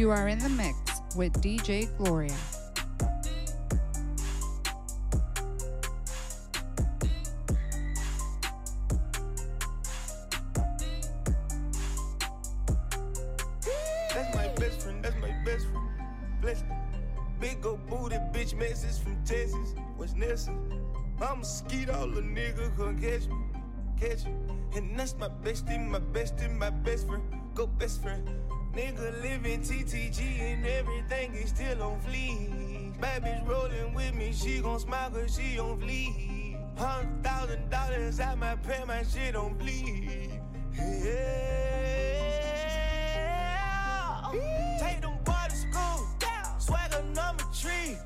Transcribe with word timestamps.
You 0.00 0.10
are 0.12 0.28
in 0.28 0.38
the 0.38 0.48
mix 0.48 0.78
with 1.14 1.34
DJ 1.42 1.94
Gloria. 1.98 2.34
That's 14.14 14.34
my 14.34 14.48
best 14.56 14.80
friend, 14.80 15.04
that's 15.04 15.16
my 15.20 15.32
best 15.44 15.66
friend. 15.66 15.88
Bless. 16.40 16.64
Big 17.38 17.66
old 17.66 17.86
booty 17.86 18.16
bitch 18.32 18.54
message 18.54 19.04
from 19.04 19.22
Texas. 19.26 19.74
What's 19.98 20.14
Nessa? 20.14 20.54
I'm 21.20 21.42
a 21.42 21.44
skeet 21.44 21.90
all 21.90 22.08
the 22.08 22.22
nigga 22.22 22.74
can 22.74 22.98
catch 22.98 23.28
me. 23.28 23.36
Catch 24.00 24.24
me. 24.24 24.32
And 24.76 24.98
that's 24.98 25.14
my 25.18 25.28
bestie, 25.28 25.78
my 25.78 26.00
bestie, 26.00 26.50
my 26.56 26.70
best 26.70 27.06
friend. 27.06 27.22
Go 27.54 27.66
best 27.66 28.00
friend. 28.00 28.26
Still 31.80 31.90
on. 31.92 32.94
Bad 33.00 33.24
bitch 33.24 33.48
rolling 33.48 33.94
with 33.94 34.14
me, 34.14 34.32
she 34.32 34.60
gon' 34.60 34.78
smile 34.78 35.10
cause 35.10 35.38
she 35.38 35.58
on 35.58 35.80
fleek. 35.80 36.56
Hundred 36.76 37.24
thousand 37.24 37.70
dollars 37.70 38.20
at 38.20 38.38
my 38.38 38.56
pay, 38.56 38.84
my 38.86 39.02
shit 39.02 39.34
on 39.34 39.54
bleed. 39.54 40.38
Yeah. 40.74 41.10
Take 44.78 45.00
them 45.00 45.16
boys 45.24 45.48
to 45.48 45.56
school. 45.56 46.06
Swagger 46.58 47.02
number 47.14 47.44
three. 47.54 47.96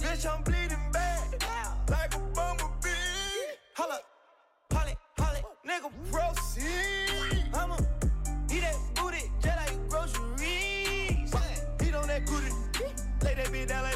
Bitch, 0.00 0.26
I'm 0.26 0.42
bleeding 0.42 0.90
bad. 0.92 1.44
Like 1.88 2.14
a 2.14 2.18
bumblebee. 2.18 2.88
Holla, 3.74 4.00
holly, 4.72 4.94
holly, 5.16 5.42
nigga, 5.64 5.90
proceed. 6.10 7.21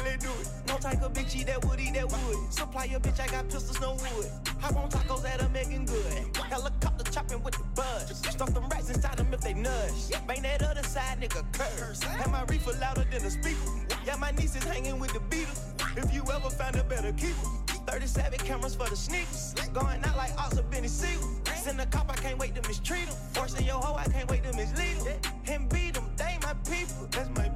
They 0.03 0.17
do 0.17 0.29
it. 0.41 0.49
No 0.67 0.77
type 0.77 1.01
of 1.01 1.13
bitch 1.13 1.35
eat 1.35 1.47
that 1.47 1.63
wood, 1.65 1.79
eat 1.79 1.93
that 1.93 2.05
wood. 2.05 2.53
Supply 2.53 2.85
your 2.85 2.99
bitch, 2.99 3.19
I 3.19 3.27
got 3.27 3.45
pistols, 3.49 3.79
no 3.81 3.93
wood. 3.93 4.29
Hop 4.59 4.75
on 4.75 4.89
tacos 4.89 5.25
at 5.25 5.41
a 5.41 5.49
making 5.49 5.85
good. 5.85 6.37
Helicopter 6.37 7.11
chopping 7.11 7.43
with 7.43 7.55
the 7.55 7.63
buzz. 7.75 8.17
Stuff 8.17 8.53
them 8.53 8.67
rats 8.69 8.89
inside 8.89 9.17
them 9.17 9.33
if 9.33 9.41
they 9.41 9.53
nudge. 9.53 10.11
Bang 10.27 10.41
that 10.41 10.63
other 10.63 10.83
side, 10.83 11.19
nigga, 11.21 11.43
curse. 11.53 12.03
Have 12.03 12.31
my 12.31 12.43
reefer 12.43 12.73
louder 12.79 13.05
than 13.11 13.25
a 13.25 13.29
speaker. 13.29 13.69
Yeah, 14.05 14.15
my 14.17 14.31
niece 14.31 14.55
is 14.55 14.63
hanging 14.63 14.99
with 14.99 15.13
the 15.13 15.19
Beatles. 15.19 15.61
If 15.97 16.13
you 16.13 16.23
ever 16.33 16.49
find 16.49 16.75
a 16.75 16.83
better 16.83 17.11
keeper. 17.13 17.47
37 17.87 18.39
cameras 18.39 18.75
for 18.75 18.89
the 18.89 18.95
sneakers. 18.95 19.53
Going 19.73 20.03
out 20.03 20.17
like 20.17 20.31
or 20.57 20.63
Benny 20.63 20.87
Siegel. 20.87 21.27
Send 21.55 21.79
a 21.81 21.85
cop, 21.85 22.09
I 22.09 22.15
can't 22.15 22.37
wait 22.37 22.55
to 22.55 22.67
mistreat 22.67 23.05
him. 23.05 23.15
Forcing 23.33 23.65
your 23.65 23.75
hoe, 23.75 23.95
I 23.95 24.05
can't 24.05 24.29
wait 24.29 24.43
to 24.43 24.55
mislead 24.55 24.97
him. 25.05 25.17
And 25.47 25.69
beat 25.69 25.95
them, 25.95 26.05
they 26.17 26.37
my 26.41 26.53
people. 26.69 27.07
That's 27.11 27.29
my 27.37 27.46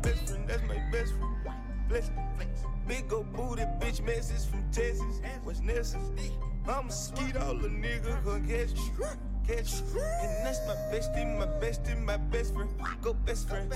Bless 1.91 2.09
me. 2.11 2.45
Big 2.87 3.11
ol' 3.11 3.25
booty 3.35 3.63
bitch 3.81 4.01
message 4.05 4.49
from 4.49 4.63
Texas. 4.71 5.19
What's 5.43 5.59
Nessa? 5.59 5.97
I'm 6.65 6.87
a 6.87 6.91
skeet 6.91 7.35
all 7.35 7.53
the 7.53 7.67
nigga 7.67 8.23
can 8.23 8.47
catch 8.47 8.73
me. 8.75 8.91
Catch 9.45 9.81
me. 9.93 9.99
And 9.99 10.45
that's 10.45 10.65
my 10.65 10.75
bestie, 10.89 11.37
my 11.37 11.47
bestie, 11.59 12.01
my 12.01 12.15
best 12.15 12.53
friend. 12.53 12.69
Go 13.01 13.13
best 13.13 13.49
friend. 13.49 13.69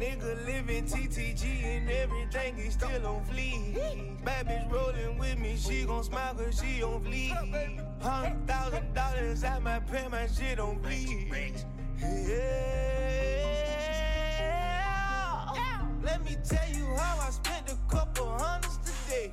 Nigga 0.00 0.46
living 0.46 0.86
TTG 0.86 1.62
and 1.64 1.90
everything 1.90 2.56
is 2.56 2.72
still 2.72 3.06
on 3.06 3.22
fleek. 3.26 4.24
Bad 4.24 4.48
bitch 4.48 4.72
rolling 4.72 5.18
with 5.18 5.38
me, 5.38 5.54
she 5.58 5.84
gon' 5.84 6.04
smile 6.04 6.36
cause 6.36 6.58
she 6.58 6.82
on 6.82 7.04
fleek. 7.04 8.02
Hundred 8.02 8.46
thousand 8.46 8.94
dollars 8.94 9.44
at 9.44 9.62
my 9.62 9.78
pay, 9.80 10.08
my 10.08 10.26
shit 10.26 10.58
on 10.58 10.78
bleed. 10.78 11.66
Yeah. 12.00 13.07
Let 16.08 16.24
me 16.24 16.36
tell 16.42 16.68
you 16.74 16.86
how 16.96 17.18
I 17.26 17.30
spent 17.30 17.70
a 17.70 17.76
couple 17.94 18.26
hundreds 18.38 18.78
today. 18.78 19.30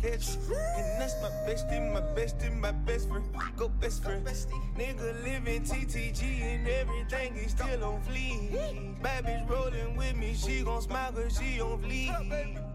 Catch. 0.00 0.36
And 0.36 1.00
that's 1.00 1.14
my 1.22 1.28
bestie, 1.46 1.92
my 1.92 2.00
bestie, 2.00 2.54
my 2.58 2.72
best 2.72 3.08
friend. 3.08 3.24
Go 3.56 3.68
best 3.68 4.02
friend. 4.02 4.26
Nigga 4.26 5.24
living 5.24 5.62
TTG 5.62 6.42
and 6.42 6.68
everything 6.68 7.36
is 7.36 7.52
still 7.52 7.84
on 7.84 8.02
fleek. 8.02 9.02
Bad 9.02 9.26
bitch 9.26 9.48
rolling 9.48 9.96
with 9.96 10.16
me, 10.16 10.34
she 10.34 10.62
gon' 10.62 10.82
smile 10.82 11.12
cause 11.12 11.38
she 11.38 11.60
on 11.60 11.82
fleek. 11.82 12.10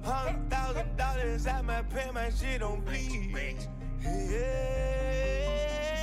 Hundred 0.03 0.49
thousand 0.49 0.97
dollars 0.97 1.47
at 1.47 1.65
my 1.65 1.81
pay, 1.83 2.11
my 2.13 2.29
shit 2.29 2.61
on 2.61 2.81
bleed. 2.81 3.57
Yeah. 4.03 5.94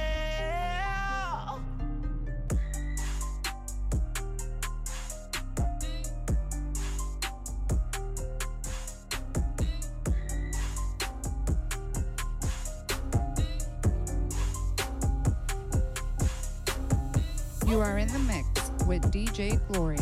You 17.72 17.80
are 17.80 17.96
in 17.96 18.08
the 18.08 18.18
mix 18.18 18.46
with 18.86 19.10
DJ 19.10 19.58
Gloria. 19.68 19.98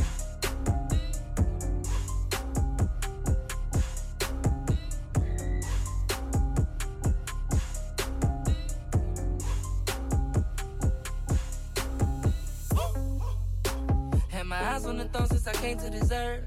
Had 14.31 14.47
my 14.47 14.57
eyes 14.57 14.85
on 14.85 14.97
the 14.97 15.05
throne 15.05 15.29
since 15.29 15.47
I 15.47 15.53
came 15.53 15.79
to 15.79 15.91
this 15.91 16.11
earth. 16.11 16.45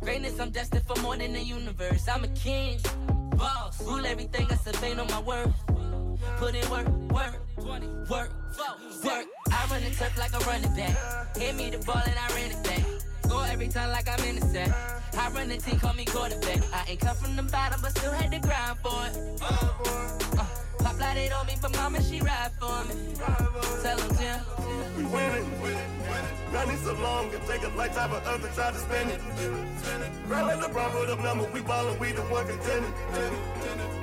Greatness, 0.00 0.38
I'm 0.38 0.50
destined 0.50 0.84
for 0.86 0.94
more 1.02 1.16
than 1.16 1.32
the 1.32 1.42
universe. 1.42 2.06
I'm 2.06 2.22
a 2.22 2.28
king, 2.28 2.78
boss, 3.30 3.82
rule 3.82 4.06
everything. 4.06 4.46
I 4.48 4.54
survey 4.54 4.92
on 4.96 5.08
my 5.08 5.18
worth. 5.18 5.73
Put 6.38 6.54
in 6.54 6.68
work, 6.70 6.88
work, 7.10 7.40
work, 7.58 7.82
work. 8.10 8.30
I 9.50 9.66
run 9.70 9.82
the 9.82 9.90
turf 9.90 10.18
like 10.18 10.32
a 10.32 10.38
running 10.46 10.74
back. 10.74 11.36
Hit 11.36 11.54
me 11.56 11.70
the 11.70 11.78
ball 11.78 12.02
and 12.04 12.18
I 12.18 12.34
ran 12.34 12.50
it 12.50 12.62
back. 12.64 12.82
Score 13.24 13.46
every 13.46 13.68
time 13.68 13.90
like 13.90 14.08
I'm 14.08 14.24
in 14.26 14.40
the 14.40 14.46
set. 14.46 14.74
I 15.16 15.28
run 15.30 15.48
the 15.48 15.56
team, 15.58 15.78
call 15.78 15.94
me 15.94 16.04
quarterback. 16.04 16.62
I 16.72 16.90
ain't 16.90 17.00
come 17.00 17.16
from 17.16 17.36
the 17.36 17.42
bottom, 17.44 17.80
but 17.80 17.96
still 17.96 18.12
had 18.12 18.32
to 18.32 18.38
grind 18.40 18.78
for 18.78 19.06
it. 19.06 19.42
Uh, 19.42 20.46
pop 20.84 21.00
light 21.00 21.16
it 21.16 21.32
on 21.32 21.46
me, 21.46 21.54
but 21.62 21.72
mama, 21.76 22.02
she 22.02 22.20
ride 22.20 22.52
for 22.60 22.84
me. 22.88 22.94
Tell 23.82 23.98
him, 23.98 24.16
Jim. 24.18 24.40
We 24.96 25.04
winning. 25.04 25.48
Running 26.52 26.76
so 26.76 26.92
long, 26.94 27.32
it 27.32 27.40
take 27.46 27.64
a 27.64 27.68
lifetime 27.76 28.10
for 28.10 28.16
us 28.16 28.40
to 28.42 28.48
try 28.54 28.70
to 28.70 28.78
spend 28.78 29.10
it. 29.10 29.20
Grind 30.28 30.46
like 30.46 30.58
LeBron 30.58 30.90
put 30.92 31.08
up 31.10 31.20
number, 31.24 31.50
we 31.52 31.60
ballin', 31.62 31.98
we 31.98 32.12
the 32.12 32.22
one 32.22 32.46
contending. 32.46 32.92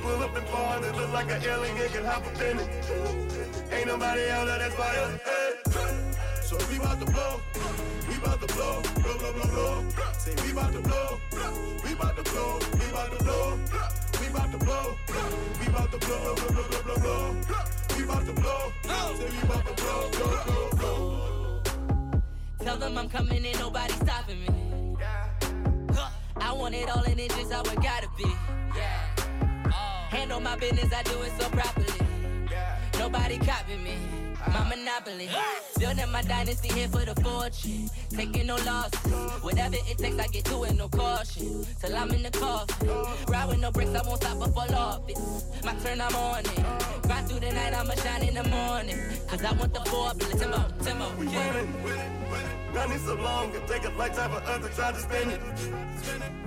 Pull 0.01 0.23
up 0.23 0.35
and 0.35 0.47
fall, 0.47 0.83
it 0.83 0.95
look 0.95 1.13
like 1.13 1.31
an 1.31 1.41
alien 1.43 1.89
can 1.89 2.03
hop 2.03 2.25
up 2.25 2.41
in 2.41 2.59
it. 2.59 2.69
Ain't 3.71 3.87
nobody 3.87 4.29
out 4.29 4.45
there 4.47 4.59
that's 4.59 4.75
fire. 4.75 5.19
Hey. 5.23 5.51
So 6.41 6.57
we 6.69 6.79
bout 6.79 6.99
to 6.99 7.05
blow, 7.05 7.39
we 8.09 8.17
bout 8.17 8.41
to 8.41 8.47
blow, 8.53 8.81
blow, 9.01 9.17
blow, 9.17 9.33
blow, 9.33 9.49
blow. 9.53 9.89
Say 10.17 10.35
we 10.43 10.51
bout 10.51 10.73
to 10.73 10.81
blow, 10.81 11.19
we 11.85 11.93
bout 11.95 12.17
to 12.17 12.23
blow, 12.23 12.59
we 12.73 12.91
bout 12.91 13.17
to 13.17 13.23
blow, 13.23 13.59
we 14.31 14.39
bout 14.39 14.51
to 14.51 14.57
blow, 14.57 14.95
we 15.59 15.67
bout 15.71 15.91
to 15.91 15.97
blow, 15.97 16.35
blow, 16.35 16.47
blow, 16.47 16.63
blow, 16.63 16.81
blow, 16.83 16.95
blow. 16.95 17.97
We 17.97 18.05
bout 18.05 18.25
to 18.25 18.33
blow, 18.33 18.71
say 19.17 19.29
we 19.29 19.47
bout 19.47 19.65
to 19.67 19.73
blow, 19.73 20.09
blow, 20.11 20.43
blow, 20.45 20.69
blow. 20.77 21.61
Tell 22.59 22.77
them 22.77 22.97
I'm 22.97 23.09
coming 23.09 23.45
and 23.45 23.59
nobody 23.59 23.93
stopping 23.93 24.41
me. 24.41 24.95
I 26.37 26.53
want 26.53 26.75
it 26.75 26.89
all 26.89 27.03
and 27.03 27.19
it's 27.19 27.35
just 27.35 27.51
how 27.51 27.61
it 27.61 27.81
gotta 27.81 28.07
be. 28.17 28.31
Handle 30.09 30.39
my 30.39 30.55
business, 30.55 30.93
I 30.93 31.03
do 31.03 31.21
it 31.23 31.33
so 31.37 31.49
properly. 31.49 31.87
Nobody 32.97 33.37
copy 33.37 33.75
me. 33.77 33.97
My 34.47 34.63
monopoly. 34.67 35.29
Building 35.77 36.11
my 36.11 36.21
dynasty 36.23 36.73
here 36.73 36.87
for 36.87 37.05
the 37.05 37.15
fortune. 37.21 37.89
Taking 38.09 38.47
no 38.47 38.55
loss. 38.57 38.93
Whatever 39.41 39.75
it 39.75 39.97
takes, 39.97 40.17
I 40.17 40.27
get 40.27 40.45
to 40.45 40.63
it, 40.63 40.75
no 40.75 40.87
caution. 40.89 41.65
Till 41.79 41.95
I'm 41.95 42.11
in 42.11 42.23
the 42.23 42.31
coffin. 42.31 42.89
Ride 43.27 43.47
with 43.47 43.59
no 43.59 43.71
brakes, 43.71 43.93
I 43.93 44.07
won't 44.07 44.21
stop 44.21 44.39
before 44.39 44.75
off 44.75 45.09
it. 45.09 45.17
My 45.63 45.73
turn, 45.75 46.01
I'm 46.01 46.15
on 46.15 46.39
it. 46.39 47.03
Grind 47.03 47.27
through 47.27 47.39
the 47.39 47.51
night, 47.51 47.73
I'ma 47.73 47.93
shine 47.95 48.23
in 48.23 48.35
the 48.35 48.43
morning. 48.49 48.97
Cause 49.27 49.43
I 49.43 49.51
want 49.53 49.73
the 49.73 49.81
four 49.81 50.13
billet. 50.15 50.39
Timbo, 50.39 50.65
Timbo. 50.83 51.11
We 51.17 51.27
winning, 51.27 51.83
winning, 51.83 52.31
winning. 52.31 52.73
Running 52.73 52.99
so 52.99 53.15
long, 53.15 53.53
it 53.53 53.67
take 53.67 53.83
a 53.83 53.89
lifetime 53.89 54.31
for 54.31 54.37
us 54.37 54.65
to 54.65 54.75
try 54.75 54.91
to 54.91 54.99
spend 54.99 55.31
it. 55.31 55.41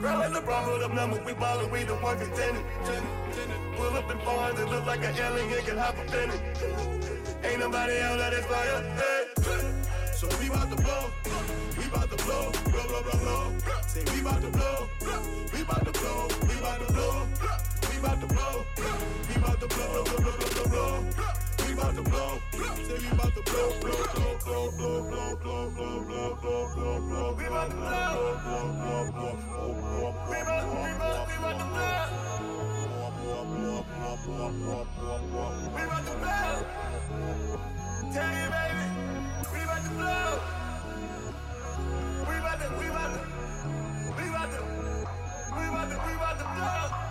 Girl, 0.00 0.19
like 0.19 0.32
LeBron 0.32 0.73
with 0.73 0.81
them 0.82 0.94
numbers, 0.94 1.20
we 1.25 1.35
ballin', 1.35 1.70
we 1.70 1.85
the 1.85 1.94
one 1.96 2.19
contending. 2.19 2.64
Pull 3.76 3.96
up 3.96 4.11
in 4.11 4.19
foreigns, 4.20 4.61
it 4.61 4.69
look 4.69 4.87
like 4.87 5.05
an 5.05 5.14
alien 5.17 5.64
can 5.64 5.76
hop 5.79 5.99
up 5.99 6.14
in 6.14 6.31
it. 6.31 7.13
Ain't 7.44 7.61
nobody 7.61 7.99
else 7.99 8.19
that 8.19 8.32
inspire. 8.32 8.81
Hey. 8.96 9.25
So 10.14 10.26
we 10.41 10.49
bout 10.49 10.70
to 10.70 10.76
blow, 10.76 11.11
we 11.76 11.85
bout 11.88 12.08
to 12.11 12.17
blow, 12.25 12.50
blow, 12.73 12.87
blow, 12.88 13.02
blow, 13.02 13.19
blow. 13.20 13.52
Say 13.87 14.02
we 14.14 14.23
bout 14.23 14.41
to 14.41 14.49
blow, 14.49 14.88
we 15.52 15.62
bout 15.64 15.85
to 15.85 15.93
blow, 15.93 16.29
we 16.49 16.55
bout 16.64 16.81
to 16.81 16.87
blow, 16.93 17.26
we 17.91 17.96
bout 18.00 18.20
to 18.20 18.26
blow, 18.26 18.64
we 19.29 19.35
bout 19.43 19.61
to 19.61 19.67
blow, 19.69 20.05
blow, 20.05 20.17
blow, 20.17 20.32
blow, 20.32 20.49
blow, 20.55 20.67
blow. 20.73 21.05
We 21.69 21.75
bout 21.75 21.94
to 21.94 22.02
blow, 22.02 22.41
say 22.87 22.99
we 22.99 23.11
bout 23.14 23.35
to 23.35 23.43
blow, 23.44 23.69
blow, 23.81 24.00
blow, 24.14 24.38
blow, 24.44 24.70
blow, 24.73 25.02
blow, 25.05 25.37
blow, 25.37 25.70
blow, 25.76 26.00
blow, 26.00 26.35
blow, 26.41 26.64
blow, 26.73 27.00
blow. 27.05 27.29
We 27.37 27.44
bout 27.44 27.69
to 27.69 27.76
blow, 27.76 28.41
blow, 28.41 28.64
blow, 28.73 29.05
blow, 29.12 29.37
blow. 29.37 30.17
We 30.31 30.41
bout, 30.49 30.64
we 30.81 30.91
bout, 30.96 31.29
we 31.29 31.37
bout 31.44 31.58
to 31.61 31.67
blow. 31.69 32.05
We 35.75 35.82
bout 35.85 36.05
to 36.06 36.14
blow. 36.17 36.94
Tell 38.12 38.34
you, 38.34 38.50
baby, 38.50 38.87
we 39.52 39.62
about 39.64 39.84
to 39.84 39.90
blow. 39.90 40.40
We 42.28 42.37
about 42.38 42.61
to, 42.61 42.78
we 42.78 42.87
about 42.88 43.14
to, 43.14 43.20
we 44.16 44.28
about 44.28 44.50
to, 44.52 44.61
we 45.56 45.69
about 45.69 45.90
to, 45.90 45.96
we 46.06 46.14
about 46.14 46.38
to 46.38 46.44
blow. 46.55 47.04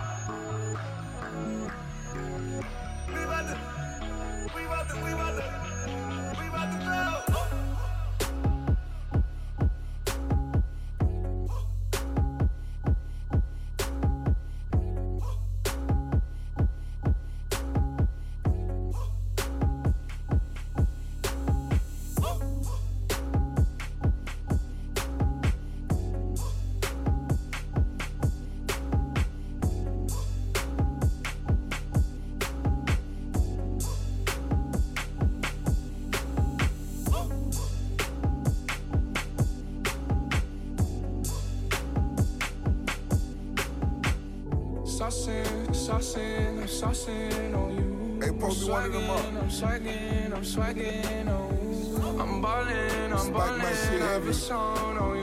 saucing, 46.04 46.58
I'm 46.60 46.66
saucing 46.66 47.54
on 47.56 47.76
you. 47.76 48.20
Hey, 48.20 48.32
post 48.38 48.62
me 48.62 48.70
one 48.70 48.84
of 48.84 48.92
them 48.92 49.10
up. 49.10 49.24
I'm 49.42 49.50
swagging, 49.50 50.32
I'm 50.32 50.44
swagging, 50.44 51.28
oh. 51.28 52.20
I'm 52.20 52.42
ballin', 52.42 53.12
I'm 53.12 53.32
ballin', 53.32 53.62
I've 53.62 54.24
been 54.24 54.56
on 54.56 55.13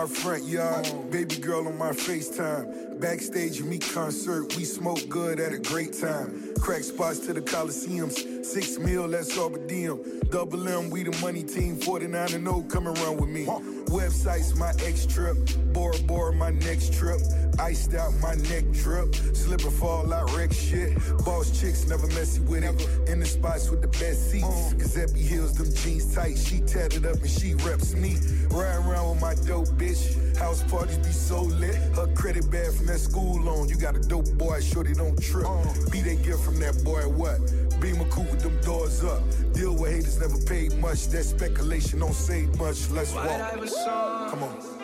my 0.00 0.06
front 0.06 0.44
yard. 0.44 0.88
Baby 1.10 1.36
girl 1.36 1.68
on 1.68 1.76
my 1.76 1.90
FaceTime. 1.90 2.98
Backstage, 3.00 3.62
me 3.62 3.78
concert. 3.78 4.56
We 4.56 4.64
smoke 4.64 5.06
good 5.10 5.38
at 5.40 5.52
a 5.52 5.58
great 5.58 5.92
time. 5.92 6.54
Crack 6.58 6.84
spots 6.84 7.18
to 7.20 7.34
the 7.34 7.42
Coliseums. 7.42 8.44
Six 8.44 8.78
mil, 8.78 9.08
that's 9.08 9.36
all 9.36 9.50
but 9.50 9.68
diem. 9.68 10.00
Double 10.30 10.66
M, 10.68 10.88
we 10.90 11.02
the 11.02 11.16
money 11.20 11.42
team. 11.42 11.76
49 11.76 12.34
and 12.34 12.46
0, 12.46 12.64
come 12.70 12.88
around 12.88 13.20
with 13.20 13.28
me. 13.28 13.44
Websites, 13.86 14.56
my 14.56 14.72
ex 14.86 15.04
trip. 15.04 15.36
Bora 15.72 15.98
Bora, 16.06 16.32
my 16.32 16.50
next 16.50 16.94
trip. 16.94 17.20
Iced 17.58 17.94
out, 17.94 18.12
my 18.20 18.34
neck 18.34 18.64
drip. 18.72 19.14
Slip 19.14 19.62
and 19.62 19.72
fall 19.72 20.12
out, 20.12 20.32
wreck 20.36 20.52
shit. 20.52 20.96
Boss 21.24 21.58
chicks, 21.58 21.86
never 21.86 22.06
messy 22.08 22.40
with 22.40 22.64
it. 22.64 23.08
In 23.08 23.20
the 23.20 23.26
spots 23.26 23.70
with 23.70 23.82
the 23.82 23.88
best 23.88 24.30
seats. 24.30 24.74
Giuseppe 24.74 25.20
heels, 25.20 25.54
them 25.54 25.72
jeans 25.74 26.14
tight. 26.14 26.38
She 26.38 26.60
tatted 26.60 27.06
up 27.06 27.16
and 27.16 27.30
she 27.30 27.54
reps 27.54 27.94
me. 27.94 28.16
Riding 28.50 28.86
around 28.86 29.10
with 29.10 29.20
my 29.20 29.34
dope 29.46 29.68
bitch. 29.78 30.36
House 30.36 30.62
parties 30.64 30.98
be 30.98 31.12
so 31.12 31.42
lit. 31.42 31.74
Her 31.94 32.06
credit 32.14 32.50
bad 32.50 32.72
from 32.72 32.86
that 32.86 32.98
school 32.98 33.40
loan. 33.42 33.68
You 33.68 33.76
got 33.76 33.96
a 33.96 34.00
dope 34.00 34.32
boy, 34.34 34.60
shorty 34.60 34.94
don't 34.94 35.20
trip. 35.22 35.46
Be 35.90 36.00
they 36.00 36.16
gift 36.16 36.42
from 36.42 36.58
that 36.60 36.82
boy, 36.84 37.02
what? 37.08 37.38
Beam 37.80 38.00
a 38.00 38.04
coupe 38.06 38.30
with 38.30 38.40
them 38.40 38.58
doors 38.62 39.02
up. 39.04 39.22
Deal 39.52 39.74
with 39.74 39.90
haters, 39.90 40.20
never 40.20 40.38
paid 40.44 40.74
much. 40.78 41.08
That 41.08 41.24
speculation 41.24 42.00
don't 42.00 42.14
say 42.14 42.46
much. 42.58 42.90
Let's 42.90 43.14
walk. 43.14 44.30
Come 44.30 44.42
on. 44.44 44.79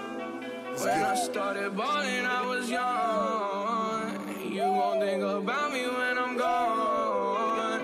When 0.80 1.02
I 1.02 1.14
started 1.14 1.76
balling, 1.76 2.26
I 2.26 2.46
was 2.46 2.70
young. 2.70 4.52
You 4.52 4.62
won't 4.62 5.00
think 5.00 5.22
about 5.22 5.72
me 5.72 5.82
when 5.86 6.18
I'm 6.18 6.36
gone. 6.36 7.82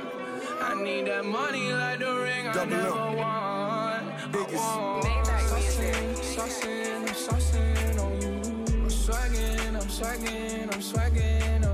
I 0.61 0.75
need 0.83 1.07
that 1.07 1.25
money 1.25 1.73
like 1.73 1.99
the 2.01 2.15
ring 2.15 2.49
I 2.49 2.53
Double 2.53 2.71
never 2.77 2.89
up. 2.89 3.17
won. 3.17 4.33
Biggest. 4.33 4.63
I 4.63 4.77
want. 4.77 5.05
Saucing, 5.53 6.17
saucing, 6.35 7.01
I'm 7.09 7.15
saucing 7.27 7.99
on 8.05 8.13
you. 8.23 8.35
I'm 8.83 8.91
swagging, 8.91 9.75
I'm 9.81 9.89
swagging, 9.99 10.69
I'm 10.75 10.83
swagging. 10.83 11.65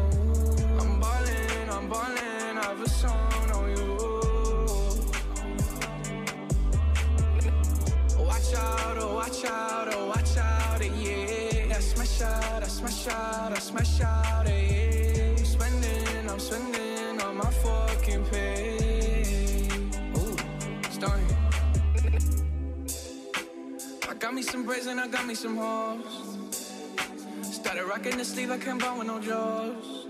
I'm 0.81 1.01
balling, 1.01 1.69
I'm 1.71 1.89
balling, 1.89 2.59
I 2.59 2.65
have 2.65 2.81
a 2.81 2.89
song 2.89 3.51
on 3.57 3.71
you. 3.77 3.93
Watch 8.25 8.55
out, 8.55 8.99
oh, 8.99 9.15
watch 9.15 9.45
out, 9.45 9.89
oh, 9.95 9.98
smash 12.79 13.09
out, 13.09 13.53
I 13.53 13.59
smash 13.59 14.01
out, 14.01 14.47
yeah. 14.47 15.35
I'm 15.37 15.45
spending, 15.45 16.31
I'm 16.31 16.39
spending 16.39 17.21
on 17.23 17.37
my 17.37 17.51
fucking 17.63 18.25
pay. 18.27 19.67
Ooh. 20.17 20.37
I 24.09 24.15
got 24.15 24.33
me 24.33 24.43
some 24.43 24.65
braids 24.65 24.87
and 24.87 25.01
I 25.01 25.09
got 25.09 25.27
me 25.27 25.35
some 25.35 25.57
hoes. 25.57 26.39
Started 27.43 27.85
rocking 27.85 28.17
the 28.17 28.25
sleeve, 28.25 28.51
I 28.53 28.59
can't 28.59 28.81
buy 28.81 28.97
with 28.97 29.09
no 29.09 29.19
jaws. 29.21 30.07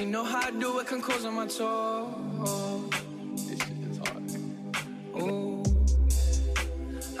You 0.00 0.06
know 0.06 0.24
how 0.24 0.48
I 0.48 0.50
do 0.50 0.78
it, 0.78 0.86
can 0.86 1.02
close 1.02 1.26
on 1.26 1.34
my 1.34 1.46
toes. 1.46 2.90
This 3.36 3.58
shit 3.58 3.78
is 3.90 3.98
hard. 3.98 4.30
Ooh. 5.20 5.62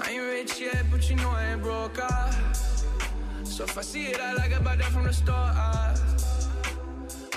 I 0.00 0.10
ain't 0.12 0.22
rich 0.22 0.60
yet, 0.60 0.84
but 0.90 1.08
you 1.10 1.16
know 1.16 1.30
I 1.30 1.52
ain't 1.52 1.62
broke. 1.62 1.98
Ah. 2.00 2.53
So 3.54 3.62
if 3.62 3.78
I 3.78 3.82
see 3.82 4.06
it, 4.06 4.20
I 4.20 4.32
like 4.34 4.50
it, 4.50 4.64
buy 4.64 4.74
that 4.74 4.86
from 4.86 5.04
the 5.04 5.12
store. 5.12 5.32
Ah. 5.36 5.94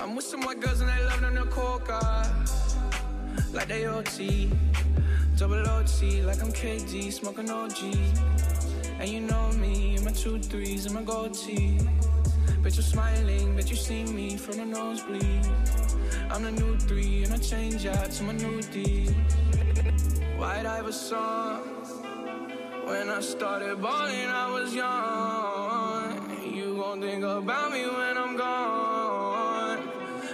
I'm 0.02 0.16
with 0.16 0.24
some 0.24 0.40
white 0.40 0.58
girls 0.58 0.80
and 0.80 0.90
they 0.90 1.04
love 1.04 1.20
them 1.20 1.36
to 1.36 1.44
coca. 1.44 2.28
Like 3.52 3.68
they 3.68 3.86
OT, 3.86 4.50
double 5.36 5.64
OT, 5.70 6.22
like 6.22 6.42
I'm 6.42 6.50
KD, 6.50 7.12
smoking 7.12 7.48
OG. 7.48 7.78
And 8.98 9.08
you 9.08 9.20
know 9.20 9.52
me, 9.60 9.96
my 10.04 10.10
two 10.10 10.40
threes 10.40 10.86
and 10.86 10.96
my 10.96 11.02
gold 11.02 11.34
tee. 11.34 11.78
Bet 12.64 12.74
you're 12.74 12.82
smiling, 12.82 13.54
bet 13.54 13.70
you 13.70 13.76
see 13.76 14.02
me 14.02 14.36
from 14.36 14.56
the 14.56 14.64
nosebleed. 14.64 15.46
I'm 16.32 16.42
the 16.42 16.50
new 16.50 16.76
three, 16.78 17.22
and 17.22 17.32
I 17.32 17.36
change 17.36 17.86
out 17.86 18.10
to 18.10 18.24
my 18.24 18.32
new 18.32 18.60
D. 18.60 19.06
White 20.36 20.66
Iverson. 20.66 21.60
When 22.86 23.08
I 23.08 23.20
started 23.20 23.80
balling, 23.80 24.26
I 24.26 24.50
was 24.50 24.74
young. 24.74 25.67
You 26.88 26.94
gon' 26.94 27.02
think 27.02 27.24
about 27.24 27.70
me 27.70 27.84
when 27.84 28.16
I'm 28.16 28.34
gone. 28.34 29.90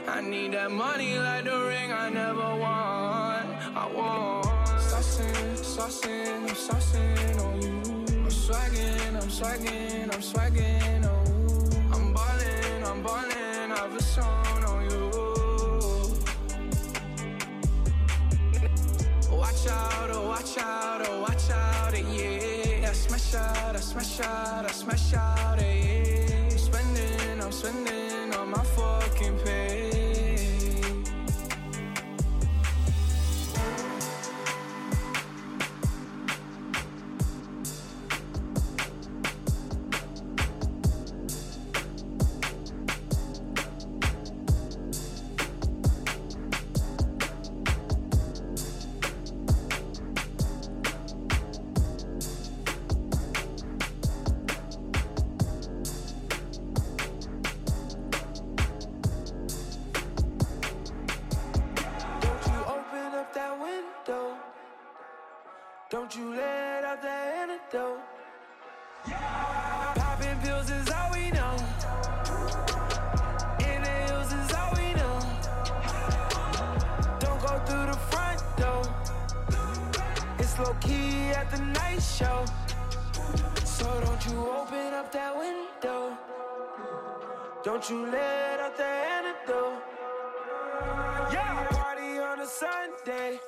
I 0.07 0.21
need 0.21 0.53
that 0.53 0.71
money 0.71 1.19
like 1.19 1.43
the 1.43 1.59
ring 1.67 1.91
I 1.91 2.09
never 2.11 2.55
won. 2.63 3.43
I 3.75 3.91
want. 3.93 4.47
Saucing, 4.79 5.59
saucing, 5.59 6.43
I'm 6.43 6.55
saucing 6.55 7.41
on 7.45 7.61
you. 7.61 7.71
I'm 8.23 8.31
swagging, 8.31 9.17
I'm 9.17 9.29
swagging, 9.29 10.15
I'm 10.15 10.23
swagging, 10.23 11.05
oh. 11.05 11.93
I'm 11.93 12.15
ballin', 12.15 12.85
I'm 12.85 13.03
ballin', 13.03 13.73
I 13.73 13.89
on 14.23 14.65
on 14.65 14.91
you. 14.91 15.11
Watch 19.37 19.67
out, 19.67 20.11
oh 20.13 20.29
watch 20.29 20.57
out, 20.59 21.03
oh 21.09 21.21
watch 21.23 21.51
out, 21.51 21.99
yeah. 21.99 22.89
I 22.89 22.93
smash 22.93 23.35
out, 23.35 23.75
I 23.75 23.81
smash 23.81 24.21
out, 24.21 24.65
I 24.67 24.71
smash 24.71 25.15
out, 25.15 25.61
yeah. 25.61 26.14
Spending 27.55 28.35
on 28.35 28.51
my 28.51 28.65
fucking 28.65 29.39
Don't 65.95 66.17
you 66.17 66.35
let 66.35 66.85
out 66.85 67.01
that 67.03 67.37
antidote. 67.39 68.01
Yeah. 69.07 69.93
Popping 69.95 70.37
pills 70.41 70.69
is 70.69 70.91
all 70.91 71.13
we 71.13 71.31
know. 71.31 71.55
Inhales 73.61 74.33
is 74.33 74.53
all 74.55 74.73
we 74.75 74.93
know. 75.01 75.17
Don't 77.21 77.41
go 77.47 77.55
through 77.67 77.87
the 77.93 77.99
front 78.11 78.43
door. 78.57 78.83
It's 80.41 80.59
low 80.59 80.75
key 80.81 81.31
at 81.31 81.49
the 81.53 81.61
night 81.63 82.03
show. 82.03 82.45
So 83.65 83.87
don't 84.05 84.27
you 84.27 84.51
open 84.51 84.95
up 84.95 85.13
that 85.13 85.33
window. 85.39 86.19
Don't 87.63 87.89
you 87.89 88.07
let 88.07 88.59
out 88.59 88.77
the 88.77 88.91
antidote. 89.15 89.81
Yeah, 91.33 91.69
party 91.71 92.19
on 92.19 92.41
a 92.41 92.47
Sunday. 92.49 93.39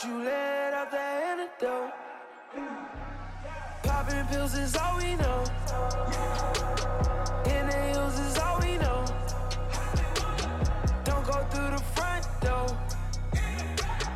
Don't 0.00 0.12
you 0.12 0.24
let 0.24 0.72
out 0.72 0.90
that 0.92 1.22
antidote. 1.24 1.92
Popping 3.82 4.24
pills 4.28 4.54
is 4.54 4.74
all 4.74 4.96
we 4.96 5.14
know. 5.16 5.44
Inhales 7.44 8.18
is 8.20 8.38
all 8.38 8.60
we 8.60 8.78
know. 8.78 9.04
Don't 11.04 11.26
go 11.26 11.44
through 11.50 11.70
the 11.76 11.82
front 11.94 12.26
door. 12.40 12.78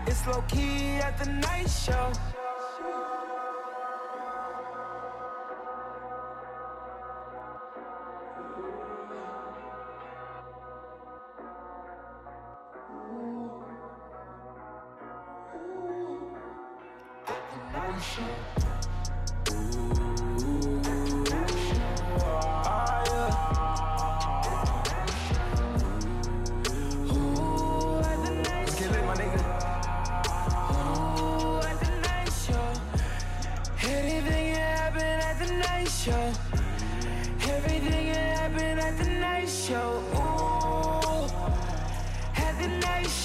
It's 0.06 0.26
low 0.26 0.42
key 0.48 0.96
at 1.02 1.18
the 1.18 1.30
night 1.30 1.68
show. 1.68 2.12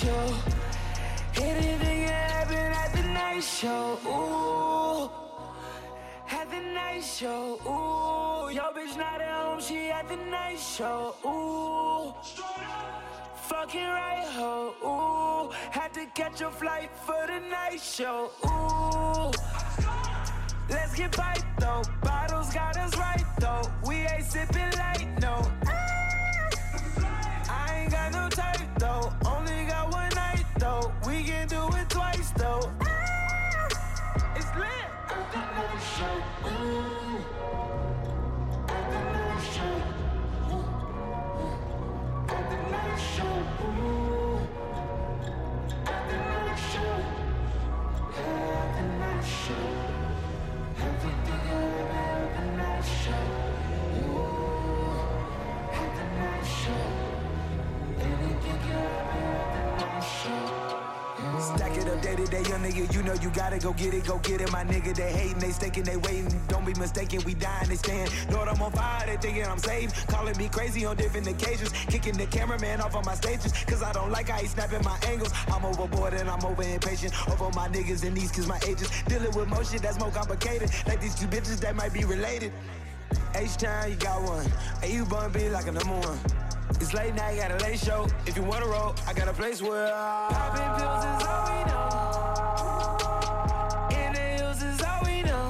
Show. 0.09 0.33
Anything 1.41 2.01
happen 2.07 2.71
at 2.83 2.91
the 2.93 3.03
night 3.19 3.43
show. 3.43 3.99
Ooh, 4.15 5.09
at 6.37 6.49
the 6.49 6.61
night 6.79 7.03
show. 7.03 7.43
Ooh, 7.73 8.53
your 8.57 8.71
bitch 8.75 8.97
not 8.97 9.21
at 9.21 9.31
home, 9.41 9.61
she 9.61 9.89
at 9.89 10.07
the 10.07 10.17
night 10.37 10.59
show. 10.59 11.15
Ooh. 11.25 12.13
Fucking 13.49 13.89
right, 13.99 14.25
ho. 14.37 14.73
Ooh, 14.89 15.51
had 15.71 15.93
to 15.93 16.05
catch 16.19 16.41
a 16.41 16.49
flight 16.49 16.89
for 17.05 17.21
the 17.27 17.39
night 17.57 17.81
show. 17.81 18.31
Ooh, 18.45 19.31
let's 20.69 20.93
get 20.95 21.11
piped 21.11 21.59
though. 21.59 21.83
Bottles 22.03 22.53
got 22.53 22.77
us 22.77 22.95
right 22.97 23.25
though. 23.39 23.63
We 23.87 23.95
ain't 24.11 24.25
sipping 24.25 24.71
light, 24.83 25.07
no. 25.21 25.35
I 27.61 27.81
ain't 27.81 27.91
got 27.91 28.11
no 28.11 28.29
type 28.29 28.61
though. 28.77 29.11
Though. 30.59 30.91
We 31.07 31.23
can 31.23 31.47
do 31.47 31.67
it 31.69 31.89
twice 31.89 32.31
though. 32.31 32.71
It's 34.35 34.51
lit. 34.55 34.89
At 35.09 35.31
the 35.31 35.39
night 35.39 35.81
show. 35.95 36.15
Ooh. 36.47 37.17
At 38.67 38.83
the 38.91 38.99
night 39.13 39.41
show. 39.53 39.77
At 42.29 42.49
the 42.49 42.57
night 42.71 42.99
show, 42.99 43.37
ooh. 43.65 44.39
At 45.85 46.09
the 46.09 46.17
night 46.17 46.59
show, 46.71 46.95
at 48.17 48.75
the 48.75 48.83
night 48.99 49.23
show. 49.23 49.67
Everything 50.77 51.39
show, 52.83 53.23
ooh. 54.05 54.99
At 55.73 55.89
the 55.95 56.05
night 56.19 56.45
show, 56.45 56.85
anything 57.99 58.63
at 58.71 59.03
the 59.13 59.19
show. 59.19 59.48
Stack 61.39 61.77
it 61.77 61.87
up 61.87 62.01
day 62.01 62.15
to 62.15 62.25
day, 62.25 62.41
young 62.49 62.61
nigga. 62.61 62.93
You 62.93 63.01
know 63.03 63.13
you 63.13 63.29
gotta 63.29 63.59
go 63.59 63.71
get 63.73 63.93
it, 63.93 64.05
go 64.05 64.17
get 64.19 64.41
it. 64.41 64.51
My 64.51 64.63
nigga, 64.63 64.95
they 64.95 65.11
hating, 65.11 65.39
they 65.39 65.51
staking, 65.51 65.83
they 65.83 65.97
waiting. 65.97 66.41
Don't 66.47 66.65
be 66.65 66.73
mistaken, 66.73 67.21
we 67.25 67.33
dying, 67.33 67.69
they 67.69 67.75
stand. 67.75 68.11
Lord, 68.31 68.47
I'm 68.47 68.61
on 68.61 68.71
fire, 68.71 69.05
they 69.05 69.17
thinking 69.17 69.45
I'm 69.45 69.57
saved. 69.57 70.07
Calling 70.07 70.37
me 70.37 70.49
crazy 70.49 70.85
on 70.85 70.97
different 70.97 71.27
occasions. 71.27 71.71
Kicking 71.87 72.17
the 72.17 72.25
cameraman 72.25 72.81
off 72.81 72.95
on 72.95 73.05
my 73.05 73.15
stages. 73.15 73.53
Cause 73.65 73.81
I 73.81 73.93
don't 73.93 74.11
like 74.11 74.29
how 74.29 74.37
he 74.37 74.47
snapping 74.47 74.83
my 74.83 74.97
angles. 75.07 75.31
I'm 75.47 75.63
overboard 75.63 76.13
and 76.13 76.29
I'm 76.29 76.43
over 76.43 76.63
impatient. 76.63 77.13
Over 77.29 77.49
my 77.55 77.67
niggas 77.69 78.05
and 78.05 78.15
these 78.15 78.31
cause 78.31 78.47
my 78.47 78.59
ages. 78.67 78.89
Dealing 79.07 79.31
with 79.31 79.47
more 79.47 79.63
shit 79.63 79.81
that's 79.81 79.99
more 79.99 80.11
complicated. 80.11 80.69
Like 80.87 81.01
these 81.01 81.15
two 81.15 81.27
bitches 81.27 81.59
that 81.61 81.75
might 81.75 81.93
be 81.93 82.03
related. 82.03 82.51
H 83.35 83.57
time, 83.57 83.91
you 83.91 83.95
got 83.95 84.21
one. 84.21 84.45
Hey, 84.81 84.93
you 84.93 85.05
bun 85.05 85.31
be 85.31 85.49
like 85.49 85.67
a 85.67 85.71
number 85.71 86.07
one. 86.07 86.19
It's 86.71 86.93
late 86.93 87.15
night, 87.15 87.37
got 87.37 87.51
a 87.51 87.57
late 87.63 87.79
show. 87.79 88.07
If 88.25 88.35
you 88.37 88.43
wanna 88.43 88.67
roll, 88.67 88.95
I 89.07 89.13
got 89.13 89.27
a 89.27 89.33
place 89.33 89.61
where 89.61 89.89
Popping 89.89 90.71
pills 90.79 91.05
is 91.05 91.23
all 91.27 91.43
we 91.49 91.63
know. 91.69 91.89
Inhales 93.91 94.61
is 94.63 94.81
all 94.81 95.01
we 95.05 95.21
know. 95.23 95.49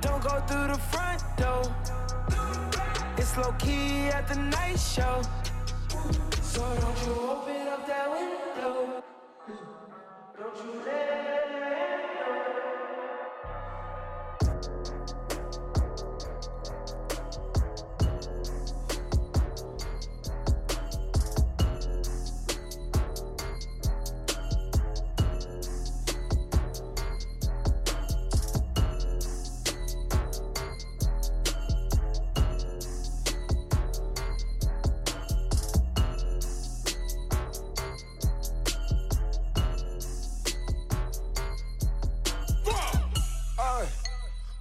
Don't 0.00 0.22
go 0.22 0.40
through 0.46 0.68
the 0.68 0.78
front 0.92 1.22
door. 1.36 1.64
It's 3.16 3.36
low 3.36 3.52
key 3.58 4.08
at 4.08 4.28
the 4.28 4.36
night 4.36 4.78
show. 4.78 5.22
So 6.40 6.60
don't 6.80 7.06
you 7.06 7.12
open 7.28 7.68
up 7.68 7.86
that 7.86 8.10
window. 8.10 9.02
Don't 10.38 10.56
you 10.64 10.82
let 10.86 11.23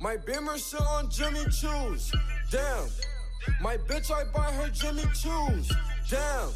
My 0.04 0.18
Beamer 0.18 0.58
sit 0.58 0.82
on 0.82 1.10
Jimmy 1.10 1.46
Choo's. 1.46 2.12
Damn. 2.52 2.90
My 3.62 3.78
bitch, 3.78 4.12
I 4.12 4.26
buy 4.26 4.52
her 4.52 4.70
Jimmy 4.70 5.04
Choo's. 5.16 5.72
Damn. 6.10 6.50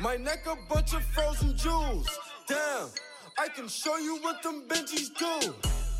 My 0.00 0.16
neck 0.16 0.44
a 0.46 0.54
bunch 0.70 0.92
of 0.92 1.02
frozen 1.02 1.56
jewels. 1.56 2.06
Damn. 2.46 2.88
I 3.38 3.48
can 3.48 3.68
show 3.68 3.96
you 3.96 4.18
what 4.18 4.42
them 4.42 4.64
Benjis 4.68 5.08
do. 5.18 5.54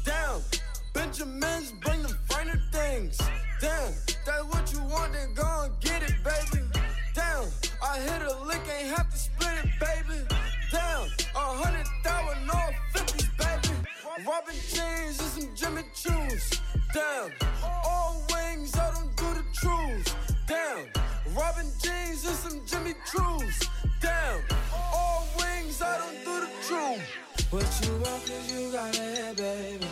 Damn. 0.05 0.43
Benjamins 0.93 1.73
bring 1.81 2.03
them 2.03 2.19
finer 2.29 2.61
things. 2.71 3.17
Damn. 3.63 3.95
That's 4.27 4.45
what 4.45 4.71
you 4.71 4.81
want, 4.81 5.15
then 5.15 5.33
go 5.33 5.63
and 5.65 5.81
get 5.81 6.03
it, 6.03 6.17
baby. 6.23 6.67
Damn. 7.15 7.47
I 7.83 7.99
hit 7.99 8.31
a 8.31 8.45
lick, 8.45 8.61
ain't 8.79 8.95
have 8.95 9.11
to 9.11 9.17
split 9.17 9.55
it, 9.65 9.71
baby. 9.81 10.21
Damn. 10.71 11.09
A 11.35 11.65
hundred 11.65 11.87
thousand, 12.03 12.47
no 12.47 12.61
baby. 12.93 13.24
Robin 14.23 14.55
Jeans 14.55 15.19
and 15.19 15.31
some 15.43 15.55
Jimmy 15.57 15.83
Choo's. 15.93 16.61
Damn. 16.93 17.33
All 17.85 18.23
wings, 18.31 18.79
I 18.79 18.93
don't 18.93 19.17
do 19.17 19.35
the 19.35 19.45
truths. 19.53 20.15
Damn. 20.47 20.87
Robin 21.35 21.67
Jeans 21.83 22.25
and 22.25 22.37
some 22.37 22.61
Jimmy 22.65 22.95
Choo's. 23.11 23.69
Damn. 24.01 24.41
All 24.73 25.27
wings, 25.37 25.83
I 25.83 25.99
don't 25.99 26.25
do 26.25 26.47
the 26.47 26.51
truth. 26.63 27.03
What 27.51 27.81
you 27.83 27.93
want 27.95 28.25
cause 28.25 28.53
you 28.53 28.71
got 28.71 28.97
it, 28.97 29.37
baby. 29.37 29.87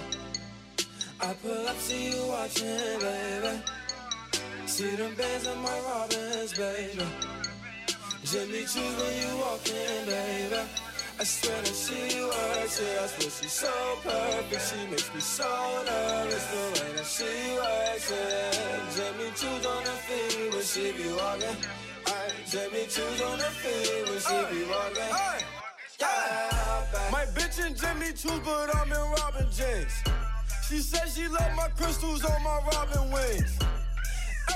I 1.20 1.34
pull 1.34 1.66
up, 1.66 1.76
see 1.78 2.10
you 2.12 2.26
watching, 2.28 3.00
baby. 3.00 3.60
See 4.66 4.94
them 4.94 5.14
bands 5.16 5.48
on 5.48 5.58
my 5.62 5.80
Robins, 5.80 6.56
baby. 6.56 7.06
Jimmy 8.22 8.60
Choo's 8.60 8.76
when 8.76 9.16
you 9.20 9.36
walk 9.38 9.68
in, 9.68 10.06
baby. 10.06 10.91
I 11.22 11.24
swear 11.24 11.62
that 11.62 11.68
she 11.68 12.20
works 12.20 12.80
it. 12.80 12.98
I 12.98 13.06
swear 13.06 13.30
she's 13.30 13.52
so 13.52 13.70
perfect. 14.02 14.74
She 14.74 14.90
makes 14.90 15.14
me 15.14 15.20
so 15.20 15.46
nervous 15.86 16.46
the 16.50 16.82
way 16.82 16.92
that 16.98 17.06
she 17.06 17.30
works 17.62 18.10
it. 18.10 18.82
Jimmy 18.96 19.30
Choo's 19.30 19.64
on 19.64 19.82
her 19.86 20.00
feet 20.02 20.52
when 20.52 20.64
she 20.64 20.90
be 20.90 21.08
walking. 21.14 21.58
Aye, 22.08 22.32
Jimmy 22.50 22.86
Choo's 22.90 23.22
on 23.22 23.38
her 23.38 23.54
feet 23.62 24.02
when 24.10 24.18
she 24.18 24.38
be 24.50 24.66
walking. 24.66 25.14
Hey. 25.14 25.44
Yeah. 26.00 27.08
My 27.12 27.24
bitch 27.38 27.64
in 27.64 27.76
Jimmy 27.76 28.10
Choo's, 28.18 28.40
but 28.42 28.74
I'm 28.74 28.90
in 28.90 29.10
Robin 29.22 29.46
Jeans. 29.52 29.94
She 30.66 30.78
said 30.78 31.06
she 31.06 31.28
love 31.28 31.54
my 31.54 31.68
crystals 31.78 32.24
on 32.24 32.42
my 32.42 32.58
Robin 32.74 33.12
wings. 33.12 33.60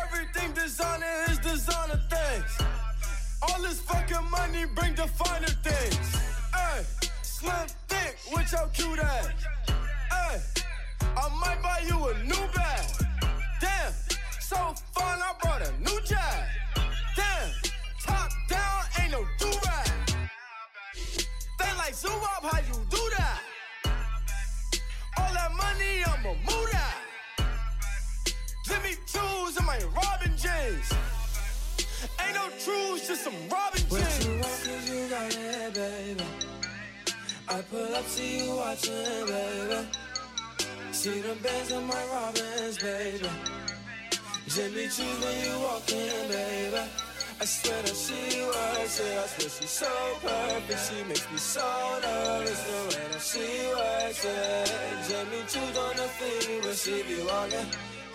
Everything 0.02 0.50
designer 0.52 1.26
is 1.30 1.38
designer 1.38 2.00
things. 2.10 2.58
All 3.40 3.62
this 3.62 3.80
fucking 3.82 4.28
money 4.32 4.64
bring 4.74 4.94
designer 4.94 5.54
things. 5.62 6.35
Hey, 6.56 6.82
slim 7.22 7.68
thick 7.88 8.16
with 8.32 8.50
your 8.50 8.68
cute 8.72 8.98
ass. 8.98 9.28
Hey, 10.10 10.40
I 11.02 11.28
might 11.40 11.62
buy 11.62 11.80
you 11.86 11.96
a 12.08 12.14
new 12.24 12.44
bag. 12.54 12.84
Damn, 13.60 13.92
so 14.40 14.56
fun 14.94 15.20
I 15.20 15.32
brought 15.42 15.62
a 15.62 15.72
new 15.80 16.00
jag. 16.04 16.44
Damn, 17.14 17.50
top 18.02 18.30
down 18.48 18.82
ain't 19.00 19.12
no 19.12 19.24
do 19.38 19.50
rag. 19.66 19.90
They 21.58 21.72
like 21.76 21.94
zoom 21.94 22.12
up, 22.12 22.42
how 22.42 22.58
you 22.58 22.74
do 22.90 23.02
that? 23.18 23.40
All 25.18 25.32
that 25.34 25.52
money, 25.52 26.04
I'ma 26.06 26.32
move 26.48 26.70
that. 26.72 26.96
Jimmy 28.64 28.96
Choo's 29.06 29.56
and 29.56 29.66
my 29.66 29.78
Robin 29.94 30.32
Jeans. 30.36 30.92
Ain't 32.20 32.34
no 32.34 32.48
truths, 32.64 33.08
just 33.08 33.24
some 33.24 33.34
Robin 33.50 33.80
Jeans. 33.80 33.90
What 33.90 34.24
you 34.24 34.32
want 34.32 34.42
cause 34.42 34.90
you 34.90 35.08
got 35.08 35.34
it, 35.34 35.74
baby. 35.74 36.45
I 37.48 37.62
pull 37.62 37.94
up, 37.94 38.04
see 38.06 38.44
you 38.44 38.56
watching, 38.56 39.26
baby. 39.26 39.86
See 40.90 41.20
them 41.20 41.38
bands 41.42 41.72
on 41.72 41.86
my 41.86 42.04
Robins, 42.12 42.78
baby. 42.78 43.28
Jimmy 44.48 44.84
Choo's 44.88 45.20
when 45.22 45.44
you 45.44 45.60
walk 45.60 45.88
in, 45.92 46.28
baby. 46.28 46.82
I 47.38 47.44
swear 47.44 47.82
that 47.82 47.94
she 47.94 48.42
works 48.42 48.98
it. 48.98 49.18
I 49.18 49.26
swear 49.26 49.50
she's 49.50 49.70
so 49.70 49.92
perfect. 50.22 50.88
She 50.88 51.04
makes 51.04 51.30
me 51.30 51.38
so 51.38 51.98
nervous 52.02 52.62
the 52.64 52.96
way 52.96 53.06
that 53.12 53.22
she 53.22 53.46
works 53.78 54.24
it. 54.24 54.72
Jimmy 55.06 55.42
Choo's 55.46 55.78
on 55.78 55.96
the 55.96 56.08
feet 56.18 56.64
when 56.64 56.74
she 56.74 57.02
be 57.04 57.22
walking. 57.22 57.66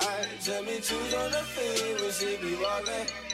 Aye, 0.01 0.27
Jimmy 0.41 0.81
Choo's 0.81 1.13
on 1.13 1.31
the 1.31 1.43
feet 1.53 2.01
when 2.01 2.11
she 2.11 2.37
be 2.37 2.55
walking. 2.61 3.30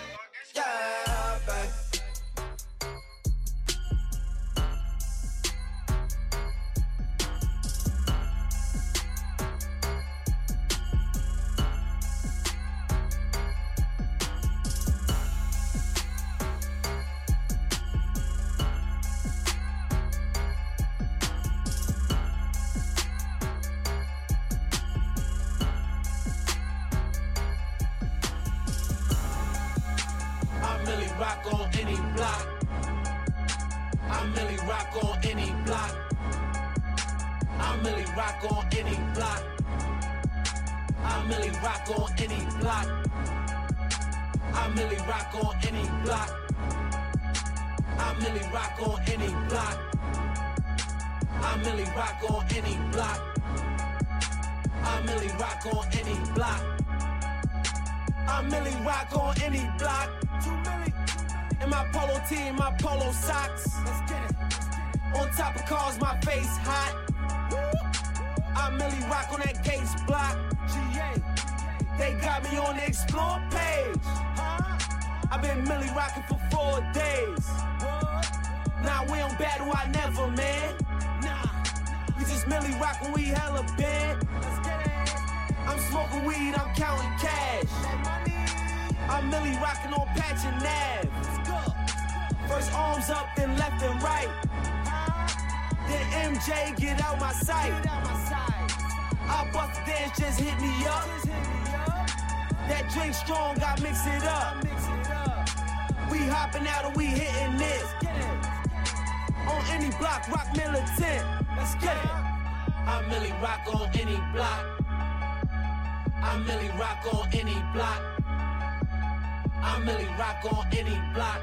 I 119.97 119.99
really 119.99 120.13
rock 120.19 120.45
on 120.53 120.67
any 120.77 121.01
block. 121.15 121.41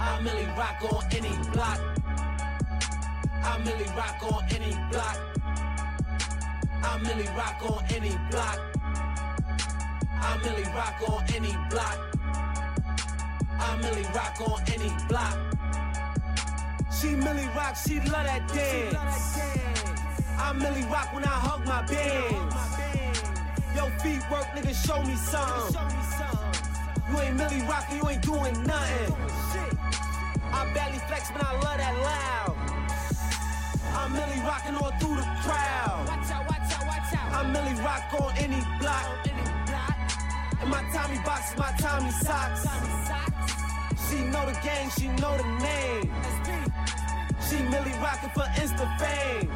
I 0.00 0.20
really 0.20 0.46
rock 0.58 0.82
on 0.92 1.04
any 1.12 1.30
block. 1.52 1.78
I 3.44 3.62
really 3.64 3.86
rock 3.96 4.22
on 4.32 4.42
any 4.50 4.72
block. 4.90 5.18
I 6.82 6.98
really 7.04 7.28
rock 7.36 7.62
on 7.70 7.84
any 7.94 8.18
block. 8.32 8.58
I 10.10 10.40
really 10.42 10.64
rock 10.74 11.08
on 11.08 11.24
any 11.36 11.54
block. 11.70 11.98
I 13.60 13.78
really 13.80 14.02
rock 14.12 14.40
on 14.40 14.60
any 14.66 14.92
block. 15.08 15.38
She 16.90 17.14
Millie 17.14 17.48
rock, 17.54 17.76
she 17.76 18.00
love 18.00 18.26
that 18.26 18.48
dance. 18.48 19.38
I 20.36 20.52
Millie 20.52 20.82
rock 20.90 21.14
when 21.14 21.22
I 21.22 21.28
hug 21.28 21.64
my 21.64 21.82
bands. 21.82 22.56
Yo, 23.76 23.88
feet 24.02 24.28
work, 24.32 24.46
nigga, 24.56 24.74
show 24.74 25.00
me 25.04 25.14
something. 25.14 25.97
You 27.10 27.20
ain't 27.20 27.36
Millie 27.36 27.62
rockin', 27.62 27.96
you 27.96 28.08
ain't 28.08 28.22
doing 28.22 28.62
nothing. 28.64 29.14
I 30.52 30.70
barely 30.74 30.98
flex, 31.08 31.30
but 31.32 31.42
I 31.42 31.52
love 31.52 31.78
that 31.78 31.94
loud. 32.04 32.56
I'm 33.96 34.12
Millie 34.12 34.42
rockin' 34.44 34.74
all 34.76 34.92
through 35.00 35.16
the 35.16 35.28
crowd. 35.40 36.04
Watch 36.06 36.30
out, 36.30 36.44
watch 36.48 36.72
out, 36.76 36.86
watch 36.86 37.12
out. 37.16 37.32
I'm 37.32 37.52
Millie 37.52 37.80
rock 37.80 38.12
on 38.20 38.36
any 38.36 38.60
block. 38.78 39.08
And 40.60 40.68
my 40.68 40.82
Tommy 40.92 41.18
box, 41.24 41.56
my 41.56 41.72
Tommy 41.78 42.10
socks. 42.10 42.66
She 44.08 44.20
know 44.24 44.44
the 44.44 44.58
game, 44.60 44.90
she 44.98 45.08
know 45.20 45.36
the 45.36 45.48
name. 45.64 46.12
She 47.48 47.56
Millie 47.72 47.96
rockin' 48.04 48.30
for 48.30 48.48
Insta 48.60 48.86
fame. 49.00 49.48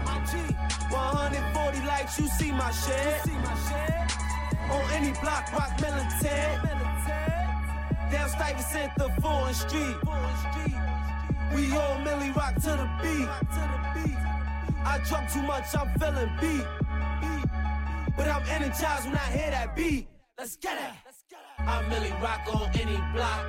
140 0.88 1.86
likes, 1.86 2.18
you 2.18 2.28
see 2.28 2.52
my 2.52 2.70
shit. 2.70 3.28
On 4.70 4.90
any 4.92 5.12
block, 5.20 5.52
rock 5.52 5.78
militant. 5.80 7.31
Down 8.12 8.28
Stuyvesant, 8.28 8.92
the 8.98 9.08
4th 9.22 9.54
Street. 9.54 9.96
We 11.54 11.74
all 11.74 11.98
Millie 12.00 12.30
rock 12.32 12.54
to 12.56 12.60
the 12.60 12.88
beat. 13.02 13.28
I 14.84 15.00
drunk 15.08 15.32
too 15.32 15.40
much, 15.42 15.74
I'm 15.74 15.88
feeling 15.98 16.30
beat. 16.38 16.66
But 18.14 18.28
I'm 18.28 18.46
energized 18.50 19.06
when 19.06 19.16
I 19.16 19.30
hear 19.30 19.50
that 19.52 19.74
beat. 19.74 20.08
Let's 20.36 20.56
get 20.56 20.76
it. 20.76 21.36
I 21.58 21.88
Millie 21.88 22.12
rock 22.20 22.42
on 22.54 22.68
any 22.78 22.98
block. 23.14 23.46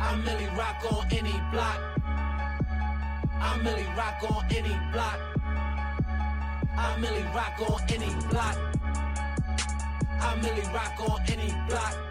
I 0.00 0.14
Millie 0.24 0.50
rock 0.56 0.92
on 0.92 1.06
any 1.10 1.34
block. 1.50 1.80
I 3.40 3.58
Millie 3.64 3.88
rock 3.96 4.22
on 4.30 4.44
any 4.54 4.78
block. 4.92 5.18
I 6.78 6.96
Millie 7.00 7.26
rock 7.34 7.60
on 7.68 7.80
any 7.90 8.14
block. 8.30 8.56
I 10.20 10.36
Millie 10.36 10.70
rock 10.72 11.10
on 11.10 11.20
any 11.28 11.52
block. 11.68 12.09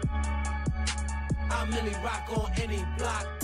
I 1.52 1.64
Millie 1.64 1.96
rock 2.02 2.28
on 2.36 2.50
any 2.62 2.84
block. 2.96 3.39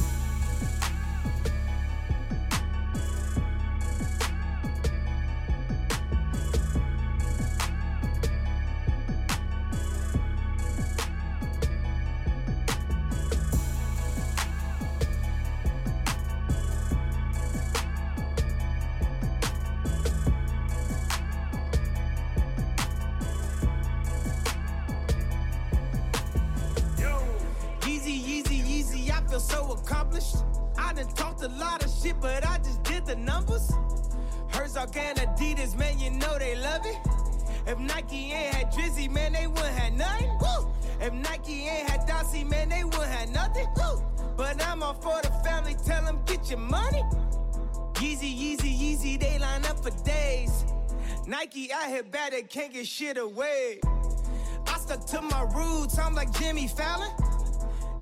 Herzog 34.76 34.96
and 34.98 35.18
Adidas, 35.18 35.74
man, 35.74 35.98
you 35.98 36.10
know 36.10 36.38
they 36.38 36.54
love 36.54 36.84
it. 36.84 36.98
If 37.66 37.78
Nike 37.78 38.32
ain't 38.32 38.54
had 38.54 38.70
Drizzy, 38.70 39.10
man, 39.10 39.32
they 39.32 39.46
wouldn't 39.46 39.74
have 39.74 39.94
nothing. 39.94 40.28
Woo! 40.38 40.70
If 41.00 41.14
Nike 41.14 41.66
ain't 41.66 41.88
had 41.88 42.06
Dossie, 42.06 42.46
man, 42.46 42.68
they 42.68 42.84
wouldn't 42.84 43.06
have 43.06 43.30
nothing. 43.30 43.66
Woo! 43.74 44.04
But 44.36 44.62
I'm 44.66 44.82
all 44.82 44.92
for 44.92 45.18
the 45.22 45.30
family, 45.42 45.76
tell 45.86 46.04
them 46.04 46.20
get 46.26 46.50
your 46.50 46.58
money. 46.58 47.02
Yeezy, 47.94 48.30
Yeezy, 48.38 48.78
Yeezy, 48.78 49.18
they 49.18 49.38
line 49.38 49.64
up 49.64 49.82
for 49.82 49.90
days. 50.04 50.66
Nike 51.26 51.72
out 51.72 51.88
here 51.88 52.02
bad, 52.02 52.34
they 52.34 52.42
can't 52.42 52.74
get 52.74 52.86
shit 52.86 53.16
away. 53.16 53.80
I 54.66 54.78
stuck 54.78 55.06
to 55.06 55.22
my 55.22 55.46
roots, 55.56 55.98
I'm 55.98 56.14
like 56.14 56.30
Jimmy 56.38 56.68
Fallon. 56.68 57.10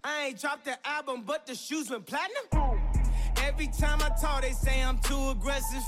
I 0.03 0.25
ain't 0.27 0.41
dropped 0.41 0.65
the 0.65 0.77
album, 0.85 1.23
but 1.25 1.47
the 1.47 1.55
shoes 1.55 1.89
went 1.89 2.05
platinum. 2.07 2.81
Every 3.45 3.69
time 3.69 4.03
I 4.03 4.09
talk, 4.21 4.43
they 4.43 4.51
say 4.51 4.83
I'm 4.83 4.99
too 4.99 5.31
aggressive. 5.31 5.85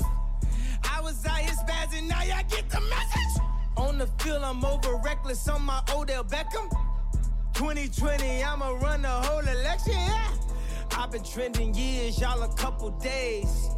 Was 1.06 1.24
out 1.24 1.38
here 1.38 1.52
spazzing, 1.52 2.08
now 2.08 2.20
y'all 2.24 2.42
get 2.50 2.68
the 2.68 2.80
message. 2.80 3.42
On 3.76 3.96
the 3.96 4.08
field, 4.18 4.42
I'm 4.42 4.64
over 4.64 4.96
reckless 5.04 5.46
on 5.46 5.62
my 5.62 5.80
Odell 5.94 6.24
Beckham. 6.24 6.68
2020, 7.54 8.42
I'ma 8.42 8.70
run 8.70 9.02
the 9.02 9.08
whole 9.08 9.38
election, 9.38 9.92
yeah. 9.92 10.32
I've 10.98 11.12
been 11.12 11.22
trending 11.22 11.72
years, 11.74 12.20
y'all 12.20 12.42
a 12.42 12.52
couple 12.56 12.90
days. 12.90 13.70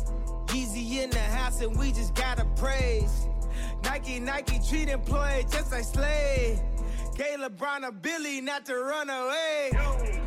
Easy 0.54 1.02
in 1.02 1.10
the 1.10 1.18
house, 1.18 1.60
and 1.60 1.78
we 1.78 1.92
just 1.92 2.14
gotta 2.14 2.46
praise. 2.56 3.26
Nike, 3.84 4.20
Nike 4.20 4.58
treat 4.66 4.88
employee 4.88 5.44
just 5.52 5.70
like 5.70 5.84
slave. 5.84 6.58
Gay 7.14 7.36
LeBron 7.38 7.86
a 7.86 7.92
Billy 7.92 8.40
not 8.40 8.64
to 8.64 8.74
run 8.74 9.10
away. 9.10 9.70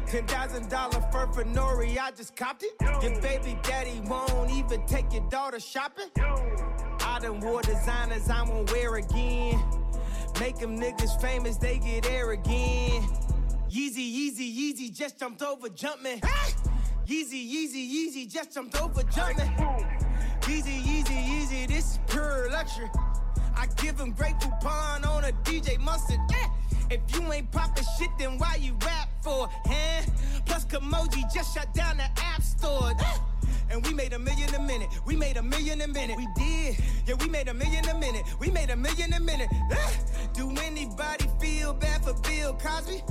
Ten 0.05 0.27
thousand 0.27 0.69
dollar 0.69 1.01
fur 1.11 1.25
for 1.33 1.45
Nori, 1.45 1.97
I 1.97 2.11
just 2.11 2.35
copped 2.35 2.63
it. 2.63 2.73
Your 3.01 3.19
baby 3.21 3.57
daddy 3.63 4.01
won't 4.05 4.51
even 4.51 4.85
take 4.85 5.11
your 5.11 5.27
daughter 5.31 5.59
shopping. 5.59 6.09
I 7.11 7.19
done 7.19 7.41
wore 7.41 7.61
designers 7.61 8.29
I 8.29 8.41
won't 8.43 8.71
wear 8.71 8.95
again. 8.95 9.61
Make 10.39 10.57
them 10.59 10.79
niggas 10.79 11.19
famous, 11.19 11.57
they 11.57 11.77
get 11.77 12.09
air 12.09 12.31
again. 12.31 13.03
Yeezy, 13.69 14.07
Yeezy, 14.15 14.47
Yeezy, 14.57 14.95
just 14.95 15.19
jumped 15.19 15.41
over 15.41 15.67
Jumpman. 15.67 16.21
Yeezy, 17.05 17.45
Yeezy, 17.53 17.83
Yeezy, 17.91 18.31
just 18.31 18.53
jumped 18.53 18.81
over 18.81 19.01
Jumpman. 19.01 19.53
Yeezy, 20.41 20.81
Yeezy, 20.81 21.27
Yeezy, 21.27 21.67
this 21.67 21.91
is 21.91 21.99
pure 22.07 22.49
luxury. 22.49 22.89
I 23.57 23.67
give 23.75 23.99
him 23.99 24.13
great 24.13 24.39
coupon 24.39 25.03
on 25.03 25.25
a 25.25 25.33
DJ 25.43 25.79
mustard. 25.79 26.19
If 26.89 27.01
you 27.13 27.29
ain't 27.33 27.51
poppin' 27.51 27.83
shit, 27.99 28.09
then 28.19 28.37
why 28.37 28.55
you 28.55 28.77
rap 28.85 29.09
for? 29.21 29.49
Huh? 29.65 30.03
Plus, 30.45 30.65
Kimoji 30.65 31.23
just 31.33 31.53
shut 31.53 31.73
down 31.73 31.97
the 31.97 32.09
app 32.17 32.41
store. 32.41 32.91
And 33.69 33.85
we 33.87 33.93
made 33.93 34.11
a 34.11 34.19
million 34.19 34.53
a 34.53 34.61
minute. 34.61 34.89
We 35.05 35.15
made 35.15 35.37
a 35.37 35.41
million 35.41 35.79
a 35.81 35.87
minute. 35.87 36.17
We 36.17 36.27
did. 36.35 36.77
Yeah, 37.07 37.15
we 37.19 37.29
made 37.29 37.47
a 37.47 37.53
million 37.53 37.87
a 37.87 37.97
minute. 37.97 38.23
We 38.39 38.51
made 38.51 38.69
a 38.69 38.75
million 38.75 39.13
a 39.13 39.19
minute. 39.19 39.47
Do 40.33 40.51
anybody 40.63 41.25
feel 41.39 41.73
bad 41.73 42.03
for 42.03 42.13
Bill 42.21 42.53
Cosby? 42.53 43.01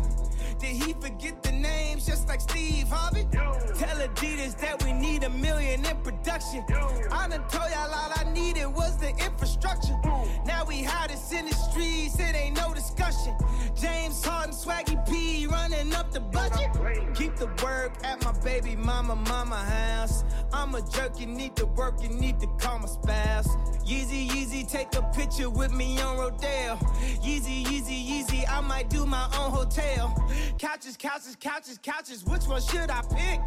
Did 0.59 0.77
he 0.77 0.93
forget 0.93 1.43
the 1.43 1.53
names 1.53 2.05
just 2.05 2.29
like 2.29 2.43
Steve 2.43 2.89
Harvey? 2.89 3.27
Tell 3.33 3.97
Adidas 3.97 4.61
that 4.61 4.85
we 4.85 4.93
need 4.93 5.25
a 5.25 5.31
million 5.31 5.83
in 5.87 5.97
production. 6.03 6.63
I 7.11 7.27
done 7.29 7.43
told 7.49 7.71
y'all 7.71 7.91
all 7.91 8.13
I 8.15 8.31
needed 8.35 8.67
was 8.67 8.99
the 8.99 9.09
infrastructure. 9.09 9.97
Now 10.45 10.67
we 10.69 10.83
hottest 10.83 11.33
in 11.33 11.47
the 11.47 11.55
streets, 11.55 12.19
it 12.19 12.37
ain't 12.37 12.57
no 12.57 12.75
discussion. 12.75 13.35
James 13.75 14.23
Harden, 14.23 14.53
Swaggy 14.53 14.99
P 15.09 15.47
running 15.47 15.95
up 16.01 16.11
the 16.13 16.21
budget. 16.21 16.71
Keep 17.15 17.37
the 17.37 17.47
work 17.63 17.93
at 18.03 18.25
my 18.25 18.33
baby 18.41 18.75
mama, 18.75 19.15
mama 19.15 19.57
house. 19.57 20.25
I'm 20.53 20.75
a 20.75 20.83
jerk, 20.91 21.21
you 21.21 21.27
need 21.27 21.55
to 21.57 21.67
work, 21.67 22.03
you 22.03 22.09
need 22.09 22.41
to 22.41 22.47
call 22.59 22.79
my 22.79 22.87
spouse. 22.87 23.49
Yeezy, 23.85 24.29
Yeezy, 24.29 24.71
take 24.71 24.95
a 24.97 25.03
picture 25.15 25.51
with 25.51 25.73
me 25.73 26.01
on 26.01 26.17
Rodeo. 26.17 26.77
Yeezy, 27.23 27.65
Yeezy, 27.65 27.99
Yeezy, 28.09 28.49
I 28.49 28.61
might 28.61 28.89
do 28.89 29.05
my 29.05 29.25
own 29.39 29.51
hotel. 29.51 30.15
Couches, 30.59 30.97
couches, 30.97 31.37
couches, 31.39 31.79
couches, 31.83 32.25
which 32.25 32.47
one 32.47 32.63
should 32.63 32.91
I 32.91 33.03
pick? 33.15 33.41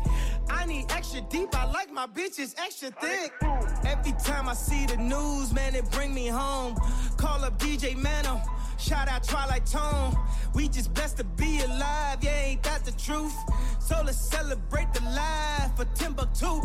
I 0.50 0.66
need 0.66 0.92
extra 0.92 1.22
deep, 1.22 1.50
I 1.58 1.66
like 1.72 1.92
my 1.92 2.06
bitches 2.06 2.54
extra 2.60 2.92
thick. 2.92 3.34
Every 3.86 4.13
time 4.24 4.48
I 4.48 4.54
see 4.54 4.86
the 4.86 4.98
news, 4.98 5.54
man, 5.54 5.74
it 5.76 5.89
bring 5.92 6.13
me 6.13 6.28
home. 6.28 6.76
Call 7.18 7.44
up 7.44 7.58
DJ 7.58 7.96
Mano, 7.96 8.42
shout 8.78 9.08
out 9.08 9.24
Twilite 9.24 9.70
Tone. 9.72 10.16
We 10.54 10.68
just 10.68 10.94
blessed 10.94 11.18
to 11.18 11.24
be 11.24 11.62
alive, 11.62 12.20
yeah, 12.22 12.43
truth? 13.04 13.36
So 13.80 14.02
let's 14.06 14.30
celebrate 14.30 14.94
the 14.94 15.02
life 15.02 15.76
for 15.76 15.86
Timbuktu. 15.96 16.62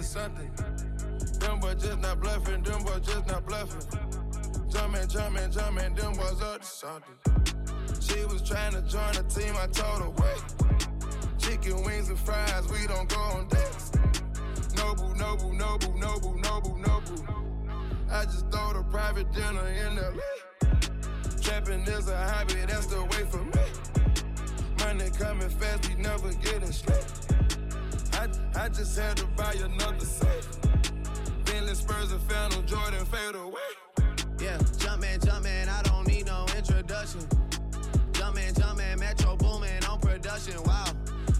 To 0.00 0.06
something. 0.06 0.50
Them 1.40 1.60
boys 1.60 1.82
just 1.82 1.98
not 2.00 2.20
bluffing, 2.20 2.62
them 2.62 2.82
boys 2.84 3.00
just 3.00 3.26
not 3.26 3.44
bluffing. 3.46 3.82
Jumping, 4.70 5.08
jumping, 5.08 5.50
jumping, 5.50 5.94
them 5.94 6.12
boys 6.14 6.40
up 6.42 6.60
to 6.60 6.66
something. 6.66 7.14
She 8.00 8.24
was 8.24 8.42
trying 8.42 8.72
to 8.72 8.82
join 8.82 9.12
the 9.12 9.24
team, 9.28 9.54
I 9.58 9.66
told 9.66 10.00
her, 10.02 10.10
wait. 10.10 11.38
Chicken 11.38 11.82
wings 11.84 12.08
and 12.08 12.18
fries, 12.18 12.66
we 12.68 12.86
don't 12.86 13.08
go 13.08 13.20
on 13.20 13.48
dates. 13.48 13.92
Noble, 14.76 15.14
noble, 15.16 15.52
noble, 15.52 15.94
noble, 15.98 16.34
noble, 16.38 16.76
noble. 16.78 17.26
I 18.10 18.24
just 18.24 18.50
throw 18.50 18.72
the 18.72 18.84
private 18.90 19.30
dinner 19.32 19.66
in 19.68 19.96
the 19.96 20.20
Trapping 21.42 21.82
is 21.82 22.08
a 22.08 22.16
hobby, 22.16 22.54
that's 22.66 22.86
the 22.86 23.02
way 23.02 23.24
for 23.30 23.44
me. 23.44 23.66
Money 24.78 25.10
coming 25.18 25.50
fast, 25.50 25.88
we 25.88 26.02
never 26.02 26.32
getting 26.34 26.72
straight. 26.72 27.19
I, 28.60 28.68
just 28.68 28.98
had 28.98 29.16
to 29.16 29.26
buy 29.38 29.54
another 29.54 30.04
set. 30.04 30.46
Bentley 31.46 31.74
Spurs 31.74 32.12
and 32.12 32.20
Phantom 32.24 32.66
Jordan 32.66 33.06
fade 33.06 33.34
away. 33.34 33.70
Yeah, 34.38 34.58
Jumpman, 34.76 35.18
Jumpman, 35.20 35.68
I 35.68 35.80
don't 35.84 36.06
need 36.06 36.26
no 36.26 36.44
introduction. 36.54 37.22
Jumpman, 38.12 38.52
Jumpman, 38.52 38.98
Metro 38.98 39.34
Boomin 39.36 39.82
on 39.84 39.98
production. 40.00 40.62
Wow. 40.64 40.84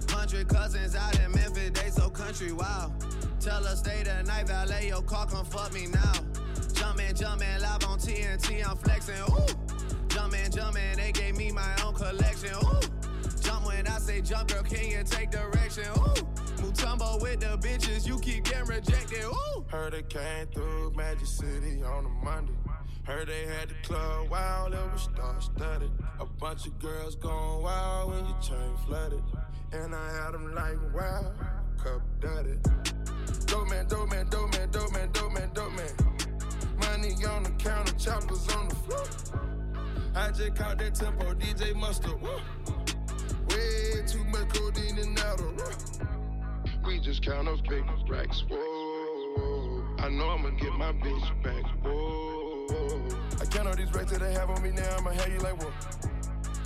Hundred 0.08 0.48
cousins 0.48 0.96
out 0.96 1.18
in 1.20 1.30
Memphis, 1.32 1.70
they 1.72 1.90
so 1.90 2.08
country. 2.08 2.52
Wow. 2.52 2.90
Tell 3.38 3.64
her 3.64 3.76
stay 3.76 4.02
the 4.02 4.22
night, 4.22 4.48
valet 4.48 4.88
your 4.88 5.02
car, 5.02 5.26
come 5.26 5.44
fuck 5.44 5.74
me 5.74 5.88
now. 5.88 6.14
Jumpman, 6.72 7.12
Jumpman, 7.18 7.60
live 7.60 7.84
on 7.84 7.98
TNT, 7.98 8.66
I'm 8.66 8.78
flexing. 8.78 9.20
Ooh. 9.28 9.46
Jumpman, 10.08 10.50
Jumpman, 10.50 10.96
they 10.96 11.12
gave 11.12 11.36
me 11.36 11.52
my 11.52 11.70
own 11.84 11.92
collection. 11.92 12.54
Ooh. 12.64 12.80
Jump 13.42 13.66
when 13.66 13.86
I 13.86 13.98
say 13.98 14.22
jump, 14.22 14.48
girl, 14.48 14.62
can 14.62 14.88
you 14.88 15.04
take 15.04 15.30
direction? 15.30 15.84
Ooh. 15.98 16.39
Mutombo 16.60 17.20
with 17.20 17.40
the 17.40 17.56
bitches, 17.58 18.06
you 18.06 18.18
keep 18.18 18.44
getting 18.44 18.66
rejected. 18.66 19.24
Ooh. 19.24 19.64
Heard 19.68 19.94
it 19.94 20.08
came 20.08 20.46
through 20.48 20.92
Magic 20.94 21.26
City 21.26 21.82
on 21.82 22.06
a 22.06 22.24
Monday. 22.24 22.52
Heard 23.04 23.28
they 23.28 23.46
had 23.46 23.70
the 23.70 23.74
club 23.82 24.30
wild, 24.30 24.74
it 24.74 24.92
was 24.92 25.02
star 25.02 25.40
studded. 25.40 25.90
A 26.20 26.26
bunch 26.26 26.66
of 26.66 26.78
girls 26.78 27.16
going 27.16 27.62
wild 27.62 28.10
when 28.10 28.26
your 28.26 28.38
chain 28.40 28.76
flooded. 28.86 29.22
And 29.72 29.94
I 29.94 30.12
had 30.16 30.32
them 30.32 30.54
like 30.54 30.76
wow, 30.94 31.32
cup 31.82 32.02
dirty. 32.20 32.58
Dope 33.46 33.68
man, 33.70 33.86
dope 33.88 34.10
man, 34.10 34.28
dope 34.28 34.52
man, 34.52 34.70
dope 34.70 34.92
man, 34.92 35.10
dope 35.12 35.32
man, 35.32 35.50
dope 35.54 35.72
man. 35.72 35.90
Money 36.78 37.14
on 37.24 37.42
the 37.42 37.50
counter, 37.58 37.92
choppers 37.94 38.48
on 38.54 38.68
the 38.68 38.74
floor. 38.74 39.06
I 40.14 40.30
just 40.30 40.54
caught 40.56 40.78
that 40.78 40.94
tempo, 40.94 41.34
DJ 41.34 41.74
Mustard. 41.74 42.20
Way 42.20 44.04
too 44.06 44.24
much 44.24 44.48
codeine 44.54 44.98
in 44.98 45.14
Adderall. 45.14 46.10
We 46.86 46.98
just 46.98 47.22
count 47.22 47.48
up 47.48 47.58
big 47.68 47.84
racks. 48.08 48.44
Whoa. 48.48 49.84
I 49.98 50.08
know 50.08 50.30
I'ma 50.30 50.50
get 50.50 50.72
my 50.72 50.92
bitch 50.92 51.42
back. 51.42 51.64
Whoa. 51.84 53.08
I 53.40 53.44
count 53.46 53.68
all 53.68 53.76
these 53.76 53.92
racks 53.92 54.12
that 54.12 54.20
they 54.20 54.32
have 54.32 54.50
on 54.50 54.62
me 54.62 54.70
now. 54.70 54.96
I'ma 54.98 55.10
have 55.10 55.32
you 55.32 55.38
like 55.40 55.60
whoa. 55.62 55.72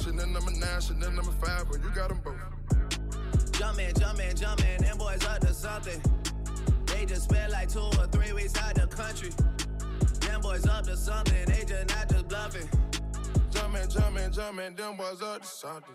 Chanel 0.02 0.26
number 0.26 0.52
nine, 0.52 0.80
Chanel 0.80 1.10
number 1.10 1.32
five, 1.32 1.66
but 1.70 1.82
you 1.82 1.90
got 1.90 2.10
them 2.10 2.20
both. 2.22 3.52
Jumpin', 3.52 3.94
jumpin', 3.94 4.36
jumpin', 4.36 4.82
them 4.82 4.98
boys 4.98 5.24
up 5.24 5.40
to 5.40 5.54
something. 5.54 6.00
They 6.86 7.06
just 7.06 7.24
spent 7.24 7.52
like 7.52 7.68
two 7.68 7.80
or 7.80 8.06
three 8.08 8.32
weeks 8.32 8.56
out 8.60 8.74
the 8.74 8.86
country. 8.86 9.30
Them 10.20 10.40
boys 10.40 10.66
up 10.66 10.84
to 10.84 10.96
something, 10.96 11.44
they 11.46 11.64
just 11.64 11.88
not 11.88 12.08
just 12.08 12.28
bluffing. 12.28 12.68
Jumpin', 13.50 13.88
jumpin', 13.88 14.32
jumpin', 14.32 14.76
them 14.76 14.96
boys 14.96 15.22
up 15.22 15.42
to 15.42 15.48
something. 15.48 15.94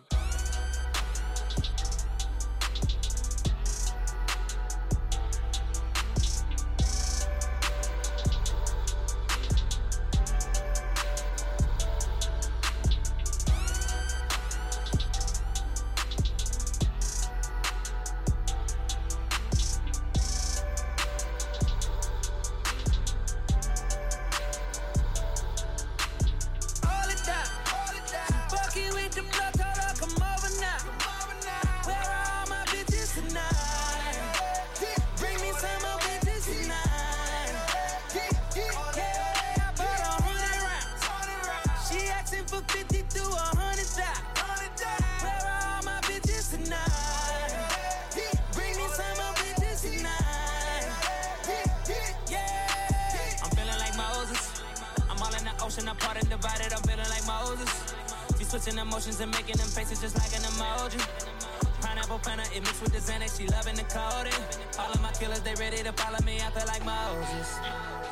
Mixed 62.69 62.82
with 62.82 62.93
the 62.93 63.12
Xanax. 63.12 63.38
She 63.38 63.47
loving 63.47 63.75
the 63.75 63.88
coding. 63.89 64.34
All 64.77 64.91
of 64.91 65.01
my 65.01 65.12
killers, 65.12 65.41
they 65.41 65.55
ready 65.55 65.82
to 65.84 65.91
follow 65.93 66.19
me. 66.25 66.38
I 66.38 66.49
feel 66.51 66.67
like 66.67 66.86
Moses. 66.86 67.58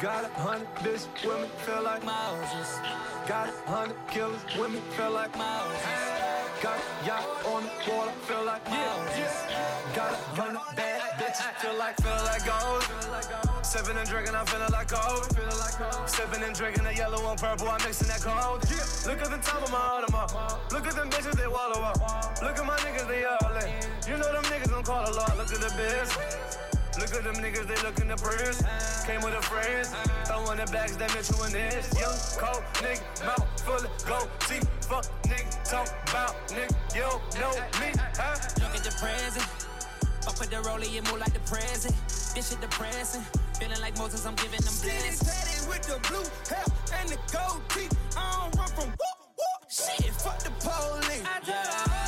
Got 0.02 0.26
a 0.26 0.30
hundred 0.42 0.74
bitch 0.76 1.06
women 1.26 1.50
feel 1.66 1.84
like 1.84 2.04
Moses. 2.04 2.80
Got 3.28 3.50
a 3.50 3.70
hundred 3.70 3.98
killers 4.10 4.42
women 4.58 4.82
feel 4.96 5.12
like 5.12 5.36
Moses. 5.38 6.18
Got 6.62 6.78
a 6.78 7.06
yacht 7.06 7.26
on 7.46 7.64
the 7.64 7.92
water 7.92 8.12
feel 8.26 8.44
like 8.46 8.66
Moses. 8.70 9.34
Got 9.94 10.14
a 10.14 10.18
hundred 10.38 10.76
bad 10.76 11.02
bitches 11.20 11.54
feel 11.62 11.78
like 11.78 11.96
feel 11.98 12.22
like 12.26 12.46
gold. 12.46 12.84
Sipping 13.64 13.98
and 13.98 14.10
drinking, 14.10 14.36
I'm 14.36 14.46
feeling 14.46 14.72
like 14.72 14.90
gold. 14.90 15.28
Sipping 16.06 16.44
and 16.44 16.56
drinking 16.56 16.84
the 16.84 16.96
yellow 16.96 17.30
and 17.30 17.40
purple, 17.40 17.70
I'm 17.70 17.82
mixing 17.84 18.08
that 18.08 18.22
cold. 18.22 18.62
Look 19.06 19.22
at 19.22 19.30
the 19.30 19.42
top 19.42 19.62
of 19.62 19.72
my 19.72 19.78
Audemars. 19.78 20.72
Look 20.72 20.88
at 20.88 20.96
them 20.96 21.10
bitches, 21.10 21.36
they 21.38 21.48
wallow 21.48 21.82
up. 21.82 21.98
Look 22.42 22.58
at 22.58 22.66
my 22.66 22.78
niggas, 22.78 23.08
they 23.08 23.26
all 23.26 23.37
in. 23.64 24.12
You 24.12 24.18
know 24.18 24.32
them 24.32 24.44
niggas 24.44 24.70
gon' 24.70 24.84
call 24.84 25.10
a 25.10 25.14
lot. 25.14 25.38
Look 25.38 25.52
at 25.54 25.60
the 25.60 25.74
biz. 25.78 26.58
Look 26.98 27.14
at 27.14 27.24
them 27.24 27.36
niggas, 27.36 27.68
they 27.68 27.78
looking 27.88 28.08
to 28.10 28.18
prince. 28.18 28.62
Came 29.06 29.22
with 29.22 29.36
a 29.36 29.42
friend, 29.42 29.86
throwing 30.26 30.58
the 30.58 30.66
bags, 30.72 30.98
that 30.98 31.14
Mitchell 31.14 31.44
and 31.44 31.54
this. 31.54 31.94
Young, 31.94 32.18
cold 32.42 32.64
nigga, 32.82 33.06
mouth 33.24 33.62
full 33.62 33.76
of 33.76 34.06
gold 34.06 34.30
teeth. 34.50 34.68
Fuck 34.90 35.06
nigga, 35.30 35.70
talk 35.70 35.88
about 36.10 36.34
nigga, 36.50 36.74
you 36.96 37.02
don't 37.02 37.22
know 37.38 37.54
me, 37.80 37.94
huh? 38.18 38.34
Look 38.58 38.74
at 38.74 38.84
the 38.84 38.96
present. 38.98 39.46
Fuck 40.26 40.40
with 40.40 40.50
the 40.50 40.58
rollie, 40.58 40.98
it 40.98 41.06
move 41.12 41.20
like 41.20 41.34
the 41.34 41.40
present. 41.46 41.94
This 42.34 42.50
shit 42.50 42.62
depressing. 42.62 43.22
Feeling 43.60 43.80
like 43.80 43.98
Moses, 43.98 44.26
I'm 44.26 44.36
giving 44.36 44.60
them 44.60 44.74
Skinny 44.74 44.98
blessings. 44.98 45.22
tatted 45.22 45.70
with 45.70 45.84
the 45.86 45.98
blue 46.10 46.26
hair 46.50 46.66
and 47.00 47.10
the 47.10 47.18
gold 47.32 47.62
teeth. 47.70 47.94
I 48.18 48.42
don't 48.42 48.58
run 48.58 48.68
from 48.70 48.90
whoop 48.90 49.20
whoop. 49.38 49.70
Shit, 49.70 50.14
fuck 50.14 50.40
the 50.40 50.52
police. 50.60 51.24
I 51.26 51.40
told 51.46 52.07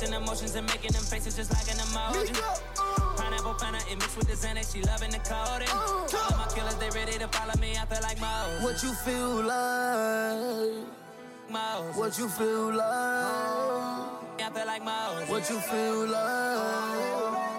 She 0.00 0.06
switching 0.06 0.22
emotions 0.22 0.54
and 0.54 0.66
making 0.66 0.92
them 0.92 1.02
faces 1.02 1.36
just 1.36 1.52
like 1.52 1.68
an 1.68 1.76
emoji. 1.76 2.32
Pineapple 3.18 3.54
Fanta, 3.54 3.80
it 3.92 3.98
mixed 3.98 4.16
with 4.16 4.28
the 4.28 4.34
Xanax. 4.34 4.72
She 4.72 4.82
loving 4.82 5.10
the 5.10 5.18
codeine. 5.18 5.68
All 5.68 6.06
of 6.06 6.38
my 6.38 6.46
killers, 6.54 6.76
they 6.76 6.88
ready 6.98 7.18
to 7.18 7.28
follow 7.28 7.52
me. 7.60 7.76
I 7.76 7.84
feel 7.84 8.00
like 8.02 8.18
Moses. 8.18 8.64
What 8.64 8.82
you 8.82 8.94
feel 8.94 9.42
like 9.42 10.86
Miles. 11.50 11.96
What 11.96 12.18
you 12.18 12.28
feel 12.28 12.72
like? 12.72 12.80
I 14.40 14.50
feel 14.54 14.66
like 14.66 14.84
Miles. 14.84 15.28
What 15.28 15.50
you 15.50 15.60
feel 15.60 16.06
like? 16.06 17.50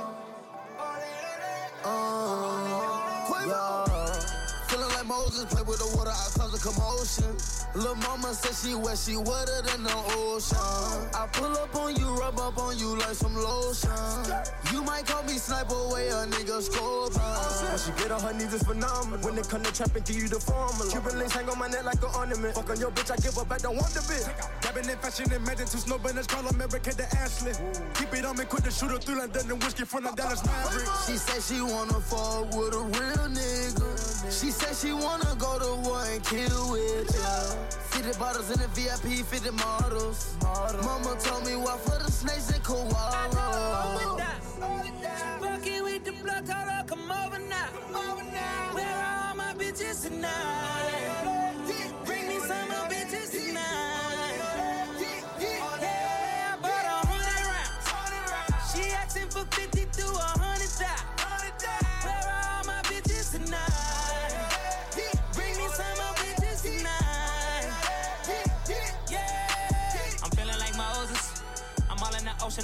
Uh, 1.84 3.46
yeah. 3.46 4.66
Feeling 4.68 4.90
like 4.90 5.06
Moses, 5.06 5.46
play 5.46 5.62
with 5.64 5.78
the 5.78 5.96
water, 5.96 6.10
I 6.10 6.30
cause 6.38 6.54
a 6.56 6.60
commotion. 6.70 7.61
Lil' 7.74 7.96
mama 7.96 8.34
said 8.34 8.54
she 8.54 8.76
wet, 8.76 8.98
she 8.98 9.16
wetter 9.16 9.62
than 9.64 9.84
the 9.84 9.96
ocean. 10.20 10.58
I 11.16 11.26
pull 11.32 11.56
up 11.56 11.74
on 11.76 11.96
you, 11.96 12.08
rub 12.20 12.38
up 12.38 12.58
on 12.58 12.78
you 12.78 12.98
like 12.98 13.16
some 13.16 13.34
lotion. 13.34 13.90
You 14.74 14.84
might 14.84 15.06
call 15.06 15.24
me 15.24 15.38
sniper, 15.40 15.88
way 15.88 16.10
a 16.10 16.28
nigga 16.28 16.62
scorpion. 16.62 17.22
When 17.22 17.80
she 17.80 17.92
get 18.02 18.12
on 18.12 18.20
her 18.22 18.34
knees, 18.34 18.54
it's 18.54 18.64
phenomenal. 18.64 19.20
When 19.24 19.36
they 19.36 19.44
come 19.44 19.64
to 19.64 19.72
trap 19.72 19.96
and 19.96 20.04
give 20.04 20.18
you 20.18 20.28
the 20.28 20.40
formula. 20.40 20.92
Cuban 20.92 21.18
links 21.18 21.34
hang 21.34 21.48
on 21.48 21.58
my 21.58 21.68
neck 21.68 21.86
like 21.86 22.04
an 22.04 22.12
ornament. 22.14 22.56
Fuck 22.56 22.70
on 22.72 22.80
your 22.80 22.92
bitch, 22.92 23.10
I 23.12 23.16
give 23.24 23.36
her 23.36 23.46
back, 23.46 23.62
don't 23.62 23.78
want 23.78 23.94
the 23.94 24.02
bitch. 24.04 24.28
Dabbing 24.62 24.90
in 24.90 24.98
fashion 24.98 25.32
and 25.32 25.46
magic 25.46 25.68
to 25.68 25.78
snow 25.78 25.98
banners, 25.98 26.28
call 26.28 26.46
America 26.48 26.92
to 26.92 27.06
Ashley. 27.24 27.54
Keep 27.96 28.14
it 28.20 28.26
on 28.26 28.36
me, 28.36 28.44
quick 28.44 28.64
to 28.64 28.72
shoot 28.72 28.92
her 28.92 29.00
through 29.00 29.20
London 29.20 29.50
and 29.50 29.64
whiskey 29.64 29.86
from 29.86 30.04
the 30.04 30.12
Dallas 30.12 30.44
Mavericks. 30.46 31.08
She 31.08 31.16
said 31.16 31.40
she 31.40 31.62
wanna 31.62 32.02
fuck 32.04 32.52
with 32.52 32.76
a 32.76 32.84
real 32.84 33.32
nigga. 33.32 33.88
She 34.28 34.52
said 34.52 34.76
she 34.76 34.92
wanna 34.92 35.36
go 35.40 35.58
to 35.60 35.88
war 35.88 36.04
and 36.04 36.24
kill 36.24 36.72
with 36.72 37.08
ya. 37.16 37.61
50 38.02 38.20
bottles 38.20 38.50
in 38.50 38.60
the 38.60 38.68
VIP, 38.70 39.24
50 39.26 39.52
models. 39.52 40.36
Mama 40.42 41.16
told 41.20 41.46
me 41.46 41.56
walk 41.56 41.80
for 41.82 42.00
the 42.04 42.10
snakes 42.12 42.50
and 42.50 42.64
koalas. 42.64 43.32
Fucking 45.40 45.84
with 45.84 46.04
the 46.04 46.12
blood, 46.24 46.46
told 46.48 46.58
her 46.58 46.84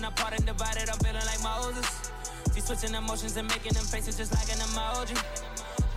all 0.04 0.10
in 0.10 0.12
the 0.12 0.12
ocean, 0.12 0.14
apart 0.14 0.34
and 0.34 0.46
divided. 0.46 0.90
I'm 0.90 1.00
feeling 1.00 1.26
like 1.26 1.42
Moses. 1.44 2.12
She 2.54 2.62
switching 2.62 2.96
emotions 2.96 3.38
and 3.38 3.48
making 3.48 3.74
them 3.74 3.86
faces 3.86 4.18
just 4.18 4.32
like 4.34 4.50
an 4.52 4.60
emoji. 4.60 5.16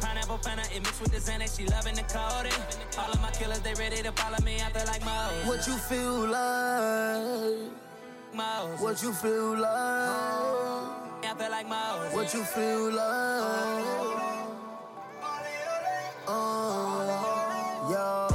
Pineapple 0.01 0.41
it 0.75 0.83
mixed 0.83 1.01
with 1.01 1.13
the 1.13 1.19
Xanax. 1.19 1.59
She 1.59 1.67
loving 1.67 1.95
the 1.95 2.03
codeine. 2.03 2.53
All 2.99 3.11
of 3.11 3.21
my 3.21 3.31
killers, 3.31 3.61
they 3.61 3.75
ready 3.75 4.03
to 4.03 4.13
follow 4.13 4.39
me. 4.45 4.59
Like 4.87 5.05
Moses. 5.05 5.47
What 5.47 5.67
you 5.67 5.77
feel 5.77 6.27
like? 6.29 7.71
Moses. 8.35 8.81
What 8.81 9.03
you 9.03 9.13
feel 9.13 9.59
like? 9.59 10.51
Like 11.51 11.69
Moses. 11.69 12.15
What 12.15 12.35
you 12.35 12.45
feel 12.45 12.93
like? 12.93 13.85
Uh, 16.29 17.91
yeah. 17.91 18.30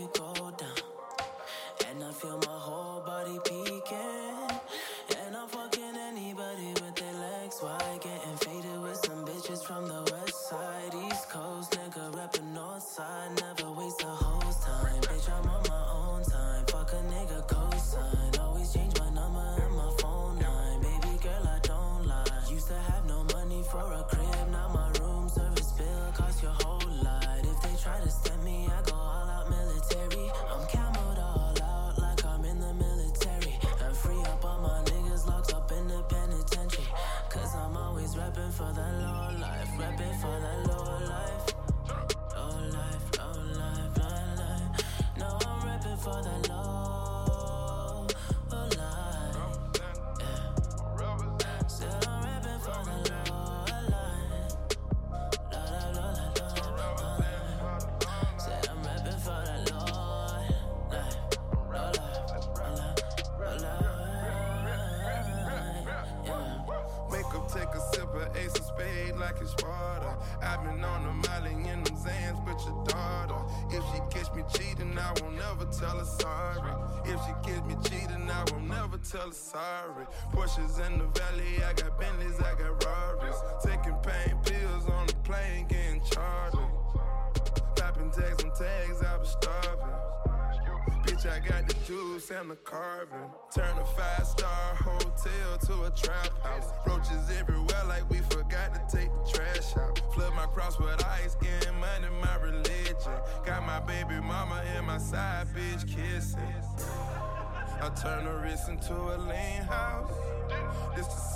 You 0.00 0.08
go 0.14 0.32
down. 0.32 0.80
And 1.88 2.02
I 2.02 2.10
feel 2.12 2.38
my 2.46 2.58
whole 2.66 2.79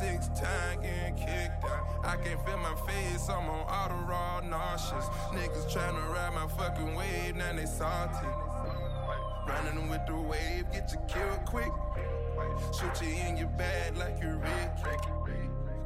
The 0.00 0.18
time 0.34 0.82
getting 0.82 1.14
kicked 1.14 1.64
out. 1.64 2.04
I 2.04 2.16
can't 2.16 2.44
feel 2.44 2.58
my 2.58 2.74
face, 2.86 3.28
I'm 3.28 3.48
on 3.48 3.60
auto 3.60 3.94
raw 4.10 4.40
nauseous. 4.40 5.06
Niggas 5.30 5.72
tryna 5.72 6.12
ride 6.12 6.34
my 6.34 6.48
fucking 6.48 6.94
wave, 6.96 7.36
now 7.36 7.52
they 7.54 7.64
salty. 7.64 8.26
Running 9.46 9.88
with 9.88 10.04
the 10.06 10.16
wave, 10.16 10.66
get 10.72 10.90
you 10.92 10.98
killed 11.08 11.44
quick. 11.46 11.72
Shoot 12.72 13.06
you 13.06 13.14
in 13.28 13.36
your 13.36 13.48
bag 13.48 13.96
like 13.96 14.20
you 14.20 14.30
Rick. 14.30 15.00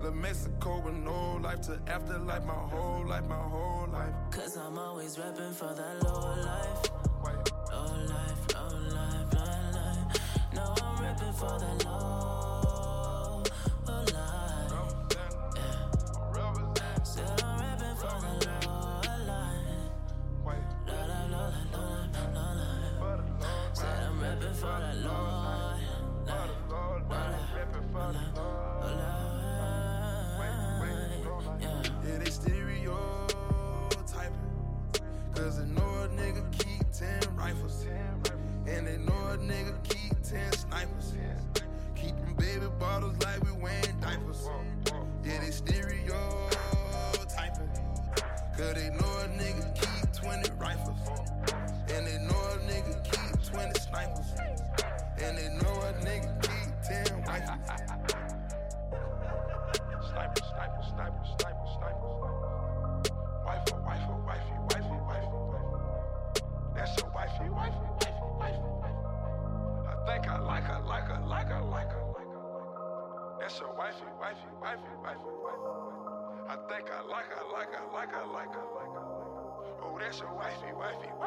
La 0.00 0.10
Mexico 0.10 0.80
with 0.80 0.94
no 0.94 1.36
life 1.42 1.60
to 1.62 1.78
afterlife, 1.86 2.44
my 2.44 2.54
whole 2.54 3.04
life, 3.06 3.26
my 3.28 3.36
whole 3.36 3.88
life. 3.92 4.14
Cause 4.30 4.56
I'm 4.56 4.78
always 4.78 5.18
rapping 5.18 5.52
for 5.52 5.74
that 5.74 6.02
lower 6.02 6.36
life. 6.42 6.90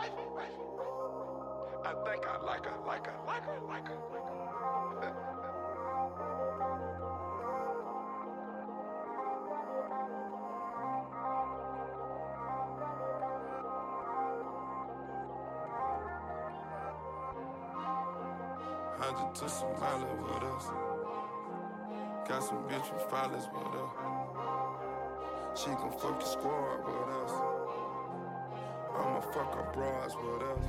I 0.01 1.93
think 2.05 2.25
I 2.27 2.43
like 2.43 2.65
her, 2.65 2.73
like 2.87 3.05
her, 3.05 3.13
like 3.27 3.43
her, 3.43 3.59
like 3.67 3.87
her. 3.87 3.97
Hundred 18.97 19.35
to 19.35 19.45
Somalia 19.45 20.17
with 20.17 20.43
us. 20.43 20.65
Got 22.27 22.43
some 22.43 22.63
bitch 22.67 22.91
with 22.91 23.03
followers 23.03 23.47
with 23.53 23.73
her. 23.73 23.87
She 25.55 25.67
gon' 25.67 25.91
fuck 25.91 26.19
the 26.19 26.25
squad 26.25 26.85
with 26.85 27.15
us. 27.23 27.60
I'ma 29.01 29.19
fuck 29.19 29.57
up 29.57 29.73
bras 29.73 30.15
with 30.15 30.43
us. 30.43 30.65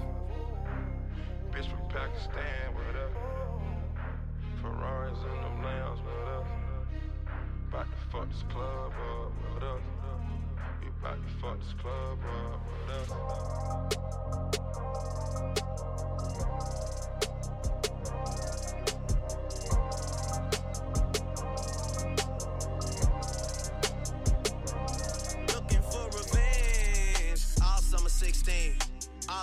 Bitch 1.50 1.68
from 1.68 1.86
Pakistan 1.90 2.74
with 2.74 2.96
us. 2.96 3.12
Ferraris 4.62 5.18
in 5.18 5.42
them 5.42 5.62
lambs 5.62 6.00
with 6.00 6.28
us. 6.28 6.46
About 7.68 7.86
to 7.90 7.98
fuck 8.10 8.28
this 8.30 8.44
club 8.50 8.92
up 9.10 9.54
with 9.54 9.62
us. 9.62 9.82
We 10.80 10.88
about 10.88 11.18
to 11.22 11.28
fuck 11.42 11.58
this 11.58 11.74
club 11.74 12.18
up 12.24 12.60
with 12.72 13.10
us. 13.10 14.31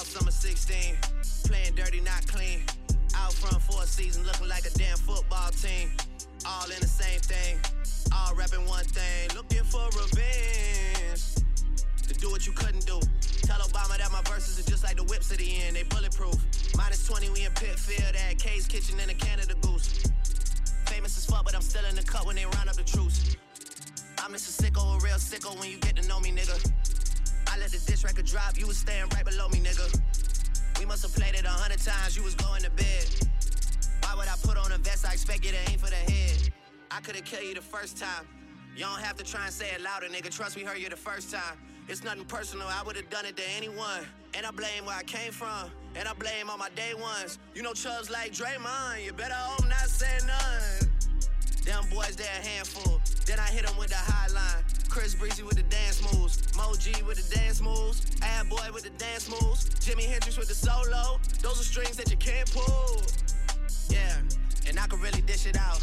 Summer 0.09 0.31
16. 0.31 0.97
Playing 1.45 1.75
dirty, 1.75 2.01
not 2.01 2.25
clean. 2.25 2.63
Out 3.15 3.31
front 3.33 3.61
for 3.61 3.83
a 3.83 3.85
season, 3.85 4.25
looking 4.25 4.47
like 4.47 4.65
a 4.65 4.71
damn 4.71 4.97
football 4.97 5.51
team. 5.51 5.91
All 6.45 6.65
in 6.65 6.79
the 6.81 6.89
same 6.89 7.19
thing. 7.21 7.59
All 8.11 8.33
rapping 8.33 8.65
one 8.65 8.85
thing. 8.85 9.29
Looking 9.35 9.63
for 9.63 9.85
revenge. 9.93 11.21
To 12.07 12.13
do 12.15 12.31
what 12.31 12.47
you 12.47 12.53
couldn't 12.53 12.87
do. 12.87 12.99
Tell 13.45 13.59
Obama 13.61 13.99
that 13.99 14.11
my 14.11 14.21
verses 14.23 14.57
are 14.59 14.69
just 14.69 14.83
like 14.83 14.97
the 14.97 15.03
whips 15.03 15.31
at 15.31 15.37
the 15.37 15.61
end. 15.61 15.75
They 15.75 15.83
bulletproof. 15.83 16.37
Minus 16.75 17.05
20, 17.05 17.29
we 17.29 17.45
in 17.45 17.51
Pitfield 17.53 18.15
at 18.15 18.39
K's 18.39 18.65
Kitchen 18.65 18.99
and 18.99 19.11
a 19.11 19.13
Canada 19.13 19.53
Goose. 19.61 20.09
Famous 20.85 21.17
as 21.17 21.25
fuck, 21.25 21.45
but 21.45 21.53
I'm 21.53 21.61
still 21.61 21.85
in 21.85 21.95
the 21.95 22.03
cut 22.03 22.25
when 22.25 22.35
they 22.35 22.45
round 22.45 22.67
up 22.67 22.75
the 22.75 22.83
troops. 22.83 23.35
I'm 24.17 24.33
Mr. 24.33 24.49
Sicko, 24.49 24.97
a 24.97 25.05
real 25.05 25.15
sicko 25.15 25.57
when 25.59 25.69
you 25.69 25.77
get 25.77 25.95
to 25.97 26.07
know 26.07 26.19
me, 26.19 26.31
nigga. 26.31 26.88
Let 27.59 27.71
the 27.71 27.91
diss 27.91 28.05
record 28.05 28.25
drop, 28.25 28.57
you 28.57 28.67
was 28.67 28.77
staying 28.77 29.09
right 29.13 29.25
below 29.25 29.49
me, 29.49 29.59
nigga. 29.59 29.99
We 30.79 30.85
must 30.85 31.03
have 31.03 31.13
played 31.13 31.35
it 31.35 31.43
a 31.43 31.49
hundred 31.49 31.79
times, 31.79 32.15
you 32.15 32.23
was 32.23 32.33
going 32.35 32.63
to 32.63 32.69
bed. 32.71 33.05
Why 34.01 34.15
would 34.15 34.29
I 34.29 34.35
put 34.41 34.57
on 34.57 34.71
a 34.71 34.77
vest? 34.77 35.05
I 35.05 35.11
expect 35.11 35.43
you 35.43 35.51
to 35.51 35.57
aim 35.69 35.77
for 35.77 35.89
the 35.89 35.97
head. 35.97 36.53
I 36.89 37.01
could've 37.01 37.25
killed 37.25 37.43
you 37.43 37.53
the 37.53 37.61
first 37.61 37.97
time. 37.97 38.25
You 38.77 38.83
don't 38.83 39.01
have 39.01 39.17
to 39.17 39.25
try 39.25 39.43
and 39.43 39.53
say 39.53 39.71
it 39.75 39.81
louder, 39.81 40.07
nigga. 40.07 40.33
Trust 40.33 40.55
we 40.55 40.63
heard 40.63 40.77
you 40.77 40.87
the 40.87 40.95
first 40.95 41.33
time. 41.33 41.57
It's 41.89 42.01
nothing 42.01 42.23
personal, 42.23 42.65
I 42.65 42.81
would've 42.85 43.09
done 43.09 43.25
it 43.25 43.35
to 43.35 43.43
anyone. 43.57 44.07
And 44.35 44.45
I 44.45 44.51
blame 44.51 44.85
where 44.85 44.95
I 44.95 45.03
came 45.03 45.33
from, 45.33 45.69
and 45.95 46.07
I 46.07 46.13
blame 46.13 46.49
all 46.49 46.57
my 46.57 46.69
day 46.77 46.93
ones. 46.93 47.39
You 47.55 47.61
know 47.61 47.73
chubs 47.73 48.09
like 48.09 48.31
Draymond, 48.31 49.03
you 49.03 49.11
better 49.11 49.33
hope 49.33 49.67
not 49.67 49.89
say 49.89 50.17
none. 50.25 50.88
Them 51.65 51.85
boys, 51.91 52.15
they 52.15 52.23
a 52.23 52.47
handful. 52.47 53.01
Then 53.25 53.39
I 53.39 53.47
hit 53.47 53.65
them 53.65 53.77
with 53.77 53.89
the 53.89 53.95
high 53.95 54.27
line. 54.33 54.63
Chris 54.89 55.13
Breezy 55.13 55.43
with 55.43 55.55
the 55.55 55.63
dance 55.63 56.01
moves. 56.13 56.41
Mo 56.57 56.73
G 56.79 56.91
with 57.03 57.17
the 57.17 57.35
dance 57.35 57.61
moves. 57.61 58.01
Ad 58.21 58.49
Boy 58.49 58.67
with 58.73 58.83
the 58.83 58.89
dance 58.91 59.29
moves. 59.29 59.69
Jimi 59.79 60.03
Hendrix 60.03 60.37
with 60.37 60.47
the 60.47 60.55
solo. 60.55 61.19
Those 61.41 61.61
are 61.61 61.63
strings 61.63 61.95
that 61.97 62.09
you 62.09 62.17
can't 62.17 62.51
pull. 62.51 63.01
Yeah, 63.89 64.17
and 64.67 64.79
I 64.79 64.87
can 64.87 64.99
really 64.99 65.21
dish 65.21 65.45
it 65.45 65.57
out. 65.57 65.81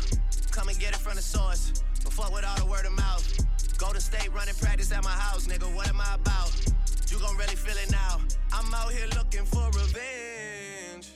Come 0.51 0.69
and 0.69 0.79
get 0.79 0.91
it 0.91 0.99
from 0.99 1.17
the 1.17 1.23
source. 1.23 1.83
But 2.03 2.13
fuck 2.13 2.33
with 2.33 2.45
all 2.45 2.57
the 2.57 2.67
word 2.67 2.87
of 2.87 2.93
mouth. 2.93 3.25
Go 3.79 3.93
to 3.93 4.01
state 4.01 4.33
running 4.35 4.55
practice 4.55 4.91
at 4.93 5.05
my 5.05 5.11
house, 5.11 5.47
nigga. 5.47 5.73
What 5.75 5.89
am 5.89 6.01
I 6.01 6.15
about? 6.15 6.51
You 7.09 7.19
gon' 7.19 7.37
really 7.37 7.57
feel 7.57 7.77
it 7.77 7.91
now. 7.91 8.21
I'm 8.53 8.73
out 8.75 8.91
here 8.93 9.07
looking 9.15 9.45
for 9.45 9.67
revenge. 9.67 11.11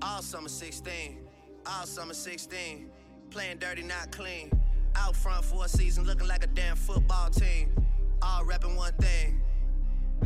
All 0.00 0.22
summer 0.22 0.48
16. 0.48 1.18
All 1.66 1.86
summer 1.86 2.14
16. 2.14 2.88
Playing 3.32 3.56
dirty, 3.56 3.82
not 3.82 4.10
clean. 4.12 4.50
Out 4.94 5.16
front 5.16 5.42
for 5.42 5.64
a 5.64 5.68
season, 5.68 6.04
looking 6.04 6.28
like 6.28 6.44
a 6.44 6.48
damn 6.48 6.76
football 6.76 7.30
team. 7.30 7.74
All 8.20 8.44
rapping 8.44 8.76
one 8.76 8.92
thing. 9.00 9.40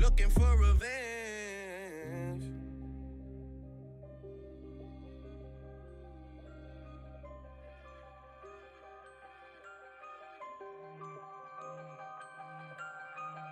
Looking 0.01 0.29
for 0.29 0.57
revenge. 0.59 2.43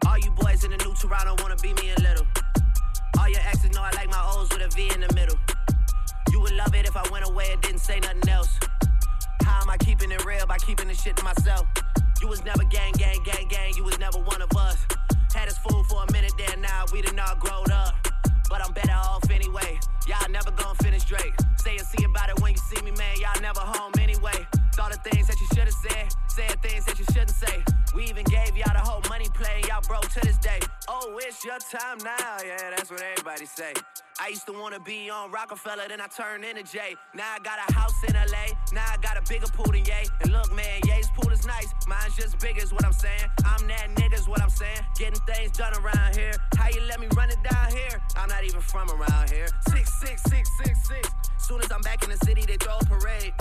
All 0.05 0.19
you 0.19 0.33
boys 0.33 0.65
in 0.65 0.73
the 0.73 0.79
new 0.79 0.95
Toronto 0.97 1.41
wanna 1.41 1.55
be 1.63 1.75
me 1.75 1.93
a 1.97 2.01
little. 2.01 2.27
All 3.21 3.29
your 3.29 3.39
exes 3.47 3.71
know 3.71 3.83
I 3.83 3.93
like 3.93 4.11
my 4.11 4.21
O's 4.35 4.49
with 4.49 4.63
a 4.63 4.69
V 4.75 4.91
in 4.93 5.03
the 5.03 5.15
middle. 5.15 5.39
You 6.33 6.41
would 6.41 6.55
love 6.55 6.75
it 6.75 6.89
if 6.89 6.97
I 6.97 7.09
went 7.13 7.25
away 7.25 7.53
and 7.53 7.61
didn't 7.63 7.83
say 7.83 8.01
nothing 8.01 8.29
else. 8.29 8.59
How 9.45 9.61
am 9.63 9.71
I 9.71 9.77
keeping 9.77 10.11
it 10.11 10.25
real 10.25 10.47
by 10.47 10.59
keeping 10.59 10.89
this 10.89 11.03
shit 11.03 11.17
to 11.17 11.25
myself? 11.25 11.67
You 12.21 12.29
was 12.29 12.45
never 12.45 12.65
gang, 12.65 12.93
gang, 12.93 13.23
gang, 13.25 13.49
gang. 13.49 13.75
You 13.77 13.85
was 13.85 13.99
never 13.99 14.19
one 14.19 14.41
of 14.41 14.51
us. 14.57 14.79
Had 15.35 15.49
us 15.49 15.59
fooled 15.59 15.87
for 15.87 16.03
a 16.03 16.13
minute 16.13 16.33
there, 16.39 16.57
now 16.57 16.85
we 16.93 17.03
done 17.03 17.19
all 17.19 17.37
grown 17.37 17.71
up. 17.71 17.95
But 18.49 18.65
I'm 18.65 18.73
better 18.73 18.93
off 18.93 19.31
anyway. 19.31 19.79
Y'all 20.09 20.31
never 20.31 20.51
gonna 20.51 20.75
finish 20.77 21.05
Drake. 21.05 21.35
Say 21.57 21.77
and 21.77 21.87
see 21.87 22.05
about 22.05 22.31
it 22.31 22.41
when 22.41 22.53
you 22.53 22.59
see 22.59 22.83
me, 22.83 22.93
man. 22.93 23.17
Y'all 23.21 23.41
never 23.41 23.61
home 23.61 23.93
anyway. 23.99 24.47
Thought 24.75 24.91
of 24.91 25.05
things 25.05 25.29
that 25.29 25.41
you 25.41 25.47
should 25.55 25.71
have 25.71 25.81
said, 25.87 26.09
said 26.27 26.61
things 26.61 26.85
that 26.87 26.99
you 26.99 27.05
shouldn't 27.07 27.31
say. 27.31 27.63
We 27.95 28.07
even 28.07 28.25
gave 28.25 28.57
y'all 28.57 28.75
the 28.75 28.83
whole 28.83 29.03
money 29.09 29.29
play, 29.33 29.63
y'all 29.69 29.81
broke 29.87 30.09
to 30.11 30.21
this 30.21 30.37
day. 30.39 30.59
Oh, 30.89 31.17
it's 31.23 31.45
your 31.45 31.59
time 31.59 31.99
now, 32.03 32.39
yeah, 32.45 32.71
that's 32.71 32.91
what 32.91 33.01
everybody 33.01 33.47
say. 33.47 33.73
I 34.21 34.29
used 34.29 34.47
to 34.47 34.53
wanna 34.53 34.81
be 34.81 35.09
on 35.11 35.31
Roc-A-Fella, 35.31 35.85
then 35.89 36.01
I 36.01 36.09
turned 36.09 36.45
into 36.45 36.65
Jay. 36.65 36.97
Now 37.15 37.35
I 37.35 37.39
got 37.39 37.59
a 37.69 37.73
house 37.73 37.95
in 38.03 38.15
LA, 38.15 38.51
now 38.73 38.85
I 38.93 38.97
got 38.97 39.17
a 39.17 39.23
bigger 39.29 39.47
pool 39.47 39.71
than 39.71 39.85
Ye. 39.85 40.11
And 40.23 40.33
look, 40.33 40.53
man, 40.53 40.81
Ye's 40.87 41.09
pool 41.17 41.31
is 41.31 41.47
nice, 41.47 41.69
mine's 41.87 42.17
just 42.17 42.41
big, 42.41 42.59
is 42.59 42.73
what 42.73 42.85
I'm 42.85 42.93
saying. 42.93 43.31
I'm 43.45 43.69
that 43.69 43.95
nigga's 43.95 44.27
what 44.29 44.43
I'm 44.43 44.51
saying. 44.51 44.81
Getting 44.99 45.21
things 45.23 45.53
done 45.53 45.75
around 45.75 46.17
here. 46.17 46.33
How 46.57 46.69
you 46.69 46.81
let 46.89 46.99
me 46.99 47.07
run 47.17 47.31
it 47.31 47.39
down 47.49 47.71
here? 47.71 48.03
I'm 48.17 48.29
not 48.29 48.43
even 48.43 48.61
from 48.61 48.91
around 48.91 49.31
here. 49.31 49.47
Six, 49.71 50.01
six, 50.01 50.23
six, 50.25 50.51
six, 50.59 50.89
six. 50.89 51.09
Soon 51.39 51.61
as 51.61 51.71
I'm 51.71 51.83
back 51.83 52.03
in 52.03 52.11
the 52.11 52.19
city, 52.25 52.43
they 52.43 52.57
throw 52.57 52.79
a 52.79 52.85
parade. 52.85 53.33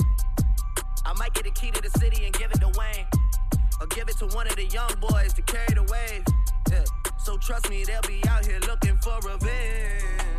I 1.06 1.14
might 1.20 1.34
get 1.34 1.46
a 1.46 1.52
key 1.52 1.72
to 1.72 1.82
the 1.82 1.90
city 2.00 2.26
and 2.26 2.34
give 2.34 2.52
it 2.52 2.60
to 2.62 2.72
Wayne. 2.80 3.06
or 3.80 3.88
give 3.88 4.08
it 4.10 4.18
to 4.18 4.28
one 4.28 4.48
of 4.48 4.56
the 4.56 4.66
young 4.66 4.92
boys 5.00 5.34
to 5.34 5.42
carry 5.44 5.74
the 5.74 5.84
wave. 5.84 6.24
Yeah. 6.72 6.84
So 7.18 7.38
trust 7.38 7.70
me, 7.70 7.84
they'll 7.84 8.02
be 8.02 8.22
out 8.28 8.46
here 8.46 8.60
looking 8.68 8.98
for 8.98 9.20
revenge. 9.28 10.33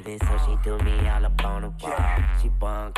Get 0.00 0.22
so 0.22 0.38
she 0.46 0.56
do 0.64 0.78
me 0.84 1.06
all 1.06 1.26
up 1.26 1.44
on 1.44 1.62
the 1.62 1.68
wall. 1.68 2.16
She 2.40 2.48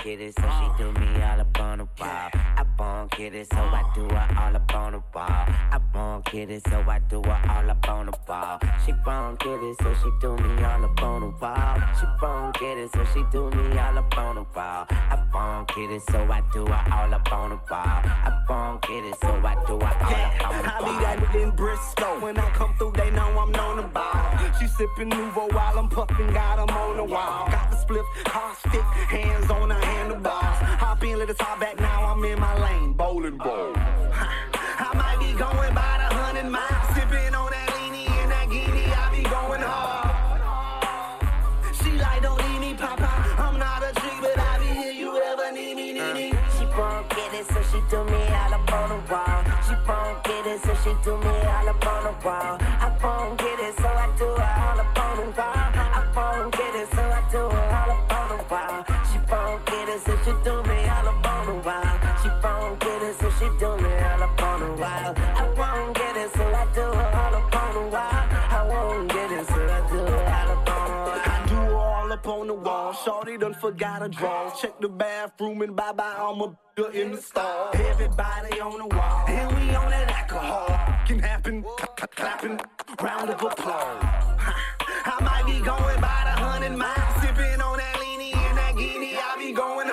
get 0.04 0.20
it, 0.20 0.34
so 0.38 0.42
she 0.42 0.82
do 0.82 0.92
me 0.92 1.22
all 1.22 1.40
up 1.40 1.60
on 1.60 1.78
the 1.78 1.88
wall. 1.98 2.30
I 2.56 3.06
get 3.16 3.34
it, 3.34 3.48
so 3.50 3.58
I 3.58 3.82
do 3.96 4.02
her 4.08 4.36
all 4.38 4.54
up 4.54 4.74
on 4.74 4.92
the 4.92 5.02
wall. 5.12 5.26
I 5.26 6.20
get 6.30 6.50
it, 6.50 6.62
so 6.68 6.78
I 6.88 7.00
do 7.10 7.20
her 7.22 7.40
all 7.50 7.70
up 7.70 7.88
on 7.88 8.06
the 8.06 8.12
wall. 8.28 8.60
She 8.86 8.92
get 8.92 9.62
it, 9.62 9.76
so 9.82 9.94
she 10.02 10.10
do 10.20 10.36
me 10.36 10.64
all 10.64 10.84
up 10.84 11.02
on 11.02 11.20
the 11.22 11.26
wall. 11.40 11.78
She 11.98 12.06
get 12.60 12.78
it, 12.78 12.90
so 12.92 13.04
she 13.12 13.24
do 13.32 13.50
me 13.50 13.78
all 13.78 13.98
up 13.98 14.18
on 14.18 14.36
the 14.36 14.46
wall. 14.54 14.86
I 14.88 15.64
get 15.74 15.90
it, 15.90 16.02
so 16.10 16.18
I 16.30 16.42
do 16.52 16.64
her 16.66 16.84
all 16.92 17.14
up 17.14 17.32
on 17.32 17.50
the 17.50 17.56
wall. 17.56 18.02
I 18.04 18.78
get 18.82 19.04
it, 19.04 19.16
so 19.20 19.28
I 19.28 19.54
do 19.66 19.78
her 19.80 19.84
all 19.84 20.14
up 20.14 20.52
on 20.52 20.62
the 20.62 20.72
I 20.72 20.80
wall. 20.80 20.92
be 20.92 21.04
that 21.04 21.18
nigga 21.18 21.42
in 21.42 21.50
Bristol. 21.56 22.20
When 22.20 22.38
I 22.38 22.48
come 22.50 22.74
through, 22.78 22.92
they 22.92 23.10
know 23.10 23.26
I'm 23.40 23.50
known 23.50 23.80
about. 23.80 24.24
She 24.60 24.68
sipping 24.68 25.08
Nouveau 25.08 25.48
while 25.48 25.78
I'm 25.78 25.88
puffing, 25.88 26.32
got 26.32 26.58
'em 26.60 26.68
on 26.84 26.96
the 26.96 27.04
wall. 27.04 27.48
Got 27.50 27.70
the 27.70 27.76
split, 27.76 28.04
car 28.24 28.54
stick, 28.54 28.88
hands 29.16 29.50
on 29.50 29.68
the 29.68 29.74
handlebars. 29.74 30.58
Hop 30.82 31.02
in, 31.04 31.18
let 31.18 31.28
the 31.28 31.34
top 31.34 31.60
back, 31.60 31.78
now 31.80 32.04
I'm 32.10 32.24
in 32.24 32.38
my 32.38 32.54
lane. 32.64 32.92
Bowling 32.92 33.38
ball. 33.38 33.72
I 34.86 34.90
might 34.94 35.18
be 35.18 35.32
going 35.44 35.74
by 35.74 35.94
the 36.02 36.08
hundred 36.20 36.48
miles, 36.50 36.86
sipping 36.94 37.34
on 37.34 37.50
that 37.50 37.68
leanie 37.76 38.08
and 38.20 38.30
that 38.30 38.46
guinea. 38.50 38.88
I 39.02 39.04
be 39.16 39.22
going 39.36 39.64
hard. 39.70 40.04
She 41.78 41.90
like, 42.04 42.22
don't 42.22 42.40
leave 42.46 42.60
me, 42.60 42.74
Papa. 42.74 43.10
I'm 43.44 43.58
not 43.58 43.82
a 43.82 43.92
tree, 44.00 44.18
but 44.20 44.38
I 44.38 44.58
be 44.58 44.70
here. 44.80 44.92
You 44.92 45.10
ever 45.30 45.52
need 45.52 45.76
me, 45.76 45.92
need 45.92 46.14
me? 46.14 46.28
She 46.58 46.64
won't 46.76 47.06
it, 47.40 47.46
so 47.46 47.60
she 47.70 47.80
do 47.90 48.04
me 48.04 48.22
all 48.40 48.54
up 48.54 48.72
on 48.72 48.88
the 48.92 49.00
wall. 49.10 49.40
She 49.66 49.74
won't 49.88 50.26
it, 50.52 50.60
so 50.64 50.72
she 50.82 50.92
do 51.04 51.16
me 51.18 51.34
all 51.54 51.68
up 51.68 51.86
on 51.86 52.02
the 52.08 52.14
wall. 52.24 52.56
I 52.60 52.88
won't 53.02 53.43
Shorty 73.34 73.52
done 73.52 73.60
forgot 73.60 74.02
her 74.02 74.08
drawers. 74.08 74.52
Check 74.60 74.80
the 74.80 74.88
bathroom 74.88 75.60
and 75.62 75.74
bye 75.74 75.90
bye, 75.92 76.14
I'm 76.16 76.40
a 76.40 76.56
b- 76.76 77.00
in 77.00 77.10
the 77.12 77.20
stall. 77.20 77.70
Everybody 77.74 78.60
on 78.60 78.78
the 78.78 78.96
wall. 78.96 79.24
And 79.26 79.48
we 79.58 79.74
on 79.74 79.90
that 79.90 80.08
alcohol. 80.10 80.68
Can 81.06 81.18
happen, 81.18 81.62
cl- 81.62 81.94
cl- 81.98 82.08
clapping, 82.14 82.60
round 83.02 83.30
of 83.30 83.42
applause. 83.42 84.04
I 85.06 85.18
might 85.20 85.46
be 85.46 85.58
going 85.64 86.00
by 86.00 86.22
the 86.26 86.40
hundred 86.42 86.76
miles, 86.76 87.22
sipping 87.22 87.60
on 87.60 87.78
that 87.78 87.96
leanie 87.96 88.36
and 88.36 88.58
that 88.58 88.76
guinea. 88.76 89.16
I 89.16 89.36
be 89.36 89.52
going 89.52 89.90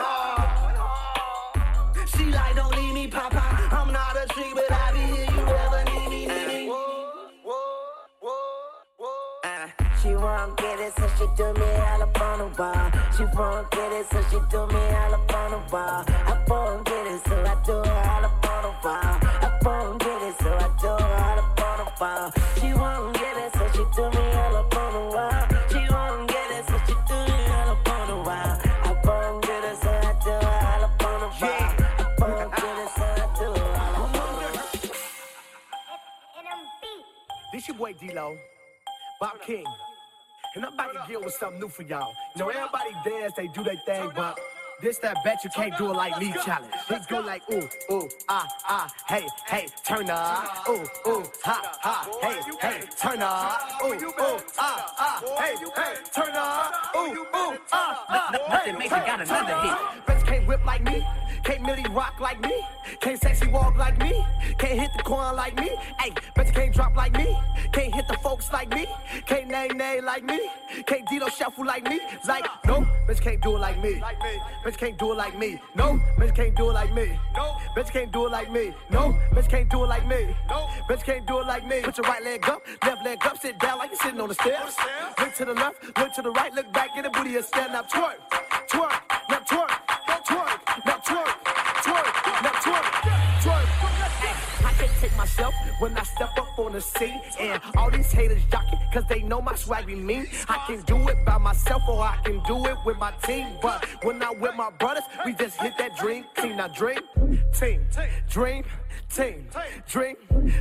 she 11.21 11.27
do 11.35 11.53
me 11.53 11.69
all 11.87 12.01
up 12.01 12.21
on 12.21 12.39
the 12.39 12.47
wall. 12.57 12.91
She 13.15 13.23
won't 13.37 13.69
get 13.71 13.91
it, 13.91 14.05
so 14.11 14.21
she 14.29 14.39
do 14.49 14.65
me 14.73 14.81
all 15.01 15.13
up 15.13 15.33
on 15.33 15.51
the 15.51 15.57
wall. 15.71 16.03
I 16.07 16.43
won't 16.47 16.85
get 16.85 17.07
it, 17.07 17.21
so 17.25 17.35
I 17.35 17.55
do 17.65 17.73
her 17.73 18.01
all 18.09 18.25
up 18.25 18.49
on 18.49 18.61
the 18.63 18.69
wall. 18.83 19.17
I 19.45 19.59
won't 19.63 19.99
get 19.99 20.21
it, 20.23 20.35
so 20.41 20.49
I 20.51 20.67
do 20.81 20.87
her 20.87 21.13
all 21.27 21.39
up 21.39 21.61
on 21.61 21.77
the 21.79 21.85
wall. 22.01 22.31
She 22.59 22.73
won't 22.73 23.13
get 23.13 23.37
it, 23.37 23.53
so 23.53 23.65
she 23.73 23.83
do 23.95 24.03
me 24.09 24.25
all 24.41 24.55
up 24.57 24.77
on 24.77 24.93
the 24.93 25.03
wall. 25.15 25.43
She 25.69 25.81
won't 25.93 26.27
get 26.27 26.51
it, 26.57 26.63
so 26.67 26.75
she 26.87 26.95
do 27.09 27.17
me 27.29 27.39
all 27.57 27.69
up 27.69 27.89
on 27.89 28.07
the 28.09 28.17
wall. 28.27 28.53
I 28.81 28.91
won't 29.05 29.45
get 29.45 29.63
it, 29.63 29.77
so 29.77 29.89
I 29.91 30.13
do 30.25 30.33
her 30.47 30.59
all 30.71 30.83
up 30.89 31.03
on 31.05 31.17
the 31.21 31.29
wall. 31.41 31.69
I 32.01 32.15
won't 32.17 32.51
get 32.57 32.77
it, 32.81 32.89
so 32.97 33.03
I 33.03 33.27
do 33.37 33.47
her 33.59 33.71
all 33.83 33.95
up 34.01 34.15
on 34.15 34.33
the 34.37 34.57
wall. 34.57 34.71
This 37.53 37.67
your 37.67 37.77
boy 37.77 37.93
D-Lo, 37.93 38.35
Bop 39.19 39.41
King. 39.45 39.65
And 40.53 40.65
I'm 40.65 40.73
about 40.73 40.91
to 40.93 41.03
get 41.07 41.23
with 41.23 41.33
something 41.33 41.61
new 41.61 41.69
for 41.69 41.83
y'all. 41.83 42.13
You 42.35 42.41
know, 42.41 42.49
everybody 42.49 42.91
dance, 43.05 43.33
they 43.37 43.47
do 43.47 43.63
their 43.63 43.77
thing, 43.77 44.11
but 44.13 44.37
this 44.81 44.97
that 44.97 45.23
bet 45.23 45.43
you 45.45 45.49
can't 45.49 45.77
do 45.77 45.91
it 45.91 45.93
like 45.93 46.19
me 46.19 46.33
challenge. 46.43 46.73
It 46.89 47.07
go 47.07 47.21
like 47.21 47.41
ooh, 47.49 47.69
ooh, 47.89 48.09
ah, 48.27 48.47
ah, 48.67 48.93
hey, 49.07 49.27
hey, 49.47 49.67
turn 49.85 50.09
up. 50.09 50.67
Ooh, 50.67 50.81
ooh, 51.07 51.23
ha, 51.43 51.77
ha, 51.79 52.19
hey, 52.21 52.39
hey, 52.59 52.81
turn 52.99 53.21
up. 53.21 53.61
Ooh, 53.85 53.93
ooh, 53.93 54.39
ah, 54.59 54.93
ah, 54.97 55.23
hey, 55.39 55.55
hey, 55.55 55.93
turn 56.13 56.35
up. 56.35 56.73
Ooh, 56.97 57.11
ooh, 57.13 57.57
ah, 57.71 58.05
ah, 58.09 58.31
Nothing 58.49 58.77
makes 58.77 58.91
it 58.91 59.05
got 59.05 59.21
another 59.21 59.55
hit. 59.61 60.05
Bitch 60.05 60.27
can't 60.27 60.47
whip 60.47 60.65
like 60.65 60.83
me. 60.83 61.05
Can't 61.43 61.61
Millie 61.63 61.85
rock 61.91 62.19
like 62.19 62.39
me. 62.41 62.63
Can't 62.99 63.19
sexy 63.21 63.47
walk 63.47 63.77
like 63.77 63.97
me. 63.99 64.25
Can't 64.57 64.79
hit 64.79 64.91
the 64.97 65.03
quan 65.03 65.35
like 65.35 65.55
me. 65.55 65.69
Hey, 65.99 66.11
bitch 66.35 66.53
can't 66.53 66.73
drop 66.73 66.95
like 66.95 67.13
me. 67.13 67.37
Can't 67.71 67.93
hit 67.93 68.07
the 68.07 68.17
folks 68.17 68.51
like 68.51 68.69
me. 68.69 68.87
Can't 69.25 69.47
nae 69.47 69.67
nae 69.67 69.99
like 70.03 70.23
me. 70.23 70.39
Can't 70.85 71.07
Dito 71.07 71.29
shuffle 71.29 71.65
like 71.65 71.83
me. 71.83 71.99
Like, 72.27 72.45
no, 72.65 72.85
bitch 73.07 73.21
can't 73.21 73.41
do 73.41 73.55
it 73.55 73.59
like 73.59 73.81
me. 73.81 74.01
Bitch 74.65 74.77
can't 74.77 74.97
do 74.97 75.11
it 75.11 75.15
like 75.15 75.37
me. 75.37 75.59
No, 75.75 75.99
bitch 76.17 76.35
can't 76.35 76.55
do 76.55 76.69
it 76.69 76.73
like 76.73 76.93
me. 76.93 77.19
No, 77.35 77.57
bitch 77.75 77.91
can't 77.91 78.11
do 78.11 78.25
it 78.25 78.31
like 78.31 78.51
me. 78.51 78.73
No, 78.89 79.17
bitch 79.33 79.49
can't 79.49 79.69
do 79.69 79.83
it 79.83 79.87
like 79.87 80.07
me. 80.07 80.35
No, 80.49 80.67
bitch 80.89 81.03
can't 81.03 81.25
do 81.27 81.39
it 81.39 81.47
like 81.47 81.65
me. 81.67 81.81
Put 81.81 81.97
your 81.97 82.07
right 82.07 82.23
leg 82.23 82.47
up, 82.49 82.61
left 82.83 83.05
leg 83.05 83.25
up, 83.25 83.37
sit 83.39 83.59
down 83.59 83.77
like 83.77 83.89
you're 83.89 83.99
sitting 83.99 84.21
on 84.21 84.27
the 84.29 84.35
stairs. 84.35 84.75
Look 85.19 85.33
to 85.35 85.45
the 85.45 85.53
left, 85.53 85.83
look 85.97 86.13
to 86.15 86.21
the 86.21 86.31
right, 86.31 86.53
look 86.53 86.71
back, 86.73 86.89
get 86.95 87.03
the 87.03 87.09
booty 87.09 87.35
and 87.35 87.45
stand 87.45 87.73
up. 87.75 87.89
Twerk, 87.89 88.15
twerk, 88.69 89.00
Take 95.01 95.17
myself 95.17 95.55
when 95.79 95.97
I 95.97 96.03
step 96.03 96.37
up 96.37 96.59
on 96.59 96.73
the 96.73 96.81
scene. 96.81 97.19
And 97.39 97.59
all 97.75 97.89
these 97.89 98.11
haters 98.11 98.43
jockey, 98.51 98.77
cause 98.93 99.03
they 99.09 99.23
know 99.23 99.41
my 99.41 99.55
swag 99.55 99.87
be 99.87 99.95
mean. 99.95 100.27
I 100.47 100.63
can 100.67 100.81
do 100.83 100.95
it 101.09 101.25
by 101.25 101.39
myself 101.39 101.81
or 101.89 102.03
I 102.03 102.17
can 102.23 102.39
do 102.43 102.63
it 102.67 102.77
with 102.85 102.97
my 102.97 103.11
team. 103.23 103.47
But 103.63 103.83
when 104.03 104.21
I'm 104.21 104.39
with 104.39 104.53
my 104.55 104.69
brothers, 104.69 105.05
we 105.25 105.33
just 105.33 105.59
hit 105.59 105.73
that 105.79 105.97
dream 105.97 106.25
team. 106.37 106.57
Now 106.57 106.67
dream 106.67 106.99
team, 107.59 107.87
dream 108.29 108.63
team, 109.09 109.47
dream 109.87 110.15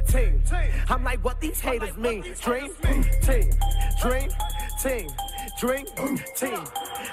team. 0.09 0.43
I'm 0.89 1.05
like, 1.05 1.23
what 1.23 1.39
these 1.41 1.61
haters 1.61 1.97
mean? 1.99 2.23
Dream 2.41 2.73
team, 3.21 3.51
dream 4.01 4.31
team, 4.83 5.11
dream 5.59 5.87
team. 6.37 6.65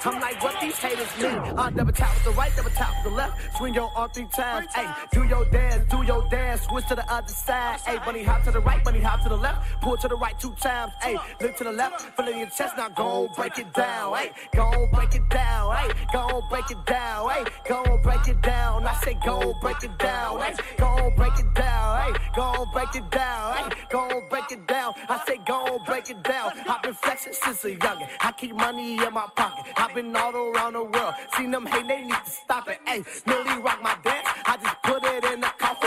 I'm 0.06 0.22
like, 0.22 0.42
what 0.42 0.62
these 0.62 0.76
haters 0.76 1.10
mean? 1.22 1.58
I 1.58 1.70
double 1.72 1.92
tap 1.92 2.14
with 2.14 2.24
the 2.24 2.32
right, 2.32 2.52
double 2.56 2.70
tap 2.70 2.94
with 3.04 3.12
the 3.12 3.18
left. 3.18 3.58
Swing 3.58 3.74
your 3.74 3.92
arm 3.96 4.10
three 4.12 4.28
times. 4.34 4.68
Hey, 4.74 4.88
do 5.12 5.24
your 5.24 5.44
dance, 5.46 5.90
do 5.90 6.04
your 6.04 6.28
dance. 6.30 6.62
Switch 6.62 6.88
to 6.88 6.96
the 6.96 7.12
other 7.12 7.17
side. 7.26 7.80
Hey, 7.82 7.98
bunny 8.06 8.24
hop 8.24 8.44
to 8.44 8.52
the 8.52 8.60
right, 8.60 8.84
bunny 8.84 9.00
hop 9.00 9.24
to 9.24 9.30
the 9.30 9.38
left. 9.38 9.82
Pull 9.82 9.98
to 9.98 10.08
the 10.08 10.16
right 10.16 10.38
two 10.40 10.54
times. 10.60 10.92
Hey, 11.02 11.18
look 11.42 11.56
to 11.58 11.64
the 11.64 11.72
left, 11.72 12.02
fill 12.16 12.28
in 12.28 12.38
your 12.38 12.50
chest. 12.50 12.76
Now 12.78 12.90
go 12.90 13.30
break 13.36 13.58
it 13.58 13.74
down. 13.74 14.16
Hey, 14.16 14.32
go 14.56 14.88
break 14.94 15.16
it 15.16 15.28
down. 15.30 15.76
Hey, 15.76 15.92
go 16.14 16.42
break 16.50 16.70
it 16.70 16.86
down. 16.86 17.30
Hey, 17.30 17.44
go 17.68 18.00
break 18.04 18.28
it 18.28 18.42
down. 18.42 18.86
I 18.86 18.94
say 19.04 19.18
go 19.26 19.54
break 19.62 19.84
it 19.84 19.98
down. 19.98 20.40
Hey, 20.40 20.56
go 20.78 21.12
break 21.16 21.40
it 21.40 21.54
down. 21.54 22.14
Hey, 22.14 22.20
go 22.36 22.66
break 22.74 22.96
it 22.96 23.10
down. 23.12 23.56
Hey, 23.56 23.70
go 23.90 24.22
break 24.30 24.52
it 24.52 24.68
down. 24.68 24.94
I 25.10 25.24
say 25.26 25.40
go 25.48 25.80
break 25.86 26.10
it 26.10 26.24
down. 26.24 26.52
I've 26.68 26.82
been 26.84 26.94
flexing 26.94 27.34
since 27.34 27.64
a 27.66 27.76
youngin'. 27.76 28.08
I 28.20 28.32
keep 28.34 28.56
money 28.56 28.94
in 28.94 29.14
my 29.14 29.28
pocket. 29.36 29.66
I've 29.78 29.94
been 29.94 30.16
all 30.16 30.36
around 30.36 30.74
the 30.74 30.84
world. 30.84 31.14
Seen 31.36 31.52
them 31.52 31.66
hate, 31.66 31.88
they 31.88 32.02
need 32.02 32.12
to 32.26 32.32
stop 32.32 32.68
it. 32.70 32.80
Hey, 32.86 33.04
Millie 33.26 33.62
rock 33.62 33.82
my 33.82 33.96
dance. 34.04 34.28
I 34.46 34.58
just 34.58 34.82
put 34.84 35.04
it 35.04 35.24
in 35.34 35.42
the 35.42 35.52
coffin, 35.58 35.87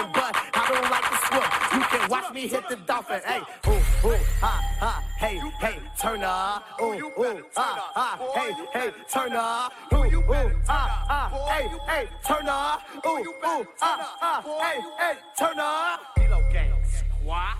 You 1.72 1.80
can 1.80 2.10
watch 2.10 2.32
me 2.34 2.48
hit 2.48 2.68
the 2.68 2.76
dolphin. 2.76 3.20
Hey, 3.24 3.40
ooh, 3.68 4.08
ooh, 4.08 4.16
ah, 4.42 4.60
ah, 4.80 5.04
hey, 5.18 5.40
hey, 5.60 5.78
turn 6.00 6.22
up. 6.24 6.64
Ooh, 6.82 6.94
ooh, 6.94 7.44
ah, 7.56 7.92
ah, 7.94 8.18
hey, 8.34 8.52
hey, 8.72 8.90
turn 9.08 9.32
up. 9.32 9.72
Ooh, 9.92 10.04
ooh, 10.04 10.52
ah, 10.68 11.06
ah, 11.08 11.28
hey, 11.48 11.68
hey, 11.86 12.08
turn 12.26 12.48
up. 12.48 12.82
Ooh, 13.06 13.18
ooh, 13.18 13.66
ah, 13.80 14.16
ah, 14.20 14.42
hey, 14.62 14.80
hey, 14.98 15.14
turn 15.38 15.58
up. 15.58 16.00
Kilo 16.16 16.42
gang, 16.52 16.72
squad. 16.84 17.56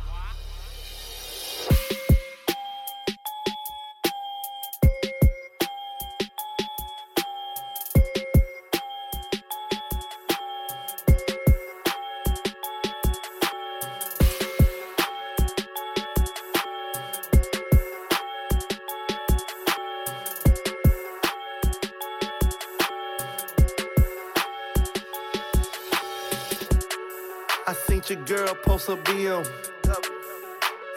Your 28.11 28.25
girl 28.25 28.55
post 28.55 28.89
a 28.89 28.97
BM. 28.97 29.47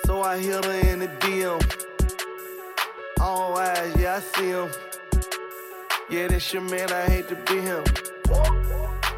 So 0.05 0.23
I 0.23 0.39
hit 0.39 0.65
her 0.65 0.71
in 0.89 0.99
the 0.99 1.07
DM. 1.07 1.61
All 3.19 3.55
eyes, 3.57 3.95
yeah, 3.97 4.15
I 4.15 4.19
see 4.19 4.49
him. 4.49 4.69
Yeah, 6.09 6.27
that's 6.27 6.51
your 6.51 6.63
man, 6.63 6.91
I 6.91 7.05
hate 7.05 7.27
to 7.29 7.35
be 7.35 7.61
him. 7.61 7.83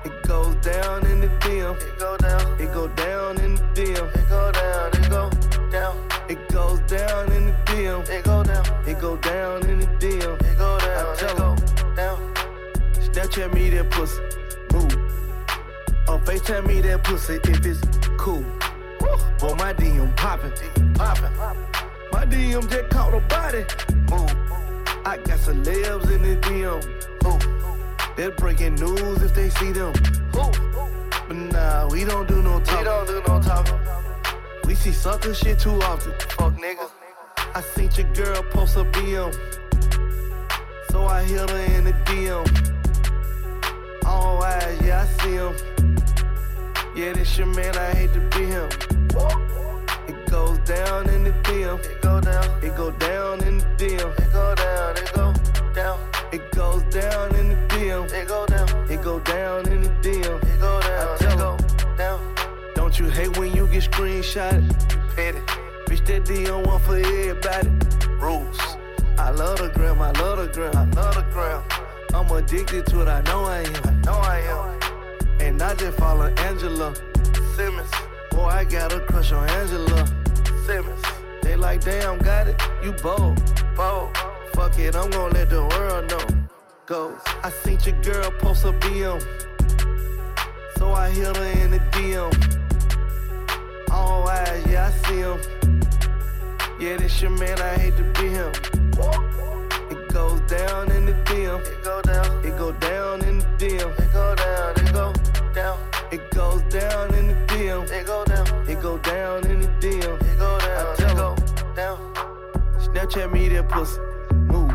It 0.03 0.27
goes 0.27 0.55
down 0.55 1.05
in 1.05 1.21
the 1.21 1.27
DM. 1.39 1.81
It 1.81 1.99
go 1.99 2.17
down. 2.17 2.59
It 2.59 2.73
go 2.73 2.87
down 2.89 3.39
in 3.39 3.55
the 3.55 3.61
DM. 3.73 4.15
It 4.15 4.29
go 4.29 4.51
down. 4.51 4.89
It 4.93 5.09
go 5.09 5.29
down. 5.71 5.95
It 6.27 6.49
goes 6.49 6.79
down 6.81 7.31
in 7.31 7.45
the 7.47 7.53
DM. 7.65 8.09
It 8.09 8.23
go 8.25 8.43
down. 8.43 8.65
It 8.85 8.99
go 8.99 9.15
down 9.17 9.69
in 9.69 9.79
the 9.79 9.87
DM. 9.87 10.41
It 10.41 10.57
go 10.57 10.79
down. 10.79 11.05
I 11.05 11.15
tell 11.17 11.53
it 11.53 11.95
down. 11.95 12.33
Snapchat 12.93 13.53
me 13.53 13.69
that 13.69 13.89
pussy. 13.89 14.34
FaceTime 16.25 16.65
me 16.65 16.81
that 16.81 17.03
pussy 17.03 17.35
if 17.35 17.65
it's 17.65 17.81
cool. 18.17 18.41
Boy, 19.39 19.53
my 19.55 19.73
DM 19.73 20.15
poppin', 20.17 20.51
poppin'. 20.95 21.31
My 22.11 22.25
DM 22.25 22.67
just 22.67 22.89
caught 22.89 23.13
a 23.13 23.19
body. 23.27 23.63
Move. 24.09 24.31
I 25.05 25.17
got 25.17 25.37
celebs 25.37 26.09
in 26.11 26.23
the 26.23 26.35
DM. 26.41 26.81
Ooh. 27.27 28.15
They're 28.15 28.31
breaking 28.31 28.73
news 28.75 29.21
if 29.21 29.35
they 29.35 29.51
see 29.51 29.71
them. 29.71 29.93
Ooh. 30.35 30.51
But 31.27 31.37
nah, 31.37 31.87
we 31.89 32.03
don't 32.03 32.27
do 32.27 32.41
no 32.41 32.59
talking. 32.61 32.79
We 32.79 32.83
don't 32.85 33.07
do 33.07 33.21
no 33.27 33.39
talking. 33.39 33.79
We 34.65 34.73
see 34.73 34.93
sucker 34.93 35.33
shit 35.35 35.59
too 35.59 35.79
often. 35.83 36.13
Fuck 36.29 36.55
niggas. 36.55 36.89
I 37.53 37.61
seen 37.61 37.91
your 37.95 38.11
girl 38.13 38.41
post 38.49 38.77
a 38.77 38.83
BM. 38.85 39.31
So 40.89 41.05
I 41.05 41.23
hit 41.23 41.47
her 41.49 41.57
in 41.75 41.83
the 41.83 41.93
DM. 42.05 42.74
Yeah, 46.95 47.11
this 47.11 47.37
your 47.37 47.47
man, 47.47 47.75
I 47.75 47.91
hate 47.91 48.13
to 48.13 48.21
be 48.21 48.45
him. 48.45 48.69
It 50.07 50.31
goes 50.31 50.57
down 50.59 51.09
in 51.09 51.25
the 51.25 51.31
DM. 51.43 51.83
It 51.83 52.01
go 52.01 52.21
down. 52.21 52.63
It 52.63 52.73
go 52.77 52.89
down 52.91 53.43
in 53.43 53.57
the 53.57 53.65
DM. 53.75 54.17
It 54.17 54.31
go 54.31 54.55
down. 54.55 54.95
It 54.95 55.11
go 55.13 55.33
down. 55.73 55.99
It 56.31 56.51
goes 56.51 56.83
down 56.83 57.35
in 57.35 57.49
the 57.49 57.55
DM. 57.67 58.13
It 58.13 58.27
go 58.29 58.45
down. 58.45 58.69
It 58.89 59.01
go 59.03 59.19
down 59.19 59.67
in 59.67 59.81
the 59.81 59.89
DM. 59.89 60.41
It 60.41 60.59
go 60.61 60.79
down. 60.79 61.15
It 61.15 61.37
go 61.37 61.57
down. 61.97 62.35
Don't 62.75 62.97
you 62.97 63.09
hate 63.09 63.37
when 63.37 63.53
you 63.53 63.67
get 63.67 63.83
screenshotted? 63.83 64.63
You. 65.17 65.41
Bitch, 65.87 66.05
that 66.05 66.23
DM 66.23 66.65
one 66.65 66.79
for 66.79 66.95
everybody. 66.95 67.71
Rules. 68.21 68.57
I 69.17 69.31
love 69.31 69.57
the 69.57 69.67
gram. 69.67 70.01
I 70.01 70.11
love 70.11 70.37
the 70.37 70.47
gram. 70.47 70.73
I 70.73 70.85
love 70.95 71.15
the 71.15 71.25
gram. 71.33 71.61
I'm 72.13 72.31
addicted 72.31 72.85
to 72.85 73.01
it. 73.01 73.09
I 73.09 73.19
know 73.23 73.43
I 73.43 73.63
am. 73.63 73.75
I 73.85 73.91
know 74.05 74.13
I 74.13 74.39
am. 74.39 74.74
And 75.45 75.61
I 75.61 75.75
just 75.75 75.97
follow 75.99 76.25
Angela 76.25 76.91
Simmons. 77.55 77.91
Boy, 78.31 78.47
I 78.47 78.63
got 78.63 78.91
a 78.93 78.99
crush 78.99 79.31
on 79.31 79.47
Angela 79.47 80.07
Simmons. 80.65 81.03
They 81.43 81.55
like, 81.55 81.81
damn, 81.81 82.17
got 82.17 82.47
it. 82.47 82.59
You 82.83 82.93
bold, 82.93 83.39
bold. 83.75 84.17
Fuck 84.53 84.79
it, 84.79 84.95
I'm 84.95 85.11
gonna 85.11 85.35
let 85.35 85.51
the 85.51 85.63
world 85.63 86.09
know. 86.09 86.45
Goes. 86.87 87.19
I 87.43 87.51
seen 87.51 87.77
your 87.85 88.01
girl 88.01 88.31
post 88.39 88.65
a 88.65 88.73
BM. 88.73 89.21
So 90.79 90.93
I 90.93 91.11
hit 91.11 91.37
her 91.37 91.45
in 91.61 91.71
the 91.71 91.79
DM. 91.93 92.31
All 93.91 94.27
eyes, 94.27 94.65
yeah, 94.67 94.87
I 94.87 94.91
see 95.05 95.19
him. 95.19 95.39
Yeah, 96.79 96.97
this 96.97 97.21
your 97.21 97.29
man, 97.29 97.61
I 97.61 97.77
hate 97.77 97.95
to 97.97 98.03
be 98.19 98.29
him. 98.29 98.51
It 99.91 100.11
goes 100.11 100.41
down 100.49 100.91
in 100.91 101.05
the 101.05 101.13
DM. 101.29 101.61
It 101.61 101.83
go 101.83 102.01
down. 102.01 102.45
It 102.45 102.57
go 102.57 102.71
down 102.71 103.23
in 103.25 103.37
the 103.37 103.45
DM. 103.59 103.99
It 103.99 104.11
go 104.11 104.35
down. 104.35 104.85
It 104.85 104.91
go 104.91 105.14
down. 105.55 105.79
It 106.11 106.29
goes 106.31 106.61
down 106.63 107.13
in 107.15 107.29
the 107.29 107.33
DM. 107.47 107.89
It 107.89 108.05
go 108.05 108.25
down. 108.25 108.69
It 108.69 108.81
go 108.81 108.97
down 108.97 109.45
in 109.49 109.61
the 109.61 109.67
DM. 109.79 110.21
It 110.21 110.37
go 110.37 110.59
down. 110.59 110.85
I 110.85 110.95
tell 110.97 111.15
go 111.15 111.35
down. 111.75 111.97
Snapchat 112.77 113.31
me 113.31 113.47
that 113.49 113.69
pussy. 113.69 113.99
Move. 114.33 114.71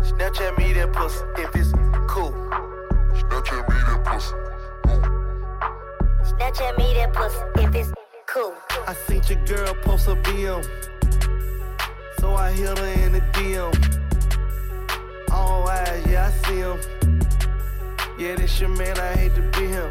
Snapchat 0.00 0.56
me 0.56 0.72
that 0.72 0.92
pussy 0.92 1.22
if 1.36 1.54
it's 1.54 1.72
cool. 2.08 2.32
Snapchat 3.12 3.68
me 3.68 3.76
that 3.88 4.04
pussy. 4.04 4.34
Snapchat 6.32 6.78
me 6.78 6.94
that 6.94 7.12
pussy 7.12 7.38
if 7.56 7.74
it's 7.74 7.92
cool. 8.26 8.54
I 8.86 8.94
seen 9.06 9.22
your 9.28 9.44
girl 9.44 9.74
post 9.82 10.08
a 10.08 10.16
BM. 10.16 10.64
So 12.20 12.34
I 12.34 12.52
hit 12.52 12.78
her 12.78 12.86
in 13.04 13.12
the 13.12 13.20
DM. 13.36 13.70
All 15.30 15.68
eyes, 15.68 16.06
yeah, 16.06 16.28
I 16.28 16.48
see 16.48 16.56
him. 16.56 16.97
Yeah, 18.18 18.34
this 18.34 18.58
your 18.58 18.70
man, 18.70 18.98
I 18.98 19.14
hate 19.14 19.34
to 19.36 19.42
be 19.42 19.68
him. 19.68 19.88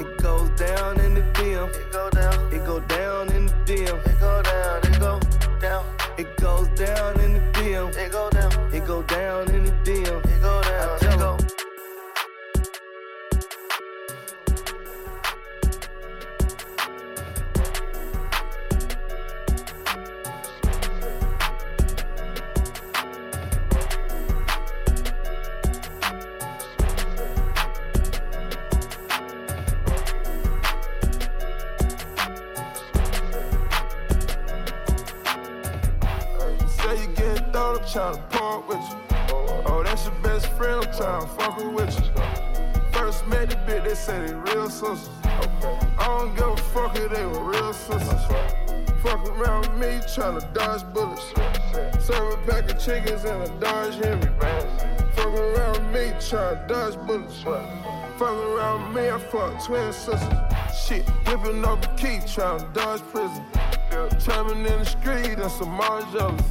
It 0.00 0.16
goes 0.20 0.50
down 0.58 0.98
in 0.98 1.14
the 1.14 1.20
DM. 1.34 1.72
It 1.72 1.92
go 1.92 2.10
down. 2.10 2.52
It 2.52 2.66
go 2.66 2.80
down 2.80 3.30
in 3.30 3.46
the 3.46 3.52
DM. 3.64 4.06
It 4.06 4.18
go 4.18 4.42
down. 4.42 4.82
It 4.82 4.98
go 4.98 5.20
down. 5.60 5.84
It 6.18 6.36
goes 6.38 6.66
down 6.70 7.20
in 7.20 7.34
the 7.34 7.40
DM. 7.52 7.96
It 7.96 8.10
go 8.10 8.28
down. 8.30 8.74
It 8.74 8.84
go 8.88 9.02
down 9.02 9.54
in 9.54 9.66
the 9.66 9.72
DM. 9.84 10.29
I'm 37.70 37.78
tryna 37.86 38.30
park 38.30 38.68
with 38.68 38.78
you. 38.78 38.96
Oh, 39.66 39.82
that's 39.84 40.04
your 40.04 40.14
best 40.22 40.46
friend, 40.54 40.84
I'm 40.84 40.92
tryna 40.92 41.28
fuck 41.36 41.56
with 41.72 41.94
you. 42.00 42.90
First 42.92 43.26
met 43.28 43.48
the 43.48 43.56
bitch, 43.56 43.84
they 43.84 43.94
say 43.94 44.26
they 44.26 44.34
real 44.34 44.68
sisters. 44.68 45.08
I 45.22 46.04
don't 46.04 46.34
give 46.34 46.48
a 46.48 46.56
fuck 46.56 46.96
if 46.96 47.12
they 47.12 47.24
were 47.24 47.44
real 47.44 47.72
sisters. 47.72 48.26
Fuck 49.04 49.24
around 49.28 49.68
with 49.68 49.78
me, 49.78 49.86
tryna 50.08 50.52
dodge 50.52 50.82
bullets. 50.92 51.32
Serve 52.04 52.34
a 52.34 52.36
pack 52.50 52.70
of 52.70 52.78
chickens 52.80 53.24
and 53.24 53.42
a 53.44 53.60
Dodge 53.60 53.94
Hemi. 53.94 54.26
Fuck 55.14 55.26
around 55.26 55.92
me, 55.92 56.10
tryna 56.18 56.66
dodge 56.66 56.96
bullets. 57.06 57.40
Fuck 57.42 58.36
around 58.36 58.92
me, 58.92 59.10
I 59.10 59.18
fuck 59.18 59.64
twin 59.64 59.92
sisters. 59.92 60.20
Shit, 60.76 61.08
whipping 61.26 61.64
up 61.64 61.80
the 61.82 61.88
key, 61.96 62.18
tryna 62.26 62.72
dodge 62.74 63.02
prison. 63.12 63.44
Trapping 64.18 64.58
in 64.58 64.80
the 64.80 64.84
street 64.84 65.38
and 65.38 65.50
some 65.50 65.70
more 65.70 66.02
jealous. 66.12 66.42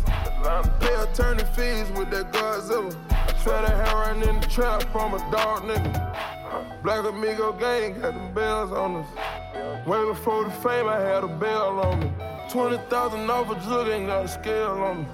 Pay 0.79 0.95
attorney 0.95 1.43
fees 1.55 1.89
with 1.97 2.09
that 2.11 2.31
Godzilla. 2.31 2.95
Try 3.43 3.61
to 3.61 3.69
have 3.69 3.93
run 3.93 4.23
in 4.23 4.39
the 4.39 4.47
trap 4.47 4.83
from 4.91 5.13
a 5.13 5.17
dog 5.31 5.63
nigga. 5.63 6.81
Black 6.81 7.03
Amigo 7.05 7.51
gang 7.53 7.99
got 7.99 8.13
them 8.13 8.33
bells 8.33 8.71
on 8.71 8.95
us. 8.95 9.85
Way 9.85 10.05
before 10.05 10.45
the 10.45 10.51
fame, 10.51 10.87
I 10.87 10.99
had 10.99 11.23
a 11.23 11.27
bell 11.27 11.79
on 11.79 11.99
me. 11.99 12.11
20,000 12.49 13.29
off 13.29 13.49
a 13.49 13.55
jug, 13.65 13.89
ain't 13.89 14.07
got 14.07 14.25
a 14.25 14.27
scale 14.27 14.81
on 14.81 15.03
me. 15.03 15.07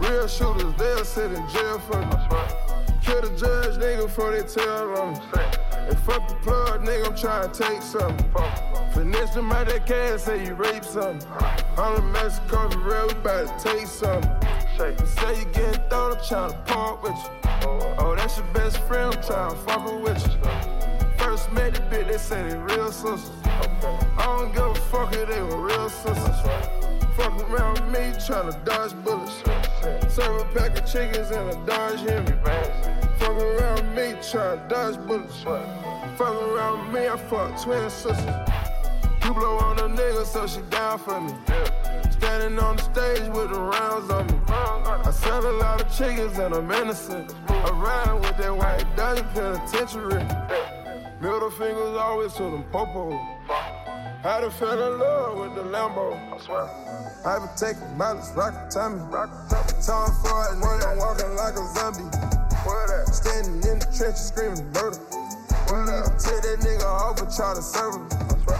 Real 0.00 0.26
shooters, 0.26 0.74
they'll 0.76 1.04
sit 1.04 1.32
in 1.32 1.48
jail 1.48 1.78
for 1.78 1.98
me. 1.98 2.16
Kill 3.02 3.22
the 3.22 3.36
judge, 3.36 3.76
nigga, 3.78 4.02
before 4.06 4.32
they 4.32 4.42
tell 4.42 4.96
on 4.98 5.14
me. 5.14 5.71
And 5.88 5.98
fuck 6.00 6.28
the 6.28 6.34
plug, 6.36 6.82
nigga, 6.82 7.06
I'm 7.06 7.16
trying 7.16 7.50
to 7.50 7.62
take 7.62 7.82
something. 7.82 8.30
Finesse 8.92 9.34
them 9.34 9.50
out 9.52 9.68
that 9.68 9.86
cash, 9.86 10.20
say 10.22 10.44
you 10.44 10.54
rape 10.54 10.84
something. 10.84 11.28
I'm 11.76 11.96
in 11.96 12.12
Mexico, 12.12 12.68
for 12.70 12.78
real, 12.78 13.08
we 13.08 13.14
to 13.14 13.54
take 13.58 13.86
something. 13.86 14.30
Say 14.76 15.38
you 15.38 15.44
getting 15.52 15.82
thrown, 15.88 16.12
I'm 16.12 16.18
tryna 16.18 16.66
part 16.66 17.02
with 17.02 17.12
you. 17.12 17.30
Oh, 17.98 18.14
that's 18.16 18.38
your 18.38 18.46
best 18.48 18.78
friend, 18.82 19.14
I'm 19.14 19.22
tryna 19.22 19.56
fuck 19.64 20.02
with 20.02 20.26
you. 20.26 20.38
First 21.18 21.52
met 21.52 21.74
the 21.74 21.80
bitch, 21.82 22.08
they 22.08 22.18
say 22.18 22.42
they 22.48 22.56
real 22.56 22.90
sisters. 22.90 23.30
I 23.44 24.24
don't 24.24 24.52
give 24.52 24.64
a 24.64 24.74
fuck 24.74 25.14
if 25.14 25.28
they 25.28 25.40
were 25.40 25.60
real 25.66 25.88
sisters. 25.88 26.91
Fuck 27.16 27.50
around 27.50 27.92
me, 27.92 27.98
tryna 28.16 28.64
dodge 28.64 28.94
bullets. 29.04 29.42
Serve 30.14 30.40
a 30.40 30.44
pack 30.54 30.78
of 30.78 30.86
chickens 30.90 31.30
and 31.30 31.50
a 31.50 31.66
Dodge 31.66 32.00
Hemi. 32.00 32.32
Fuck 33.18 33.30
around 33.30 33.94
me, 33.94 34.14
tryna 34.22 34.68
dodge 34.68 34.96
bullets. 35.06 35.42
Fuck 35.42 36.42
around 36.42 36.92
me, 36.92 37.08
I 37.08 37.16
fuck 37.28 37.62
twin 37.62 37.90
sisters. 37.90 38.18
You 39.24 39.34
blow 39.34 39.58
on 39.58 39.78
a 39.78 39.82
nigga, 39.82 40.24
so 40.24 40.46
she 40.46 40.62
down 40.70 40.98
for 40.98 41.20
me. 41.20 41.34
Standing 42.10 42.58
on 42.58 42.76
the 42.76 42.82
stage 42.82 43.28
with 43.28 43.50
the 43.50 43.60
rounds 43.60 44.10
on 44.10 44.26
me. 44.26 44.40
I 44.48 45.10
sell 45.10 45.46
a 45.46 45.52
lot 45.58 45.82
of 45.82 45.96
chickens 45.96 46.38
and 46.38 46.54
I'm 46.54 46.70
innocent. 46.70 47.34
Ride 47.48 48.14
with 48.22 48.36
that 48.38 48.56
white 48.56 48.86
Dodge 48.96 49.22
penitentiary. 49.34 50.24
Middle 51.20 51.50
fingers 51.50 51.96
always 51.96 52.32
to 52.34 52.42
them 52.44 52.64
popo. 52.72 53.10
Had 54.22 54.42
to 54.42 54.50
fell 54.52 54.78
in 54.78 55.00
love 55.00 55.36
with 55.36 55.56
the 55.56 55.66
Lambo. 55.66 56.14
I 56.14 56.38
swear. 56.38 56.70
I 57.26 57.42
been 57.42 57.50
taking 57.58 57.98
mileage, 57.98 58.30
rock 58.36 58.54
Tommy. 58.70 59.02
Time 59.02 60.14
for 60.22 60.38
it, 60.46 60.62
nigga, 60.62 60.94
I'm 60.94 60.98
walking 60.98 61.34
like 61.34 61.58
a 61.58 61.66
zombie. 61.74 62.06
What 62.62 62.86
that? 62.86 63.10
Standing 63.10 63.58
in 63.66 63.82
the 63.82 63.88
trenches 63.90 64.30
screaming 64.30 64.62
murder. 64.78 65.02
Where 65.66 65.90
that? 65.90 66.22
Take 66.22 66.38
that 66.46 66.62
nigga 66.62 66.86
off 66.86 67.18
and 67.18 67.34
try 67.34 67.50
to 67.50 67.62
serve 67.66 67.98
him. 67.98 68.06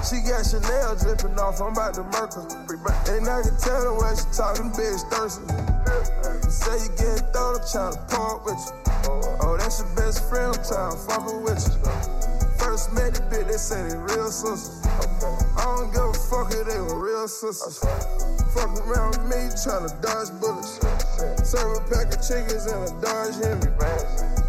She 0.03 0.19
got 0.27 0.43
Chanel 0.43 0.99
dripping 0.99 1.39
off, 1.39 1.63
I'm 1.63 1.79
about 1.79 1.95
to 1.95 2.03
murk 2.11 2.35
her. 2.35 2.47
And 3.15 3.31
I 3.31 3.47
can 3.47 3.55
tell 3.63 3.87
the 3.87 3.95
way 4.03 4.19
she 4.19 4.27
talking, 4.35 4.67
bitch 4.75 5.07
thirsty. 5.15 5.47
Say 6.51 6.75
you 6.75 6.91
getting 6.99 7.23
thrown, 7.31 7.55
I'm 7.55 7.67
trying 7.71 7.95
to 7.95 8.03
park 8.11 8.51
with 8.51 8.59
you. 8.59 8.75
Oh, 9.07 9.47
oh, 9.47 9.57
that's 9.63 9.79
your 9.79 9.95
best 9.95 10.27
friend, 10.27 10.59
I'm 10.59 10.65
trying 10.67 10.91
to 10.91 10.99
fuck 11.07 11.23
with 11.23 11.63
you. 11.71 12.42
First 12.73 12.95
met 12.95 13.13
the 13.13 13.21
bitch, 13.29 13.49
they 13.49 13.59
say 13.59 13.83
they 13.87 13.97
real 13.99 14.31
sisters. 14.31 14.81
I 15.61 15.65
don't 15.77 15.93
give 15.93 16.09
a 16.09 16.15
fuck 16.15 16.55
if 16.57 16.67
they 16.67 16.81
were 16.81 17.05
real 17.05 17.29
sisters. 17.29 17.77
Fuck 18.57 18.81
around 18.89 19.13
with 19.13 19.29
me, 19.29 19.53
trying 19.61 19.85
to 19.85 19.93
dodge 20.01 20.33
bullets. 20.41 20.81
Serve 21.45 21.77
a 21.77 21.81
pack 21.93 22.17
of 22.17 22.25
chickens 22.25 22.65
and 22.65 22.89
a 22.89 22.93
Dodge 22.97 23.37
Hemi. 23.45 23.69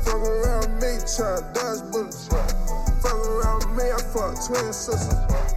Fuck 0.08 0.24
around 0.24 0.72
with 0.72 0.80
me, 0.80 1.04
trying 1.04 1.44
to 1.44 1.52
dodge 1.52 1.84
bullets. 1.92 2.30
Fuck 3.04 3.20
around 3.28 3.68
with 3.68 3.76
me, 3.76 3.92
I 3.92 4.00
fuck 4.16 4.40
twin 4.40 4.72
sisters. 4.72 5.53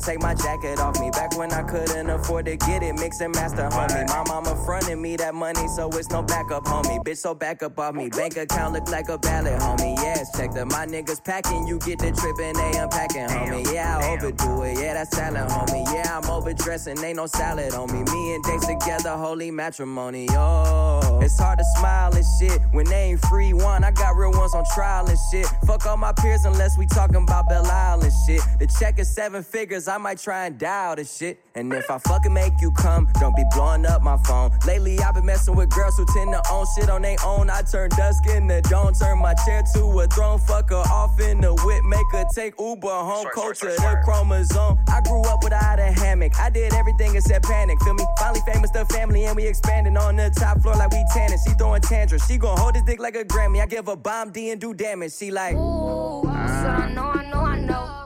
Take 0.00 0.20
my 0.20 0.34
jacket 0.34 0.80
off 0.80 0.98
me. 1.00 1.10
Back 1.10 1.36
when 1.36 1.52
I 1.52 1.62
couldn't 1.62 1.99
afford 2.20 2.46
to 2.46 2.56
get 2.56 2.82
it, 2.82 2.94
mix 2.94 3.20
and 3.20 3.34
master, 3.34 3.68
homie. 3.68 4.06
My 4.08 4.24
mama 4.28 4.54
fronted 4.64 4.98
me 4.98 5.16
that 5.16 5.34
money, 5.34 5.66
so 5.68 5.88
it's 5.90 6.10
no 6.10 6.22
backup, 6.22 6.64
homie. 6.64 7.02
Bitch, 7.04 7.18
so 7.18 7.34
back 7.34 7.62
up 7.62 7.78
off 7.78 7.94
me. 7.94 8.08
Bank 8.08 8.36
account 8.36 8.74
look 8.74 8.88
like 8.90 9.08
a 9.08 9.18
ballot, 9.18 9.58
homie. 9.60 9.96
Yes, 9.96 10.36
check 10.36 10.52
that. 10.52 10.66
My 10.66 10.86
niggas 10.86 11.24
packing, 11.24 11.66
you 11.66 11.78
get 11.78 11.98
the 11.98 12.12
trip 12.12 12.36
and 12.42 12.56
they 12.56 12.78
unpacking, 12.78 13.28
homie. 13.28 13.72
Yeah, 13.72 13.98
I 13.98 14.12
overdo 14.12 14.62
it. 14.62 14.78
Yeah, 14.78 14.94
that's 14.94 15.10
talent, 15.10 15.50
homie. 15.50 15.84
Yeah, 15.94 16.18
I'm 16.18 16.28
overdressing, 16.30 17.02
ain't 17.02 17.16
no 17.16 17.26
salad 17.26 17.74
on 17.74 17.92
me. 17.92 18.02
Me 18.12 18.34
and 18.34 18.44
Dates 18.44 18.66
together, 18.66 19.16
holy 19.16 19.50
matrimony. 19.50 20.28
Oh, 20.30 21.20
it's 21.22 21.38
hard 21.38 21.58
to 21.58 21.64
smile 21.78 22.14
and 22.14 22.24
shit 22.38 22.60
when 22.72 22.86
they 22.86 23.10
ain't 23.10 23.20
free 23.26 23.52
one. 23.52 23.84
I 23.84 23.90
got 23.90 24.16
real 24.16 24.32
ones 24.32 24.54
on 24.54 24.64
trial 24.74 25.08
and 25.08 25.18
shit. 25.30 25.46
Fuck 25.66 25.86
all 25.86 25.96
my 25.96 26.12
peers 26.12 26.44
unless 26.44 26.76
we 26.76 26.86
talking 26.86 27.22
about 27.22 27.48
Belle 27.48 27.66
Isle 27.66 28.02
and 28.02 28.12
shit. 28.26 28.42
The 28.58 28.66
check 28.78 28.98
is 28.98 29.08
seven 29.08 29.42
figures, 29.42 29.88
I 29.88 29.98
might 29.98 30.18
try 30.18 30.46
and 30.46 30.58
dial 30.58 30.96
this 30.96 31.16
shit. 31.16 31.40
And 31.54 31.72
if 31.72 31.90
I 31.90 31.98
fucking 32.10 32.32
make 32.32 32.60
you 32.60 32.72
come, 32.72 33.08
don't 33.20 33.36
be 33.36 33.44
blowing 33.54 33.86
up 33.86 34.02
my 34.02 34.16
phone. 34.24 34.50
Lately, 34.66 34.98
I've 34.98 35.14
been 35.14 35.26
messing 35.26 35.54
with 35.54 35.70
girls 35.70 35.96
who 35.96 36.04
tend 36.12 36.32
to 36.32 36.42
own 36.50 36.66
shit 36.74 36.90
on 36.90 37.02
their 37.02 37.16
own. 37.24 37.48
I 37.48 37.62
turn 37.62 37.88
dusk 37.90 38.26
in 38.26 38.48
the 38.48 38.60
dawn, 38.62 38.94
turn 38.94 39.18
my 39.18 39.34
chair 39.46 39.62
to 39.74 40.00
a 40.00 40.06
throne. 40.08 40.40
Fuck 40.40 40.70
her 40.70 40.84
off 40.90 41.20
in 41.20 41.40
the 41.40 41.54
whip, 41.54 41.84
make 41.84 42.06
her 42.12 42.24
take 42.34 42.54
Uber 42.58 42.88
home. 42.88 43.26
Coach 43.32 43.60
to 43.60 43.66
the 43.66 44.00
chromosome. 44.04 44.78
I 44.88 45.00
grew 45.02 45.22
up 45.22 45.44
without 45.44 45.78
a 45.78 45.92
hammock. 45.92 46.32
I 46.40 46.50
did 46.50 46.74
everything 46.74 47.14
except 47.14 47.44
panic. 47.44 47.80
Feel 47.82 47.94
me? 47.94 48.04
Finally 48.18 48.40
famous, 48.52 48.70
the 48.70 48.84
family, 48.86 49.26
and 49.26 49.36
we 49.36 49.46
expanding 49.46 49.96
on 49.96 50.16
the 50.16 50.30
top 50.30 50.60
floor 50.62 50.74
like 50.74 50.90
we 50.90 51.04
tanning. 51.14 51.38
She 51.46 51.54
throwing 51.54 51.82
tantrums. 51.82 52.26
She 52.26 52.38
gon' 52.38 52.58
hold 52.58 52.74
his 52.74 52.82
dick 52.82 52.98
like 52.98 53.14
a 53.14 53.24
Grammy. 53.24 53.62
I 53.62 53.66
give 53.66 53.86
a 53.86 53.96
bomb 53.96 54.32
D 54.32 54.50
and 54.50 54.60
do 54.60 54.74
damage. 54.74 55.14
She 55.14 55.30
like. 55.30 55.54
Ooh, 55.54 56.26
I 56.26 56.46
said, 56.46 56.70
I 56.70 56.92
know, 56.92 57.04
I 57.04 57.30
know, 57.30 57.40
I 57.40 57.60
know. 57.60 58.00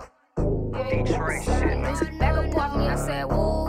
Detroit 0.91 1.43
shit, 1.45 1.79
Bitch, 1.85 2.19
back 2.19 2.37
up 2.37 2.55
off 2.57 2.77
me, 2.77 2.89
I 2.89 2.97
said, 2.97 3.25
woo. 3.25 3.64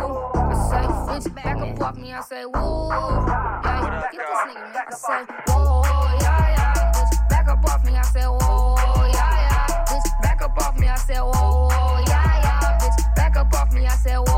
Bitch, 1.16 1.34
back 1.34 1.56
up 1.56 1.82
off 1.82 1.96
me, 1.96 2.12
I 2.12 2.20
said, 2.20 2.44
woo. 2.44 2.90
Yeah, 2.90 4.10
get 4.12 4.20
this 4.20 4.40
nigga, 4.52 4.74
man. 4.74 4.86
I 4.86 4.92
said, 4.92 5.26
whoa, 5.48 5.82
yeah, 6.20 6.50
yeah. 6.58 6.92
Bitch, 6.92 7.30
back 7.30 7.48
up 7.48 7.64
off 7.64 7.86
me, 7.86 7.96
I 7.96 8.02
said, 8.02 8.28
whoa, 8.28 8.76
yeah, 9.14 9.48
yeah. 9.48 9.86
Bitch, 9.86 10.22
back 10.22 10.42
up 10.42 10.58
off 10.62 10.78
me, 10.78 10.88
I 10.90 10.96
said, 10.98 11.22
whoa, 11.22 11.70
yeah, 12.06 12.42
yeah. 12.44 12.80
Bitch, 12.80 13.16
back 13.16 13.38
up 13.38 13.54
off 13.54 13.72
me, 13.72 13.86
I 13.86 13.96
said, 13.96 14.18
whoa, 14.18 14.35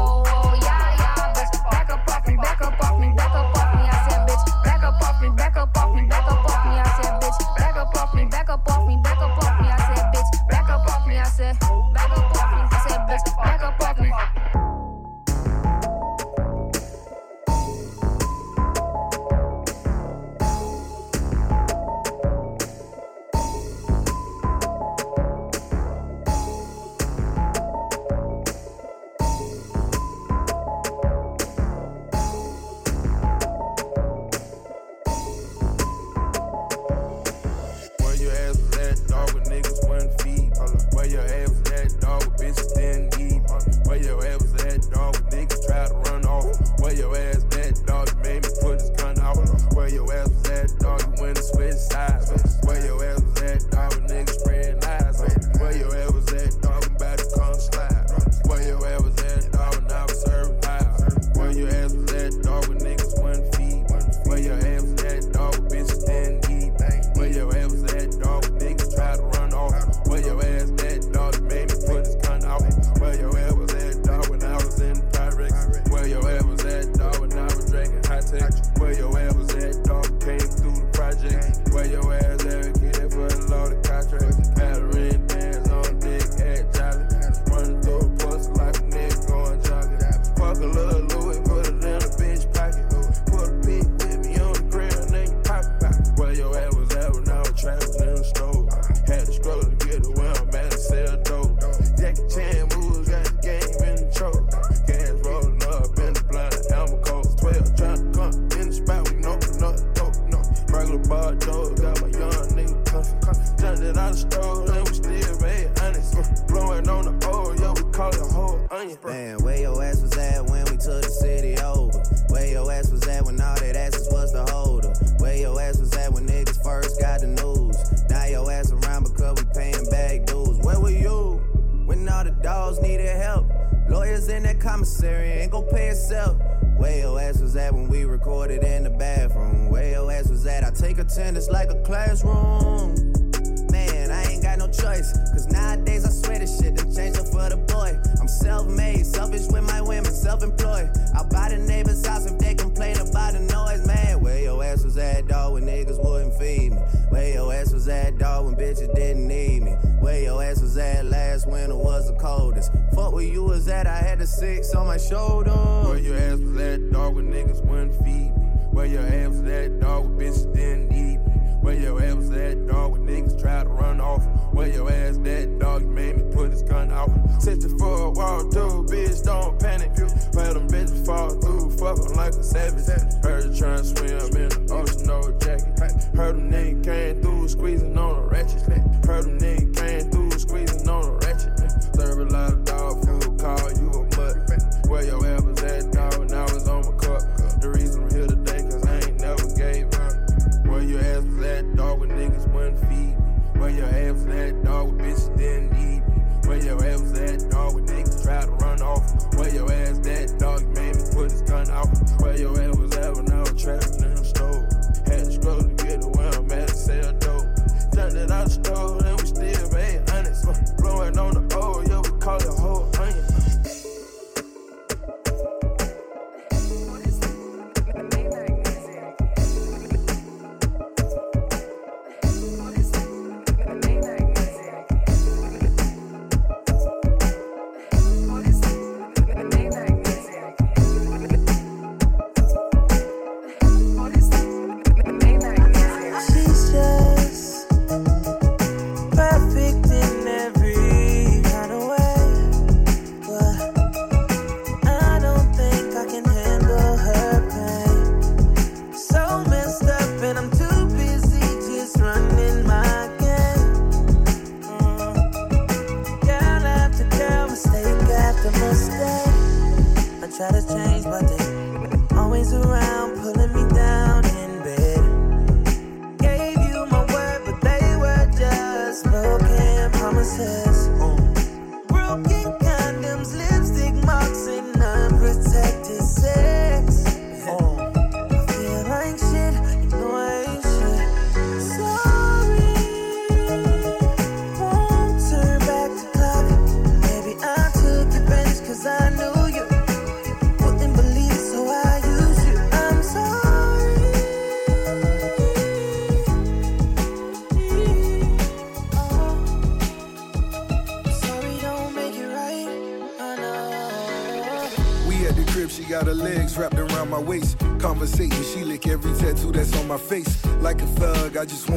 I 321.38 321.46
just 321.46 321.70
want 321.70 321.77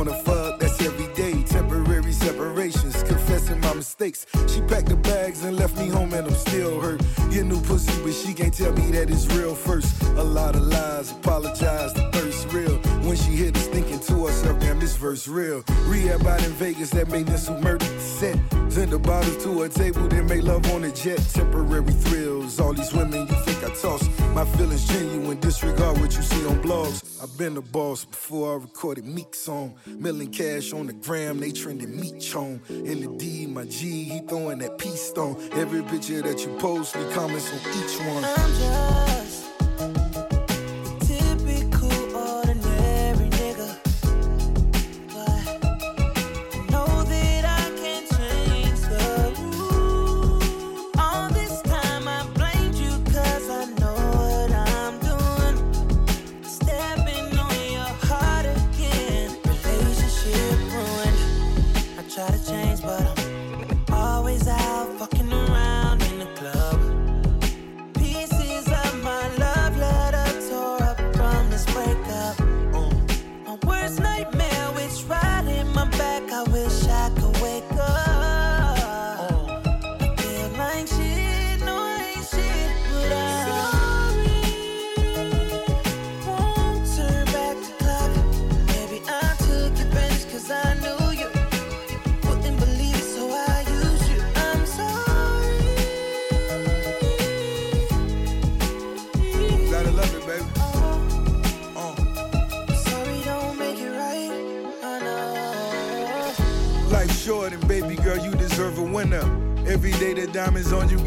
first 15.11 15.27
real. 15.27 15.65
Rehab 15.87 16.25
out 16.25 16.41
in 16.45 16.53
Vegas 16.53 16.91
that 16.91 17.09
made 17.09 17.27
this 17.27 17.49
who 17.49 17.59
murdered 17.59 18.01
set. 18.01 18.39
Send 18.69 18.93
the 18.93 18.99
bottles 18.99 19.43
to 19.43 19.63
a 19.63 19.69
table, 19.69 20.07
then 20.07 20.27
make 20.27 20.45
love 20.45 20.65
on 20.71 20.85
a 20.85 20.93
jet. 20.93 21.19
Temporary 21.33 21.93
thrills, 22.05 22.61
all 22.61 22.73
these 22.73 22.93
women 22.93 23.27
you 23.27 23.37
think 23.45 23.59
I 23.65 23.75
toss. 23.75 24.03
My 24.37 24.45
feelings 24.45 24.87
genuine, 24.87 25.41
disregard 25.41 26.01
what 26.01 26.15
you 26.17 26.23
see 26.23 26.47
on 26.47 26.63
blogs. 26.63 27.21
I've 27.21 27.37
been 27.37 27.55
the 27.55 27.61
boss 27.61 28.05
before 28.05 28.53
I 28.53 28.63
recorded 28.63 29.05
Meek's 29.05 29.41
song. 29.41 29.75
Milling 29.87 30.31
cash 30.31 30.73
on 30.73 30.87
the 30.87 30.93
gram, 30.93 31.41
they 31.41 31.51
trending 31.51 32.01
meat 32.01 32.21
chone. 32.21 32.61
In 32.69 33.01
the 33.01 33.09
D, 33.19 33.47
my 33.47 33.65
G, 33.65 34.05
he 34.05 34.21
throwing 34.29 34.59
that 34.59 34.79
peace 34.79 35.03
stone. 35.03 35.37
Every 35.55 35.83
picture 35.83 36.23
that 36.23 36.47
you 36.47 36.57
post, 36.59 36.95
he 36.95 37.03
comments 37.13 37.51
on 37.53 37.59
each 37.81 37.95
one. 38.07 39.20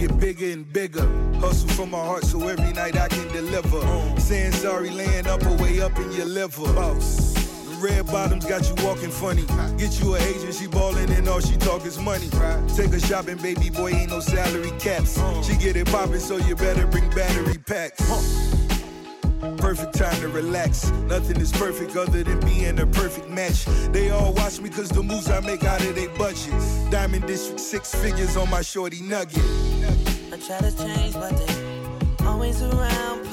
Get 0.07 0.19
bigger 0.19 0.51
and 0.51 0.73
bigger. 0.73 1.07
Hustle 1.39 1.69
from 1.69 1.91
my 1.91 1.97
heart 1.97 2.25
so 2.25 2.47
every 2.47 2.73
night 2.73 2.97
I 2.97 3.07
can 3.07 3.27
deliver. 3.31 3.81
Saying 4.19 4.51
sorry, 4.53 4.89
laying 4.89 5.27
up 5.27 5.45
or 5.45 5.55
way 5.57 5.81
up 5.81 5.97
in 5.97 6.11
your 6.11 6.25
liver. 6.25 6.73
Boss. 6.73 7.33
Red 7.79 8.07
bottoms 8.07 8.45
got 8.45 8.67
you 8.67 8.75
walking 8.85 9.11
funny. 9.11 9.45
Get 9.77 10.01
you 10.01 10.15
a 10.15 10.19
agent, 10.19 10.55
she 10.55 10.67
ballin' 10.67 11.11
and 11.11 11.27
all 11.27 11.41
she 11.41 11.57
talk 11.57 11.85
is 11.85 11.99
money. 11.99 12.29
Take 12.75 12.91
her 12.91 12.99
shopping, 12.99 13.37
baby 13.37 13.69
boy, 13.69 13.91
ain't 13.91 14.09
no 14.09 14.19
salary 14.19 14.71
caps. 14.79 15.17
Uh. 15.17 15.41
She 15.43 15.57
get 15.57 15.75
it 15.75 15.87
poppin', 15.87 16.19
so 16.19 16.37
you 16.37 16.55
better 16.55 16.87
bring 16.87 17.09
battery 17.09 17.57
packs. 17.57 18.01
Perfect 19.57 19.95
time 19.95 20.19
to 20.21 20.29
relax. 20.29 20.91
Nothing 21.07 21.39
is 21.41 21.51
perfect 21.51 21.95
other 21.97 22.23
than 22.23 22.39
being 22.41 22.79
a 22.79 22.85
perfect 22.85 23.29
match. 23.29 23.65
They 23.91 24.09
all 24.09 24.33
watch 24.33 24.61
me 24.61 24.69
cause 24.69 24.89
the 24.89 25.03
moves 25.03 25.29
I 25.29 25.41
make 25.41 25.63
out 25.63 25.81
of 25.81 25.95
their 25.95 26.09
budget. 26.17 26.53
Diamond 26.89 27.27
District, 27.27 27.59
six 27.59 27.93
figures 27.93 28.37
on 28.37 28.49
my 28.49 28.61
shorty 28.61 29.01
nugget. 29.01 29.43
I 30.33 30.37
try 30.37 30.57
to 30.57 30.75
change, 30.75 31.13
but 31.13 31.29
they 31.37 32.25
always 32.25 32.59
around, 32.63 33.23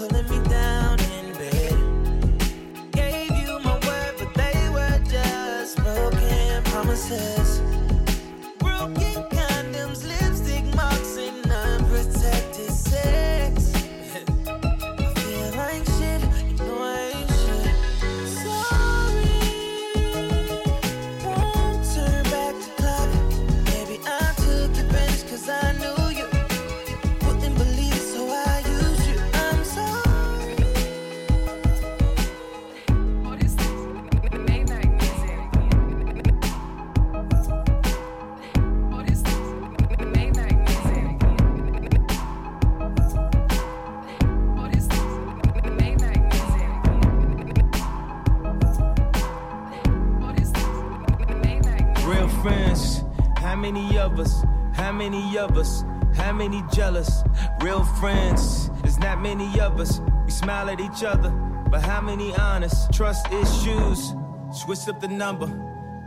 many 56.48 56.64
jealous? 56.72 57.22
Real 57.60 57.84
friends, 58.00 58.70
there's 58.80 58.98
not 58.98 59.20
many 59.20 59.60
of 59.60 59.78
us. 59.78 60.00
We 60.24 60.30
smile 60.30 60.70
at 60.70 60.80
each 60.80 61.04
other, 61.04 61.28
but 61.70 61.82
how 61.82 62.00
many 62.00 62.34
honest? 62.34 62.90
Trust 62.94 63.26
issues, 63.30 64.14
switch 64.50 64.88
up 64.88 65.02
the 65.02 65.08
number. 65.08 65.48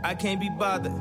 I 0.02 0.16
can't 0.16 0.40
be 0.40 0.48
bothered. 0.48 0.92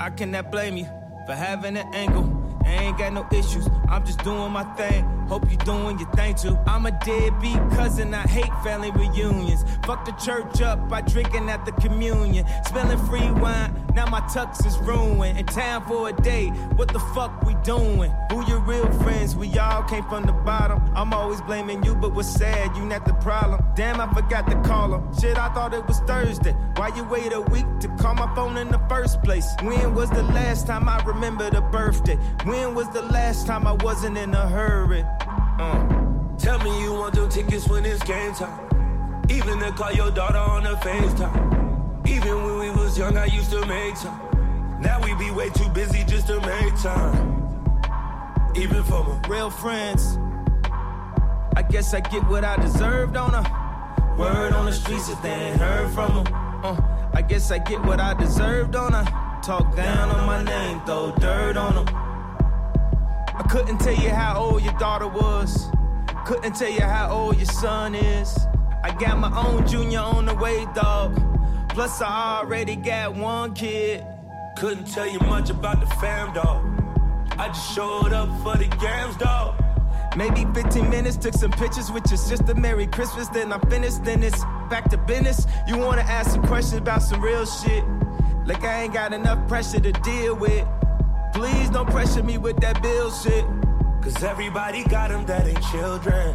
I 0.00 0.08
cannot 0.08 0.50
blame 0.50 0.78
you 0.78 0.86
for 1.26 1.34
having 1.34 1.76
an 1.76 1.86
angle. 1.94 2.26
I 2.64 2.70
ain't 2.84 2.96
got 2.96 3.12
no 3.12 3.26
issues. 3.30 3.68
I'm 3.90 4.06
just 4.06 4.24
doing 4.24 4.52
my 4.52 4.64
thing. 4.74 5.17
Hope 5.28 5.50
you 5.50 5.58
doing 5.58 5.98
your 5.98 6.10
thing 6.12 6.34
too. 6.34 6.58
I'm 6.66 6.86
a 6.86 6.90
deadbeat 6.90 7.58
cousin. 7.76 8.14
I 8.14 8.26
hate 8.26 8.50
family 8.64 8.90
reunions. 8.92 9.64
Fuck 9.84 10.06
the 10.06 10.12
church 10.12 10.62
up 10.62 10.88
by 10.88 11.02
drinking 11.02 11.50
at 11.50 11.66
the 11.66 11.72
communion. 11.72 12.46
Spilling 12.64 12.98
free 13.06 13.30
wine. 13.32 13.74
Now 13.94 14.06
my 14.06 14.20
tux 14.20 14.64
is 14.66 14.78
ruined. 14.78 15.38
In 15.38 15.44
town 15.44 15.84
for 15.86 16.08
a 16.08 16.12
day. 16.12 16.46
What 16.76 16.88
the 16.88 17.00
fuck 17.14 17.42
we 17.44 17.54
doing? 17.62 18.10
Who 18.30 18.46
your 18.46 18.60
real 18.60 18.90
friends? 19.02 19.36
We 19.36 19.58
all 19.58 19.82
came 19.82 20.04
from 20.04 20.24
the 20.24 20.32
bottom. 20.32 20.82
I'm 20.96 21.12
always 21.12 21.42
blaming 21.42 21.82
you, 21.84 21.94
but 21.94 22.14
what's 22.14 22.28
sad? 22.28 22.74
You 22.76 22.84
not 22.86 23.04
the 23.04 23.14
problem. 23.14 23.62
Damn, 23.78 24.00
I 24.00 24.12
forgot 24.12 24.50
to 24.50 24.60
call 24.62 24.92
him. 24.92 25.14
Shit, 25.20 25.38
I 25.38 25.54
thought 25.54 25.72
it 25.72 25.86
was 25.86 26.00
Thursday. 26.00 26.50
Why 26.74 26.88
you 26.96 27.04
wait 27.04 27.32
a 27.32 27.40
week 27.42 27.64
to 27.78 27.86
call 28.00 28.12
my 28.16 28.26
phone 28.34 28.56
in 28.56 28.72
the 28.72 28.80
first 28.88 29.22
place? 29.22 29.54
When 29.62 29.94
was 29.94 30.10
the 30.10 30.24
last 30.24 30.66
time 30.66 30.88
I 30.88 31.00
remembered 31.04 31.54
a 31.54 31.60
birthday? 31.60 32.16
When 32.42 32.74
was 32.74 32.88
the 32.90 33.02
last 33.02 33.46
time 33.46 33.68
I 33.68 33.74
wasn't 33.74 34.18
in 34.18 34.34
a 34.34 34.48
hurry? 34.48 35.04
Uh. 35.60 35.86
Tell 36.38 36.58
me 36.58 36.82
you 36.82 36.92
want 36.92 37.14
them 37.14 37.28
tickets 37.28 37.68
when 37.68 37.86
it's 37.86 38.02
game 38.02 38.34
time. 38.34 39.24
Even 39.30 39.60
to 39.60 39.70
call 39.70 39.92
your 39.92 40.10
daughter 40.10 40.38
on 40.38 40.64
the 40.64 40.70
FaceTime. 40.70 42.08
Even 42.08 42.34
when 42.34 42.58
we 42.58 42.70
was 42.70 42.98
young, 42.98 43.16
I 43.16 43.26
used 43.26 43.52
to 43.52 43.64
make 43.66 43.94
time. 43.94 44.80
Now 44.80 45.00
we 45.04 45.14
be 45.14 45.30
way 45.30 45.50
too 45.50 45.68
busy 45.68 46.02
just 46.02 46.26
to 46.26 46.40
make 46.40 46.74
time. 46.82 48.52
Even 48.56 48.82
for 48.82 49.04
my 49.04 49.28
real 49.28 49.50
friends. 49.50 50.18
I 51.54 51.62
guess 51.62 51.94
I 51.94 52.00
get 52.00 52.26
what 52.26 52.42
I 52.42 52.56
deserved 52.56 53.16
on 53.16 53.34
her. 53.34 53.57
Word 54.18 54.52
on 54.52 54.66
the 54.66 54.72
streets 54.72 55.08
if 55.08 55.22
they 55.22 55.30
ain't 55.30 55.60
heard 55.60 55.90
from 55.92 56.24
them. 56.24 56.34
Uh, 56.64 56.76
I 57.14 57.22
guess 57.22 57.52
I 57.52 57.58
get 57.58 57.80
what 57.84 58.00
I 58.00 58.14
deserved 58.14 58.74
on 58.74 58.92
her. 58.92 59.04
Talk 59.42 59.76
down 59.76 60.10
on 60.10 60.26
my 60.26 60.42
name, 60.42 60.80
throw 60.84 61.12
dirt 61.12 61.56
on 61.56 61.76
them. 61.76 61.94
I 61.94 63.46
couldn't 63.48 63.78
tell 63.78 63.94
you 63.94 64.10
how 64.10 64.36
old 64.36 64.62
your 64.62 64.76
daughter 64.76 65.06
was. 65.06 65.68
Couldn't 66.26 66.56
tell 66.56 66.68
you 66.68 66.80
how 66.80 67.10
old 67.12 67.36
your 67.36 67.46
son 67.46 67.94
is. 67.94 68.36
I 68.82 68.92
got 68.98 69.18
my 69.18 69.30
own 69.46 69.64
junior 69.68 70.00
on 70.00 70.26
the 70.26 70.34
way, 70.34 70.66
dog. 70.74 71.14
Plus, 71.68 72.02
I 72.02 72.40
already 72.40 72.74
got 72.74 73.14
one 73.14 73.54
kid. 73.54 74.04
Couldn't 74.56 74.86
tell 74.86 75.06
you 75.06 75.20
much 75.20 75.48
about 75.48 75.78
the 75.78 75.86
fam, 75.96 76.32
dog. 76.34 76.66
I 77.38 77.46
just 77.46 77.72
showed 77.72 78.12
up 78.12 78.28
for 78.42 78.56
the 78.56 78.66
games, 78.78 79.16
dog. 79.16 79.54
Maybe 80.18 80.44
15 80.52 80.90
minutes, 80.90 81.16
took 81.16 81.32
some 81.32 81.52
pictures 81.52 81.92
with 81.92 82.10
your 82.10 82.18
sister. 82.18 82.52
Merry 82.52 82.88
Christmas, 82.88 83.28
then 83.28 83.52
I'm 83.52 83.60
finished, 83.70 84.02
then 84.04 84.24
it's 84.24 84.42
back 84.68 84.90
to 84.90 84.98
business. 84.98 85.46
You 85.68 85.78
wanna 85.78 86.02
ask 86.02 86.32
some 86.32 86.42
questions 86.42 86.80
about 86.80 87.02
some 87.02 87.20
real 87.20 87.46
shit? 87.46 87.84
Like 88.44 88.64
I 88.64 88.82
ain't 88.82 88.92
got 88.92 89.12
enough 89.12 89.46
pressure 89.46 89.78
to 89.78 89.92
deal 89.92 90.34
with. 90.34 90.66
Please 91.32 91.70
don't 91.70 91.88
pressure 91.88 92.24
me 92.24 92.36
with 92.36 92.56
that 92.56 92.82
bill 92.82 93.12
shit. 93.12 93.44
Cause 94.02 94.24
everybody 94.24 94.82
got 94.82 95.10
them 95.10 95.24
that 95.26 95.46
ain't 95.46 95.62
children. 95.70 96.34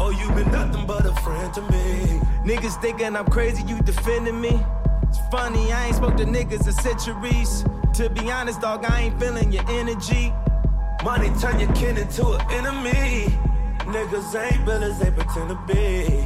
Oh, 0.00 0.10
you 0.10 0.28
been 0.32 0.50
nothing 0.50 0.84
but 0.84 1.06
a 1.06 1.14
friend 1.22 1.54
to 1.54 1.62
me. 1.70 2.20
Niggas 2.42 2.82
thinking 2.82 3.14
I'm 3.14 3.26
crazy, 3.26 3.62
you 3.62 3.80
defending 3.82 4.40
me. 4.40 4.60
It's 5.04 5.20
funny, 5.30 5.72
I 5.72 5.86
ain't 5.86 5.94
spoke 5.94 6.16
to 6.16 6.24
niggas 6.24 6.66
in 6.66 6.72
centuries. 6.72 7.64
To 7.94 8.10
be 8.10 8.28
honest, 8.28 8.60
dog, 8.60 8.84
I 8.84 9.02
ain't 9.02 9.20
feeling 9.20 9.52
your 9.52 9.64
energy. 9.68 10.32
Money 11.04 11.30
turn 11.40 11.60
your 11.60 11.72
kin 11.74 11.96
into 11.96 12.26
an 12.32 12.40
enemy. 12.50 13.38
Niggas 13.86 14.34
ain't 14.34 14.64
villains, 14.64 14.98
they 14.98 15.10
pretend 15.10 15.48
to 15.48 15.58
be. 15.66 16.24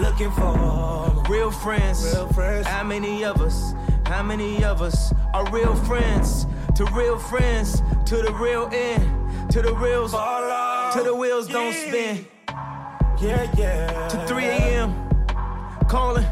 Looking 0.00 0.30
for 0.30 1.24
real 1.28 1.50
friends. 1.50 2.04
Real 2.14 2.28
friends. 2.28 2.66
How 2.66 2.84
many 2.84 3.24
of 3.24 3.42
us? 3.42 3.74
How 4.06 4.22
many 4.22 4.64
of 4.64 4.80
us 4.80 5.12
are 5.34 5.50
real 5.50 5.74
friends? 5.74 6.46
To 6.76 6.84
real 6.92 7.18
friends, 7.18 7.82
to 8.06 8.16
the 8.16 8.32
real 8.40 8.70
end, 8.72 9.50
to 9.50 9.60
the 9.60 9.74
reals, 9.74 10.12
to 10.12 11.02
the 11.04 11.14
wheels 11.14 11.48
don't 11.48 11.74
spin. 11.74 12.26
Yeah, 13.20 13.52
yeah. 13.56 14.08
To 14.08 14.26
3 14.26 14.44
a.m. 14.44 14.94
calling. 15.88 16.24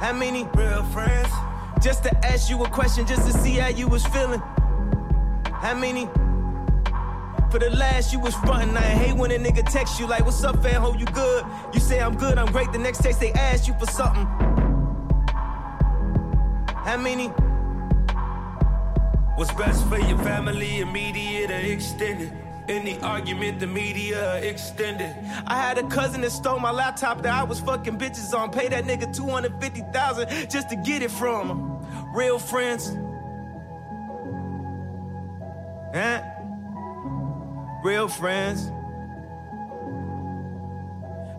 How 0.00 0.12
many 0.12 0.44
real 0.54 0.82
friends? 0.84 1.28
Just 1.80 2.02
to 2.04 2.26
ask 2.26 2.48
you 2.50 2.62
a 2.64 2.68
question, 2.68 3.06
just 3.06 3.26
to 3.26 3.32
see 3.38 3.54
how 3.54 3.68
you 3.68 3.86
was 3.86 4.04
feeling. 4.06 4.40
How 5.46 5.74
many? 5.74 6.06
For 7.50 7.58
the 7.60 7.70
last 7.70 8.12
you 8.12 8.18
was 8.18 8.34
frontin', 8.34 8.76
I 8.76 8.80
hate 8.80 9.16
when 9.16 9.30
a 9.30 9.38
nigga 9.38 9.64
text 9.70 10.00
you 10.00 10.06
like, 10.06 10.24
"What's 10.24 10.42
up, 10.42 10.62
fam? 10.62 10.82
Hope 10.82 10.98
you 10.98 11.06
good." 11.06 11.44
You 11.72 11.80
say 11.80 12.00
I'm 12.00 12.16
good, 12.16 12.38
I'm 12.38 12.50
great. 12.52 12.72
The 12.72 12.78
next 12.78 13.02
text 13.02 13.20
they 13.20 13.32
ask 13.32 13.68
you 13.68 13.74
for 13.78 13.86
something. 13.86 14.26
How 16.84 16.96
many? 16.96 17.28
What's 19.36 19.52
best 19.52 19.86
for 19.88 19.98
your 19.98 20.18
family, 20.18 20.80
immediate 20.80 21.50
or 21.50 21.54
extended? 21.54 22.45
Any 22.68 22.98
argument, 23.00 23.60
the 23.60 23.66
media 23.66 24.36
extended. 24.38 25.14
I 25.46 25.56
had 25.56 25.78
a 25.78 25.86
cousin 25.86 26.22
that 26.22 26.32
stole 26.32 26.58
my 26.58 26.72
laptop 26.72 27.22
that 27.22 27.32
I 27.32 27.44
was 27.44 27.60
fucking 27.60 27.96
bitches 27.96 28.36
on. 28.36 28.50
Pay 28.50 28.68
that 28.68 28.84
nigga 28.84 29.14
250,000 29.14 30.50
just 30.50 30.70
to 30.70 30.76
get 30.76 31.02
it 31.02 31.12
from 31.12 31.48
him. 31.48 32.12
Real 32.12 32.40
friends. 32.40 32.88
Huh? 35.94 36.22
Real 37.84 38.08
friends. 38.08 38.72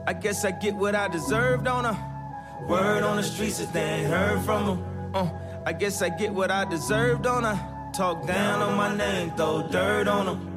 I 0.07 0.13
guess 0.13 0.45
I 0.45 0.51
get 0.51 0.75
what 0.75 0.95
I 0.95 1.09
deserved 1.09 1.67
on 1.67 1.83
her. 1.83 2.65
Word 2.65 3.03
on 3.03 3.17
the 3.17 3.23
streets 3.23 3.59
if 3.59 3.73
they 3.73 3.81
ain't 3.81 4.07
heard 4.07 4.41
from 4.45 4.65
them. 4.65 5.11
Uh, 5.13 5.29
I 5.65 5.73
guess 5.73 6.01
I 6.01 6.07
get 6.07 6.33
what 6.33 6.51
I 6.51 6.63
deserved 6.63 7.27
on 7.27 7.43
her. 7.43 7.91
Talk 7.91 8.25
down 8.25 8.61
on 8.61 8.77
my 8.77 8.95
name, 8.95 9.31
throw 9.31 9.67
dirt 9.67 10.07
on 10.07 10.25
them. 10.27 10.56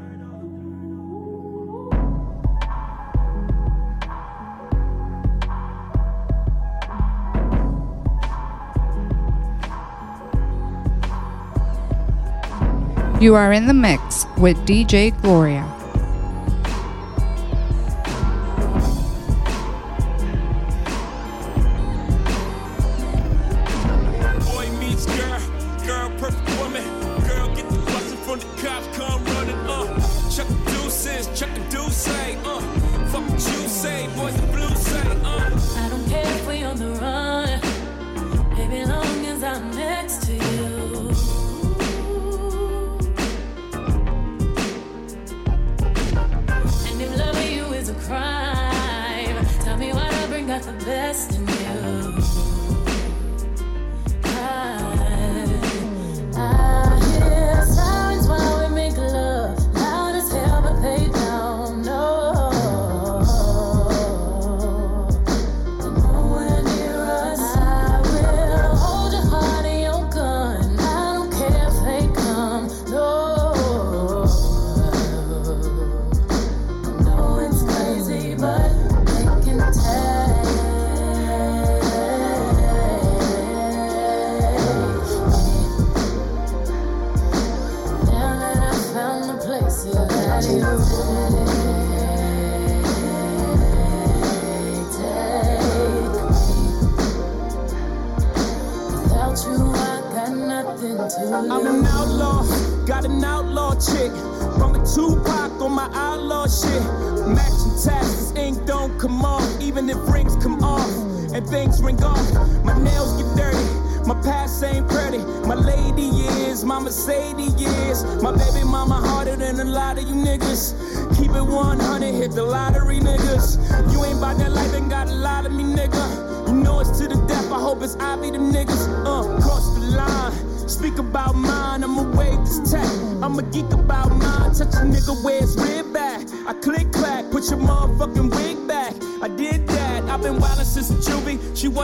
You 13.20 13.34
are 13.34 13.52
in 13.52 13.66
the 13.66 13.74
mix 13.74 14.24
with 14.38 14.56
DJ 14.64 15.10
Gloria. 15.20 15.79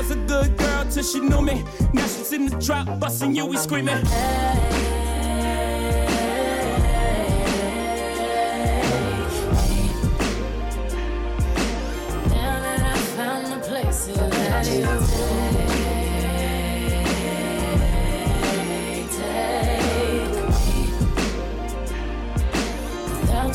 Was 0.09 0.16
a 0.16 0.20
good 0.27 0.57
girl 0.57 0.85
till 0.91 1.03
she 1.03 1.20
knew 1.20 1.43
me. 1.43 1.65
Now 1.93 2.07
she's 2.07 2.33
in 2.33 2.47
the 2.47 2.57
drop, 2.57 3.01
busting 3.01 3.35
you, 3.35 3.47
we 3.47 3.57
screaming. 3.57 4.05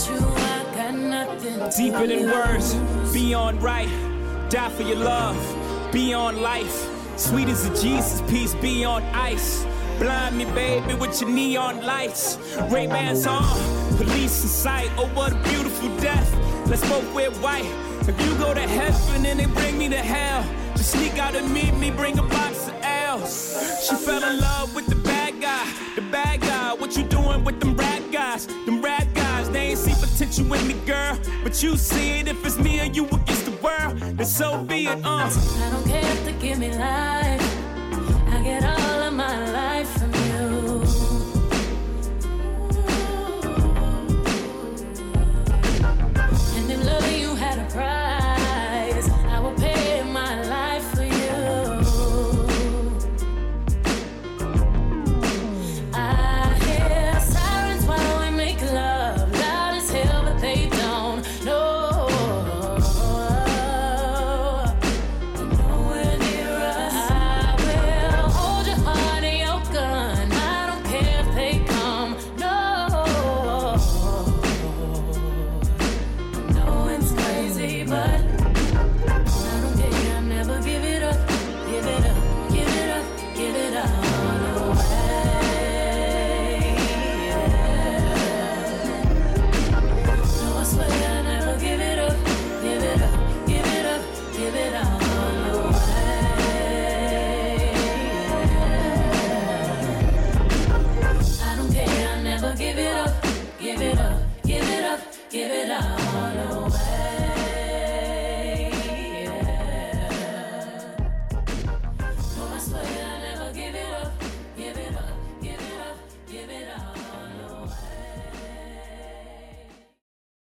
To 0.02 1.78
Deeper 1.78 2.08
than 2.08 2.26
words, 2.26 2.74
beyond 3.14 3.62
right. 3.62 3.90
Die 4.50 4.70
for 4.70 4.82
your 4.82 4.98
love, 4.98 5.38
beyond 5.92 6.42
life. 6.42 6.88
Sweet 7.18 7.50
as 7.50 7.66
a 7.66 7.82
Jesus 7.82 8.22
piece, 8.30 8.56
beyond 8.56 9.06
ice. 9.16 9.66
Blind 10.00 10.38
me, 10.38 10.46
baby, 10.46 10.94
with 10.96 11.22
your 11.22 11.30
neon 11.30 11.86
lights. 11.86 12.38
Ray 12.70 12.88
Bans 12.88 13.28
on, 13.28 13.44
police 13.98 14.42
in 14.42 14.50
sight. 14.50 14.90
Oh, 14.98 15.08
what 15.14 15.34
a 15.34 15.36
beautiful 15.50 15.96
death. 15.98 16.34
Let's 16.68 16.88
both 16.90 17.14
wear 17.14 17.30
white. 17.32 17.70
If 18.08 18.20
you 18.26 18.36
go 18.38 18.54
to 18.54 18.62
heaven 18.62 19.26
and 19.26 19.40
they 19.40 19.46
bring 19.46 19.78
me 19.78 19.90
to 19.90 19.98
hell, 19.98 20.44
just 20.76 20.94
sneak 20.94 21.20
out 21.20 21.36
and 21.36 21.54
meet 21.54 21.74
me, 21.76 21.92
bring 21.92 22.18
a 22.18 22.24
box 22.24 22.68
of 22.68 22.76
L's. 22.82 23.88
She 23.88 23.96
fell 23.96 24.24
in 24.24 24.40
love 24.40 24.74
with 24.74 24.88
the 24.88 24.96
bad 24.96 25.40
guy, 25.40 25.68
the 25.96 26.02
bad 26.02 26.42
guy. 26.42 26.74
What 26.74 26.98
you 26.98 27.04
doing 27.04 27.44
with 27.44 27.60
them 27.60 27.76
rat 27.76 28.02
guys? 28.12 28.48
Them 28.48 28.82
rat 28.82 29.14
guys, 29.14 29.50
they 29.52 29.68
ain't 29.70 29.78
see 29.78 29.94
potential 29.94 30.52
in 30.54 30.68
me, 30.68 30.74
girl. 30.86 31.20
But 31.44 31.62
you 31.62 31.78
see 31.78 32.20
it 32.20 32.28
if 32.28 32.44
it's 32.44 32.58
me 32.58 32.82
or 32.82 32.86
you 32.86 33.06
against 33.06 33.46
the 33.46 33.51
world, 33.62 33.98
then 34.18 34.26
so 34.26 34.64
be 34.64 34.88
it, 34.88 35.06
uh. 35.06 35.30
I 35.30 35.70
don't 35.72 35.86
care 35.86 36.12
if 36.12 36.26
they 36.26 36.34
give 36.34 36.60
me 36.60 36.70
life. 36.72 37.58
I 38.34 38.42
get 38.44 38.64
all 38.64 38.81